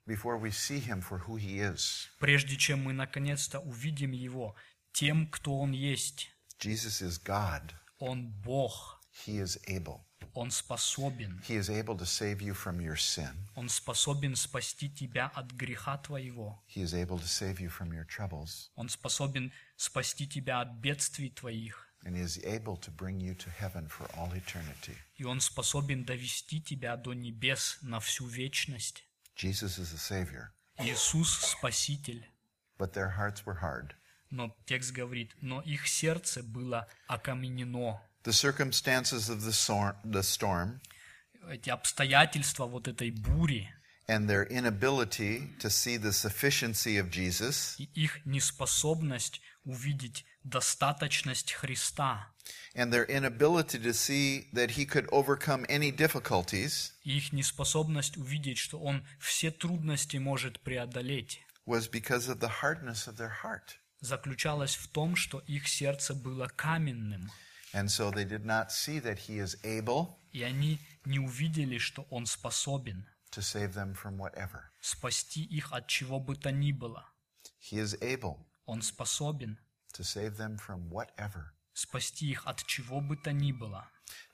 прежде 2.21 2.57
чем 2.57 2.85
мы 2.85 2.93
наконец-то 2.93 3.59
увидим 3.59 4.13
Его 4.13 4.55
тем, 4.93 5.27
кто 5.27 5.59
Он 5.59 5.73
есть. 5.73 6.31
Он 7.99 8.29
Бог. 8.29 9.03
Он 10.33 10.51
способен. 10.51 11.43
Он 13.55 13.69
способен 13.69 14.37
спасти 14.37 14.89
тебя 14.91 15.27
от 15.35 15.51
греха 15.53 15.99
твоего. 15.99 16.63
Он 18.75 18.89
способен 18.89 19.53
спасти 19.77 20.29
тебя 20.29 20.61
от 20.61 20.73
бедствий 20.75 21.31
твоих. 21.31 21.86
And 22.07 22.15
he 22.15 22.23
is 22.23 22.39
able 22.45 22.77
to 22.77 22.91
bring 22.93 23.21
you 23.21 23.35
to 23.35 23.51
heaven 23.51 23.89
for 23.89 24.07
all 24.17 24.33
eternity. 24.33 24.97
И 25.17 25.25
Он 25.25 25.41
способен 25.41 26.05
довести 26.05 26.61
тебя 26.61 26.97
до 26.97 27.15
небес 27.15 27.79
на 27.83 27.99
всю 27.99 28.29
вечность. 28.29 29.03
Jesus 29.37 29.79
is 29.79 29.93
the 29.93 29.99
Savior. 29.99 30.53
Иисус– 30.79 31.57
Спаситель. 31.59 32.25
But 32.79 32.93
their 32.93 33.17
hearts 33.17 33.45
were 33.45 33.61
hard. 33.61 33.95
Но 34.31 34.55
текст 34.67 34.93
говорит, 34.93 35.35
но 35.41 35.61
их 35.63 35.89
сердце 35.89 36.45
было 36.45 36.87
окаменено. 37.09 38.01
The 38.23 38.33
circumstances 38.33 39.29
of 39.29 39.43
the, 39.43 39.53
sor- 39.53 39.97
the 40.05 40.23
storm 40.23 40.81
Эти 41.49 41.71
обстоятельства 41.71 42.67
вот 42.67 42.87
этой 42.87 43.11
бури 43.11 43.69
and 44.09 44.29
their 44.29 44.47
inability 44.49 45.51
to 45.59 45.69
see 45.69 45.97
the 45.97 46.13
sufficiency 46.13 46.97
of 46.99 47.11
Jesus 47.11 47.75
и 47.79 47.85
их 47.95 48.25
неспособность 48.25 49.41
увидеть 49.65 50.25
достаточность 50.49 51.53
Христа, 51.53 52.29
and 52.75 52.93
their 52.93 53.05
inability 53.07 53.79
to 53.79 53.93
see 53.93 54.49
that 54.53 54.71
he 54.73 54.87
could 54.87 55.07
overcome 55.11 55.67
any 55.69 55.91
difficulties 55.91 56.93
их 57.05 57.33
неспособность 57.33 58.17
увидеть, 58.17 58.59
что 58.59 58.79
Он 58.79 59.05
все 59.19 59.51
трудности 59.51 60.17
может 60.19 60.61
преодолеть, 60.61 61.41
was 61.67 61.89
because 61.91 62.29
of 62.29 62.39
the 62.41 62.61
hardness 62.63 63.07
of 63.09 63.17
their 63.17 63.43
heart. 63.43 63.77
заключалась 64.01 64.77
в 64.77 64.89
том, 64.89 65.17
что 65.17 65.41
их 65.47 65.67
сердце 65.69 66.15
было 66.15 66.47
каменным, 66.49 67.31
And 67.73 67.91
so 67.91 68.11
they 68.11 68.25
did 68.25 68.45
not 68.45 68.71
see 68.71 69.01
that 69.01 69.19
he 69.29 69.39
is 69.39 69.57
able 69.65 70.17
и 70.33 70.43
они 70.43 70.79
не 71.05 71.19
увидели, 71.19 71.79
что 71.79 72.07
Он 72.11 72.25
способен 72.27 73.07
to 73.33 73.43
save 73.43 73.75
them 73.75 73.95
from 73.95 74.17
whatever. 74.19 74.71
спасти 74.81 75.43
их 75.43 75.73
от 75.73 75.89
чего 75.89 76.21
бы 76.21 76.37
то 76.37 76.53
ни 76.53 76.73
было. 76.73 77.05
He 77.61 77.79
is 77.79 77.99
able 78.01 78.47
Он 78.67 78.83
способен 78.83 79.59
to 79.95 80.03
save 80.03 80.37
them 80.37 80.57
from 80.59 80.89
whatever. 80.91 81.53
спасти 81.75 82.31
их 82.31 82.47
от 82.47 82.65
чего 82.65 83.01
бы 83.01 83.17
то 83.17 83.33
ни 83.33 83.53
было. 83.53 83.89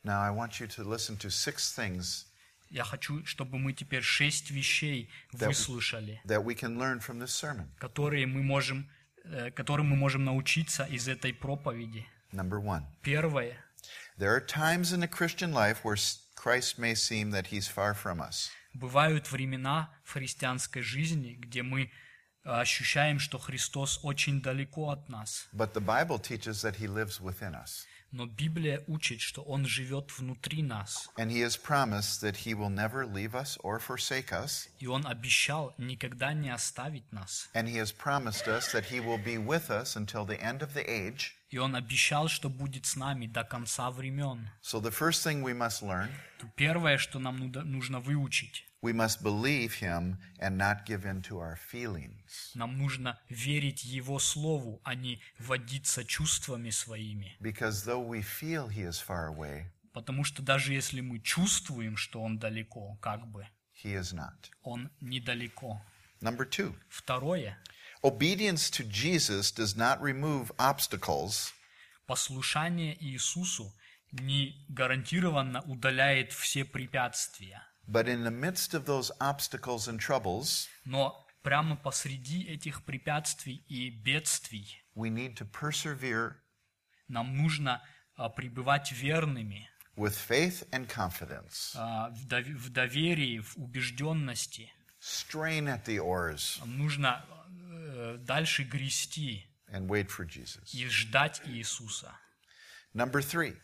Now, 0.04 0.20
I 0.20 0.30
want 0.30 0.60
you 0.60 0.66
to 0.68 0.84
listen 0.84 1.16
to 1.18 1.28
six 1.30 1.72
things 1.74 2.26
Я 2.70 2.84
хочу, 2.84 3.24
чтобы 3.26 3.58
мы 3.58 3.72
теперь 3.74 4.02
шесть 4.02 4.50
вещей 4.50 5.10
выслушали, 5.32 6.20
that 6.24 6.42
we 6.42 6.54
can 6.54 6.78
learn 6.78 7.00
from 7.00 7.18
this 7.18 7.32
sermon. 7.32 7.68
которые 7.78 8.26
мы 8.26 8.42
можем, 8.42 8.88
э, 9.24 9.50
которым 9.50 9.88
мы 9.88 9.96
можем 9.96 10.24
научиться 10.24 10.84
из 10.84 11.06
этой 11.08 11.32
проповеди. 11.34 12.06
Number 12.32 12.58
one, 12.60 12.84
Первое. 13.02 13.56
there 14.18 14.34
are 14.34 14.40
times 14.40 14.92
in 14.92 15.02
a 15.02 15.08
Christian 15.08 15.52
life 15.52 15.84
where 15.84 15.98
Christ 16.34 16.78
may 16.78 16.94
seem 16.94 17.30
that 17.32 17.48
he's 17.48 17.68
far 17.68 17.92
from 17.94 18.20
us. 18.20 18.50
Бывают 18.74 19.30
времена 19.30 19.90
в 20.02 20.12
христианской 20.12 20.80
жизни, 20.80 21.34
где 21.34 21.62
мы 21.62 21.90
ощущаем, 22.43 23.19
что 23.19 23.37
Христос 23.37 23.99
очень 24.03 24.41
далеко 24.41 24.89
от 24.89 25.09
нас. 25.09 25.47
But 25.53 25.73
the 25.73 25.81
Bible 25.83 26.19
teaches 26.19 26.61
that 26.63 26.77
he 26.77 26.87
lives 26.87 27.19
within 27.19 27.53
us. 27.53 27.85
Но 28.13 28.25
Библия 28.25 28.81
учит, 28.87 29.19
что 29.19 29.41
Он 29.43 29.65
живет 29.65 30.17
внутри 30.17 30.63
нас. 30.63 31.09
And 31.17 31.29
he 31.29 31.41
has 31.41 31.57
promised 31.57 32.21
that 32.21 32.37
he 32.45 32.53
will 32.53 32.69
never 32.69 33.05
leave 33.05 33.35
us 33.35 33.57
or 33.63 33.79
forsake 33.79 34.31
us. 34.31 34.69
И 34.79 34.87
Он 34.87 35.05
обещал 35.05 35.73
никогда 35.77 36.33
не 36.33 36.49
оставить 36.49 37.11
нас. 37.11 37.49
And 37.53 37.67
he 37.67 37.75
has 37.75 37.91
promised 37.91 38.47
us 38.47 38.71
that 38.71 38.85
he 38.89 39.01
will 39.01 39.21
be 39.21 39.37
with 39.37 39.69
us 39.69 39.97
until 39.97 40.25
the 40.25 40.39
end 40.41 40.61
of 40.61 40.73
the 40.73 40.85
age. 40.87 41.33
И 41.49 41.57
Он 41.57 41.75
обещал, 41.75 42.29
что 42.29 42.49
будет 42.49 42.85
с 42.85 42.95
нами 42.95 43.27
до 43.27 43.43
конца 43.43 43.91
времен. 43.91 44.49
So 44.63 44.79
the 44.79 44.91
first 44.91 45.21
thing 45.25 45.43
we 45.43 45.53
must 45.53 45.81
learn, 45.81 46.07
То 46.39 46.47
Первое, 46.55 46.97
что 46.97 47.19
нам 47.19 47.37
нуда- 47.37 47.63
нужно 47.63 47.99
выучить, 47.99 48.65
We 48.82 48.92
must 48.92 49.22
believe 49.22 49.74
him 49.74 50.18
and 50.40 50.58
not 50.58 50.84
give 50.84 51.04
in 51.06 51.22
to 51.22 51.38
our 51.38 51.56
feelings. 51.56 52.50
нам 52.54 52.76
нужно 52.76 53.18
верить 53.28 53.84
Его 53.84 54.18
Слову, 54.18 54.80
а 54.84 54.94
не 54.94 55.20
водиться 55.38 56.04
чувствами 56.04 56.70
своими. 56.70 57.36
Because 57.40 57.84
though 57.84 58.00
we 58.00 58.22
feel 58.22 58.68
he 58.68 58.82
is 58.82 58.98
far 59.00 59.28
away, 59.28 59.66
Потому 59.92 60.24
что 60.24 60.42
даже 60.42 60.72
если 60.72 61.00
мы 61.00 61.18
чувствуем, 61.20 61.96
что 61.96 62.22
Он 62.22 62.38
далеко, 62.38 62.96
как 63.00 63.26
бы, 63.30 63.46
he 63.84 63.94
is 63.94 64.12
not. 64.14 64.50
Он 64.62 64.90
недалеко. 65.00 65.80
Number 66.20 66.44
two, 66.48 66.74
Второе. 66.88 67.56
obedience 68.02 68.68
to 68.70 68.82
Jesus 68.84 69.52
does 69.52 69.76
not 69.76 70.00
remove 70.00 70.50
obstacles, 70.58 71.52
Послушание 72.06 72.96
Иисусу 73.00 73.72
не 74.12 74.56
гарантированно 74.68 75.62
удаляет 75.62 76.32
все 76.32 76.64
препятствия. 76.64 77.62
But 77.86 78.06
in 78.08 78.24
the 78.24 78.30
midst 78.30 78.74
of 78.74 78.84
those 78.84 79.10
obstacles 79.20 79.88
and 79.88 79.98
troubles, 79.98 80.68
Но 80.84 81.26
прямо 81.42 81.76
посреди 81.76 82.44
этих 82.44 82.84
препятствий 82.84 83.64
и 83.68 83.90
бедствий 83.90 84.82
we 84.94 85.08
need 85.10 85.34
to 85.36 85.44
persevere 85.50 86.34
нам 87.08 87.36
нужно 87.36 87.82
а, 88.16 88.28
пребывать 88.28 88.92
верными 88.92 89.68
with 89.96 90.14
faith 90.14 90.66
and 90.70 90.86
confidence. 90.88 91.72
а, 91.74 92.10
в 92.10 92.26
дов- 92.26 92.54
в 92.56 92.70
доверии, 92.70 93.38
в 93.40 93.56
убежденности. 93.58 94.72
Strain 95.00 95.66
at 95.66 95.84
the 95.84 95.98
oars 95.98 96.58
Нам 96.60 96.78
нужно 96.78 97.24
э, 97.70 98.16
дальше 98.20 98.62
грести 98.62 99.44
and 99.68 99.88
wait 99.88 100.08
for 100.08 100.24
Jesus. 100.24 100.72
и 100.72 100.86
ждать 100.88 101.42
Иисуса. 101.46 102.14
Number 102.94 103.20
three, 103.20 103.58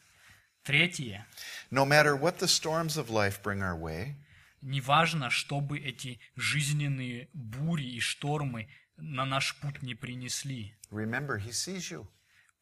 Третье. 0.69 1.27
no 1.71 1.87
matter 1.87 2.15
what 2.15 2.39
the 2.41 2.47
storms 2.47 2.99
of 2.99 3.09
life 3.09 3.43
bring 3.43 3.63
our 3.63 3.75
way, 3.75 4.17
Неважно, 4.61 5.31
чтобы 5.31 5.79
эти 5.79 6.19
жизненные 6.37 7.29
бури 7.33 7.85
и 7.85 8.01
штормы 8.01 8.69
на 8.99 9.25
наш 9.25 9.57
путь 9.61 9.83
не 9.83 9.95
принесли. 9.95 10.75
remember 10.91 11.39
he 11.39 11.53
sees 11.53 11.91
you, 11.91 12.07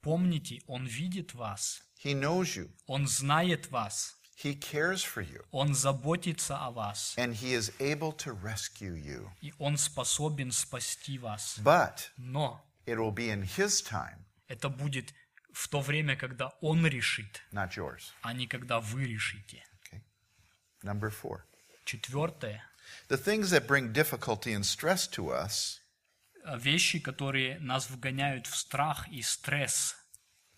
Помните, 0.02 0.61
Он 0.68 0.86
видит 0.86 1.34
вас, 1.34 1.82
he 2.04 2.14
knows 2.14 2.54
you, 2.57 2.70
Он 2.86 3.09
знает 3.09 3.72
вас, 3.72 4.16
He 4.40 4.54
cares 4.54 5.02
for 5.02 5.22
you, 5.26 5.42
Он 5.50 5.74
заботится 5.74 6.59
о 6.59 6.70
вас, 6.70 7.14
and 7.18 7.34
He 7.34 7.54
is 7.54 7.72
able 7.80 8.12
to 8.12 8.32
rescue 8.40 8.94
you. 8.94 9.28
и 9.40 9.52
Он 9.59 9.76
способен 9.76 10.52
спасти 10.52 11.18
вас. 11.18 11.59
But 11.59 12.11
Но 12.16 12.62
it 12.86 12.98
will 12.98 13.11
be 13.12 13.30
in 13.30 13.42
His 13.42 13.82
time, 13.82 14.18
это 14.46 14.68
будет 14.68 15.12
в 15.57 15.68
то 15.68 15.80
время, 15.80 16.16
когда 16.16 16.48
Он 16.61 16.86
решит, 16.86 17.42
not 17.50 17.70
yours. 17.76 18.12
а 18.22 18.34
не 18.34 18.46
когда 18.46 18.78
вы 18.78 19.07
решите. 19.07 19.64
Okay? 19.80 20.02
Number 20.82 21.11
four. 21.11 21.44
Четвертое. 21.86 22.62
The 23.09 23.16
things 23.16 23.50
that 23.50 23.66
bring 23.66 23.92
difficulty 23.92 24.52
and 24.52 24.64
stress 24.66 25.09
to 25.09 25.30
us 25.32 25.80
э, 26.44 26.59
Вещи, 26.59 26.98
которые 26.98 27.59
нас 27.61 27.88
вгоняют 27.88 28.46
в 28.46 28.54
страх 28.54 29.09
и 29.09 29.22
стресс, 29.22 29.96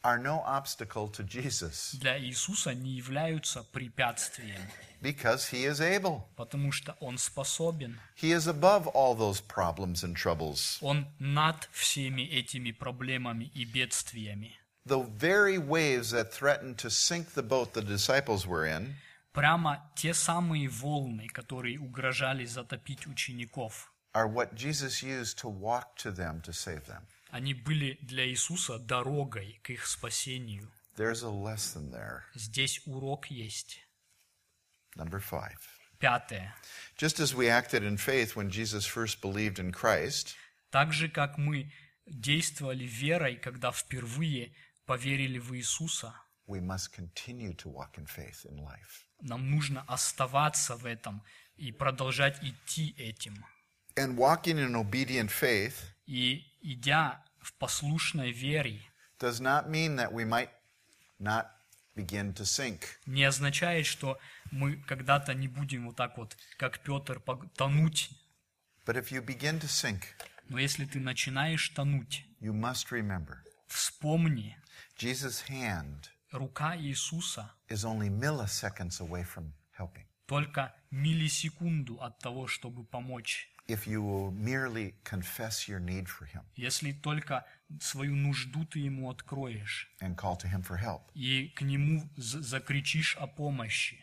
are 0.02 0.18
no 0.20 0.42
obstacle 0.44 1.08
to 1.12 1.22
Jesus 1.24 1.94
для 1.98 2.18
Иисуса 2.18 2.74
не 2.74 2.90
являются 2.96 3.62
препятствием, 3.62 4.60
because 5.00 5.50
He 5.52 5.64
is 5.64 5.80
able. 5.80 6.22
потому 6.36 6.72
что 6.72 6.96
Он 7.00 7.18
способен. 7.18 8.00
He 8.20 8.32
is 8.32 8.48
above 8.48 8.88
all 8.94 9.14
those 9.16 9.40
problems 9.40 10.02
and 10.02 10.16
troubles. 10.16 10.78
Он 10.80 11.06
над 11.20 11.68
всеми 11.72 12.22
этими 12.22 12.72
проблемами 12.72 13.44
и 13.54 13.64
бедствиями. 13.64 14.58
The 14.87 14.99
very 14.99 15.57
waves 15.57 16.11
that 16.11 16.33
threatened 16.33 16.77
to 16.79 16.89
sink 16.89 17.33
the 17.33 17.43
boat 17.43 17.73
the 17.73 17.81
disciples 17.81 18.45
were 18.45 18.65
in 18.65 18.95
Прямо 19.33 19.81
те 19.95 20.13
самые 20.13 20.67
волны, 20.69 21.27
которые 21.27 21.79
угрожали 21.79 22.45
затопить 22.45 23.07
учеников, 23.07 23.91
are 24.13 24.27
what 24.27 24.53
Jesus 24.55 25.01
used 25.01 25.39
to 25.39 25.47
walk 25.49 25.95
to 25.97 26.11
them 26.11 26.41
to 26.41 26.53
save 26.53 26.85
them. 26.85 27.07
они 27.31 27.55
были 27.55 27.97
для 28.01 28.27
Иисуса 28.27 28.77
дорогой 28.77 29.59
к 29.63 29.71
их 29.71 29.87
спасению. 29.87 30.69
There's 30.95 31.23
a 31.23 31.31
lesson 31.31 31.89
there. 31.91 32.21
Здесь 32.35 32.81
урок 32.85 33.31
есть. 33.31 33.79
Number 34.95 35.19
five. 35.19 35.57
Пятое. 35.99 36.53
Just 36.95 37.19
as 37.19 37.33
we 37.33 37.49
acted 37.49 37.81
in 37.83 37.97
faith 37.97 38.35
when 38.35 38.51
Jesus 38.51 38.85
first 38.85 39.19
believed 39.21 39.57
in 39.57 39.71
Christ, 39.71 40.35
Так 40.69 40.93
же, 40.93 41.07
как 41.09 41.37
мы 41.37 41.71
действовали 42.05 42.83
верой, 42.85 43.37
когда 43.37 43.71
впервые 43.71 44.51
поверили 44.88 45.38
в 45.38 45.54
Иисуса, 45.54 46.14
we 46.48 46.60
must 46.60 46.90
continue 46.96 47.54
to 47.54 47.70
walk 47.70 47.96
in 47.98 48.06
faith 48.06 48.44
in 48.46 48.56
life. 48.58 49.04
нам 49.20 49.50
нужно 49.50 49.82
оставаться 49.86 50.76
в 50.76 50.86
этом 50.86 51.22
и 51.56 51.70
продолжать 51.72 52.42
идти 52.42 52.94
этим. 52.98 53.44
And 53.96 54.16
walking 54.16 54.58
in 54.58 54.74
obedient 54.74 55.28
faith 55.30 55.74
И 56.06 56.42
идя 56.62 57.22
в 57.40 57.52
послушной 57.54 58.32
вере, 58.32 58.80
does 59.20 59.40
not 59.40 59.68
mean 59.68 59.96
that 59.96 60.10
we 60.12 60.24
might 60.24 60.48
not 61.20 61.46
begin 61.94 62.32
to 62.34 62.44
sink. 62.44 62.80
не 63.06 63.24
означает, 63.24 63.84
что 63.84 64.18
мы 64.50 64.76
когда-то 64.76 65.34
не 65.34 65.48
будем 65.48 65.86
вот 65.86 65.96
так 65.96 66.16
вот, 66.16 66.36
как 66.56 66.78
Петр, 66.82 67.20
тонуть. 67.56 68.10
But 68.86 68.96
if 68.96 69.10
you 69.10 69.20
begin 69.22 69.60
to 69.60 69.68
sink, 69.68 70.02
Но 70.48 70.58
если 70.58 70.86
ты 70.86 70.98
начинаешь 70.98 71.68
тонуть, 71.70 72.24
you 72.40 72.54
must 72.54 72.90
remember 72.90 73.40
вспомни, 73.66 74.56
Jesus' 74.98 75.42
hand 75.48 76.08
рука 76.32 76.76
Иисуса 76.76 77.50
is 77.70 77.84
only 77.84 78.10
milliseconds 78.10 79.00
away 79.00 79.22
from 79.24 79.52
helping. 79.78 80.04
только 80.26 80.74
миллисекунду 80.90 82.00
от 82.02 82.18
того, 82.18 82.46
чтобы 82.46 82.84
помочь. 82.84 83.48
If 83.68 83.86
you 83.86 84.02
will 84.02 84.30
merely 84.32 84.94
confess 85.04 85.68
your 85.68 85.78
need 85.78 86.06
for 86.08 86.26
Him 86.26 86.42
Если 86.56 86.92
только 86.92 87.44
свою 87.80 88.16
нужду 88.16 88.64
ты 88.64 88.78
ему 88.80 89.10
откроешь 89.10 89.88
and 90.00 90.16
call 90.16 90.36
to 90.38 90.48
Him 90.50 90.62
for 90.62 90.78
help. 90.78 91.02
и 91.14 91.48
к 91.54 91.62
нему 91.62 92.08
з- 92.16 92.40
закричишь 92.42 93.14
о 93.16 93.26
помощи. 93.26 94.02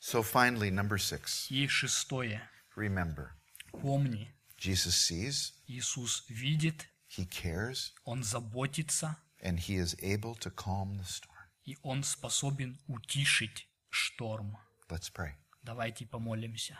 So 0.00 0.22
finally, 0.22 0.70
number 0.70 0.98
six, 0.98 1.50
И 1.50 1.66
шестое. 1.66 2.40
remember 2.76 3.30
Помни, 3.72 4.32
Jesus 4.58 4.94
sees, 4.96 5.52
Иисус 5.66 6.24
видит, 6.28 6.86
He 7.08 7.26
cares, 7.26 7.92
Он 8.04 8.22
заботится, 8.22 9.16
and 9.46 9.60
He 9.60 9.76
is 9.76 9.94
able 10.02 10.34
to 10.40 10.50
calm 10.50 10.98
the 10.98 11.04
storm. 11.04 11.36
и 11.64 11.76
Он 11.82 12.02
способен 12.02 12.78
утишить 12.88 13.68
шторм. 13.90 14.56
Let's 14.88 15.08
pray. 15.12 15.34
Давайте 15.62 16.04
помолимся. 16.06 16.78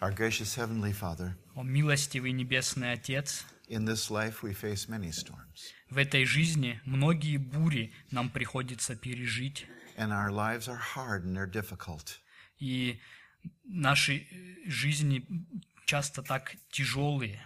Our 0.00 0.12
gracious 0.12 0.56
Heavenly 0.56 0.92
Father, 0.92 1.34
О 1.54 1.62
милостивый 1.62 2.32
Небесный 2.32 2.92
Отец, 2.92 3.44
in 3.68 3.84
this 3.84 4.10
life 4.10 4.42
we 4.42 4.52
face 4.52 4.88
many 4.88 5.10
storms, 5.12 5.72
в 5.90 5.96
этой 5.98 6.24
жизни 6.24 6.80
многие 6.84 7.36
бури 7.36 7.92
нам 8.10 8.28
приходится 8.30 8.96
пережить, 8.96 9.66
and 9.96 10.10
our 10.10 10.30
lives 10.32 10.68
are 10.68 10.80
hard 10.96 11.24
and 11.24 11.36
they're 11.36 11.46
difficult. 11.46 12.18
и 12.58 13.00
наши 13.64 14.26
э, 14.30 14.68
жизни 14.68 15.24
часто 15.86 16.22
так 16.22 16.56
тяжелые. 16.70 17.40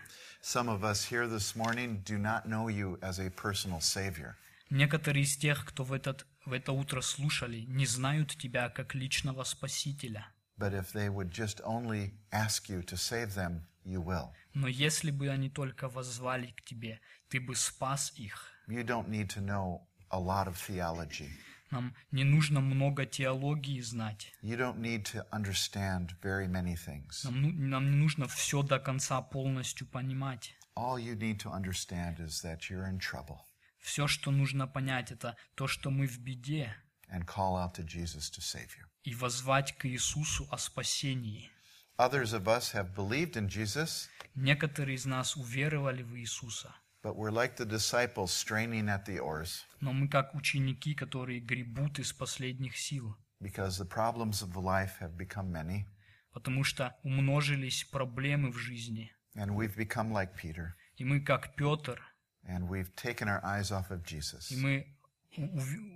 Some 0.46 0.70
of 0.70 0.84
us 0.84 1.06
here 1.06 1.28
this 1.28 1.56
morning 1.56 2.02
do 2.04 2.18
not 2.18 2.48
know 2.48 2.68
you 2.68 2.98
as 3.02 3.20
a 3.20 3.30
personal 3.30 3.80
Savior. 3.80 4.36
Некоторые 4.70 5.24
из 5.24 5.36
тех, 5.36 5.66
кто 5.66 5.84
в, 5.84 5.92
этот, 5.92 6.26
в 6.46 6.54
это 6.54 6.72
утро 6.72 7.02
слушали, 7.02 7.62
не 7.68 7.86
знают 7.86 8.38
Тебя 8.38 8.70
как 8.70 8.96
личного 8.96 9.44
Спасителя. 9.44 10.26
But 10.58 10.74
if 10.74 10.92
they 10.94 11.10
would 11.10 11.32
just 11.32 11.60
only 11.66 12.14
ask 12.32 12.70
you 12.70 12.82
to 12.84 12.96
save 12.96 13.36
them, 13.36 13.64
you 13.84 14.02
will. 14.02 14.30
Но 14.54 14.68
если 14.68 15.12
бы 15.12 15.30
они 15.30 15.50
только 15.50 15.90
воззвали 15.90 16.52
к 16.52 16.62
Тебе, 16.62 17.00
Ты 17.30 17.40
бы 17.40 17.56
спас 17.56 18.14
их. 18.16 18.52
You 18.68 18.84
don't 18.84 19.10
need 19.10 19.30
to 19.30 19.42
know 19.42 19.82
a 20.10 20.20
lot 20.20 20.48
of 20.48 20.58
theology. 20.58 21.30
Нам 21.71 21.95
не 22.13 22.25
нужно 22.25 22.61
много 22.61 23.07
теологии 23.07 23.81
знать. 23.81 24.33
You 24.43 24.57
don't 24.57 24.79
need 24.79 25.05
to 25.13 25.25
understand 25.33 26.15
very 26.23 26.47
many 26.49 26.77
things. 26.77 27.25
Нам, 27.25 27.43
ну- 27.43 27.53
нам 27.53 27.91
не 27.91 27.97
нужно 27.97 28.29
все 28.29 28.63
до 28.63 28.79
конца 28.79 29.21
полностью 29.23 29.87
понимать. 29.87 30.55
All 30.77 30.99
you 30.99 31.17
need 31.17 31.39
to 31.41 31.51
understand 31.53 32.19
is 32.21 32.43
that 32.45 32.69
you're 32.71 32.87
in 32.89 32.99
trouble 32.99 33.39
Все, 33.81 34.07
что 34.07 34.31
нужно 34.31 34.67
понять, 34.67 35.11
это 35.13 35.37
то, 35.55 35.67
что 35.67 35.91
мы 35.91 36.07
в 36.07 36.19
беде, 36.19 36.75
and 37.11 37.25
call 37.25 37.57
out 37.57 37.75
to 37.77 37.85
Jesus 37.85 38.31
to 38.31 38.41
save 38.41 38.69
you. 38.79 38.85
и 39.05 39.15
воззвать 39.15 39.77
к 39.79 39.87
Иисусу 39.87 40.47
о 40.51 40.59
спасении. 40.59 41.51
Others 41.99 42.33
of 42.35 42.45
us 42.47 42.73
have 42.75 42.95
believed 42.95 43.37
in 43.37 43.49
Jesus, 43.49 44.09
Некоторые 44.35 44.97
из 44.97 45.07
нас 45.07 45.35
уверовали 45.37 46.03
в 46.03 46.15
Иисуса, 46.19 46.75
but 47.07 47.15
we're 47.15 47.31
like 47.31 47.55
the 47.55 47.65
disciples 47.65 48.33
straining 48.33 48.89
at 48.89 49.05
the 49.05 49.21
oars 49.21 49.65
но 49.81 49.93
мы 49.93 50.09
как 50.09 50.35
ученики, 50.35 50.93
которые 50.93 51.39
гребут 51.39 52.01
из 52.01 52.13
последних 52.13 52.77
сил, 52.77 53.17
because 53.41 53.79
the 53.79 53.87
problems 53.89 54.43
of 54.43 54.57
life 54.57 54.99
have 54.99 55.17
become 55.17 55.49
many, 55.53 55.87
потому 56.33 56.65
что 56.65 56.97
умножились 57.05 57.85
проблемы 57.85 58.51
в 58.51 58.57
жизни. 58.59 59.13
and 59.37 59.55
we've 59.55 59.77
become 59.77 60.11
like 60.11 60.35
Peter, 60.35 60.75
И 60.97 61.05
мы, 61.05 61.21
как 61.21 61.55
Петр, 61.55 62.01
and 62.49 62.69
we've 62.69 62.93
taken 62.97 63.29
our 63.29 63.41
eyes 63.45 63.71
off 63.71 63.93
of 63.93 64.03
Jesus, 64.03 64.51
и 64.51 64.57
мы 64.57 64.96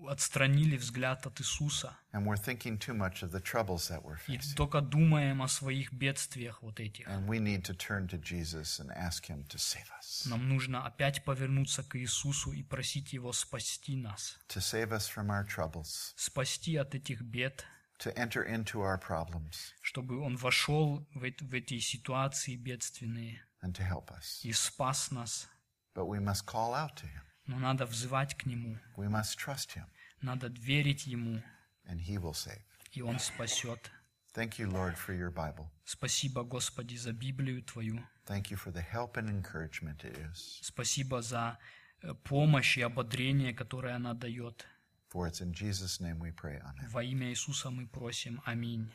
отстранили 0.09 0.77
взгляд 0.77 1.27
от 1.27 1.41
Иисуса, 1.41 1.97
and 2.13 2.25
we're 2.27 2.37
thinking 2.37 2.79
too 2.79 2.95
much 2.95 3.23
of 3.23 3.31
the 3.31 3.41
troubles 3.41 3.89
that 3.89 4.03
we're 4.05 4.19
и 4.29 4.37
facing. 4.39 4.55
только 4.57 4.81
думаем 4.81 5.43
о 5.43 5.49
своих 5.49 5.93
бедствиях 5.93 6.63
вот 6.63 6.81
этих. 6.81 7.07
And 7.09 7.27
we 7.27 7.39
need 7.39 7.63
to 7.65 7.75
turn 7.75 8.07
to 8.09 8.19
Jesus 8.19 8.81
and 8.81 8.91
ask 8.93 9.27
Him 9.27 9.45
to 9.49 9.59
save 9.59 9.89
us, 10.01 10.27
Нам 10.27 10.49
нужно 10.49 10.85
опять 10.87 11.25
повернуться 11.25 11.83
к 11.83 11.97
Иисусу 11.99 12.53
и 12.53 12.63
просить 12.63 13.13
Его 13.13 13.33
спасти 13.33 13.97
нас, 13.97 14.39
to 14.49 14.61
save 14.61 14.91
us 14.93 15.09
from 15.09 15.29
our 15.31 15.45
troubles, 15.47 16.13
спасти 16.17 16.77
от 16.77 16.95
этих 16.95 17.23
бед, 17.23 17.65
to 17.99 18.13
enter 18.17 18.45
into 18.45 18.81
our 18.83 18.99
problems, 18.99 19.73
чтобы 19.83 20.21
Он 20.21 20.37
вошел 20.37 21.07
в, 21.15 21.25
эт- 21.25 21.43
в 21.43 21.53
эти 21.55 21.79
ситуации 21.79 22.57
бедственные 22.57 23.43
and 23.63 23.73
to 23.75 23.83
help 23.87 24.11
us. 24.11 24.41
и 24.43 24.53
спас 24.53 25.11
нас. 25.11 25.49
But 25.95 26.07
we 26.07 26.19
must 26.21 26.47
call 26.47 26.75
out 26.75 26.97
to 26.97 27.07
Him. 27.07 27.23
Но 27.51 27.59
надо 27.59 27.85
взывать 27.85 28.37
к 28.37 28.47
Нему, 28.47 28.79
We 28.97 29.09
must 29.09 29.37
trust 29.45 29.75
Him, 29.75 29.87
надо 30.23 30.47
верить 30.47 31.09
Ему, 31.09 31.43
and 31.85 31.99
He 31.99 32.17
will 32.17 32.33
save. 32.33 32.63
и 32.93 33.03
Он 33.03 33.19
спасет. 33.19 33.91
Thank 34.33 34.61
you, 34.61 34.71
Lord, 34.71 34.97
for 34.97 35.13
your 35.13 35.33
Bible. 35.33 35.69
Спасибо, 35.85 36.45
Господи, 36.45 36.95
за 36.95 37.13
Библию 37.13 37.65
Твою. 37.65 38.07
Thank 38.27 38.53
you 38.53 38.57
for 38.57 38.71
the 38.73 38.81
help 38.81 39.17
and 39.17 39.29
encouragement 39.29 40.05
it 40.05 40.17
is. 40.17 40.61
Спасибо 40.63 41.23
за 41.23 41.59
э, 42.03 42.15
помощь 42.23 42.79
и 42.79 42.83
ободрение, 42.83 43.53
которое 43.53 43.97
она 43.97 44.15
дает. 44.15 44.65
For 45.13 45.27
it's 45.27 45.41
in 45.41 45.53
Jesus' 45.53 45.99
name 45.99 46.21
we 46.21 46.31
pray. 46.31 46.61
Amen. 46.63 46.89
Во 46.91 47.03
имя 47.03 47.31
Иисуса 47.31 47.71
мы 47.71 47.89
просим. 47.89 48.41
Аминь. 48.45 48.89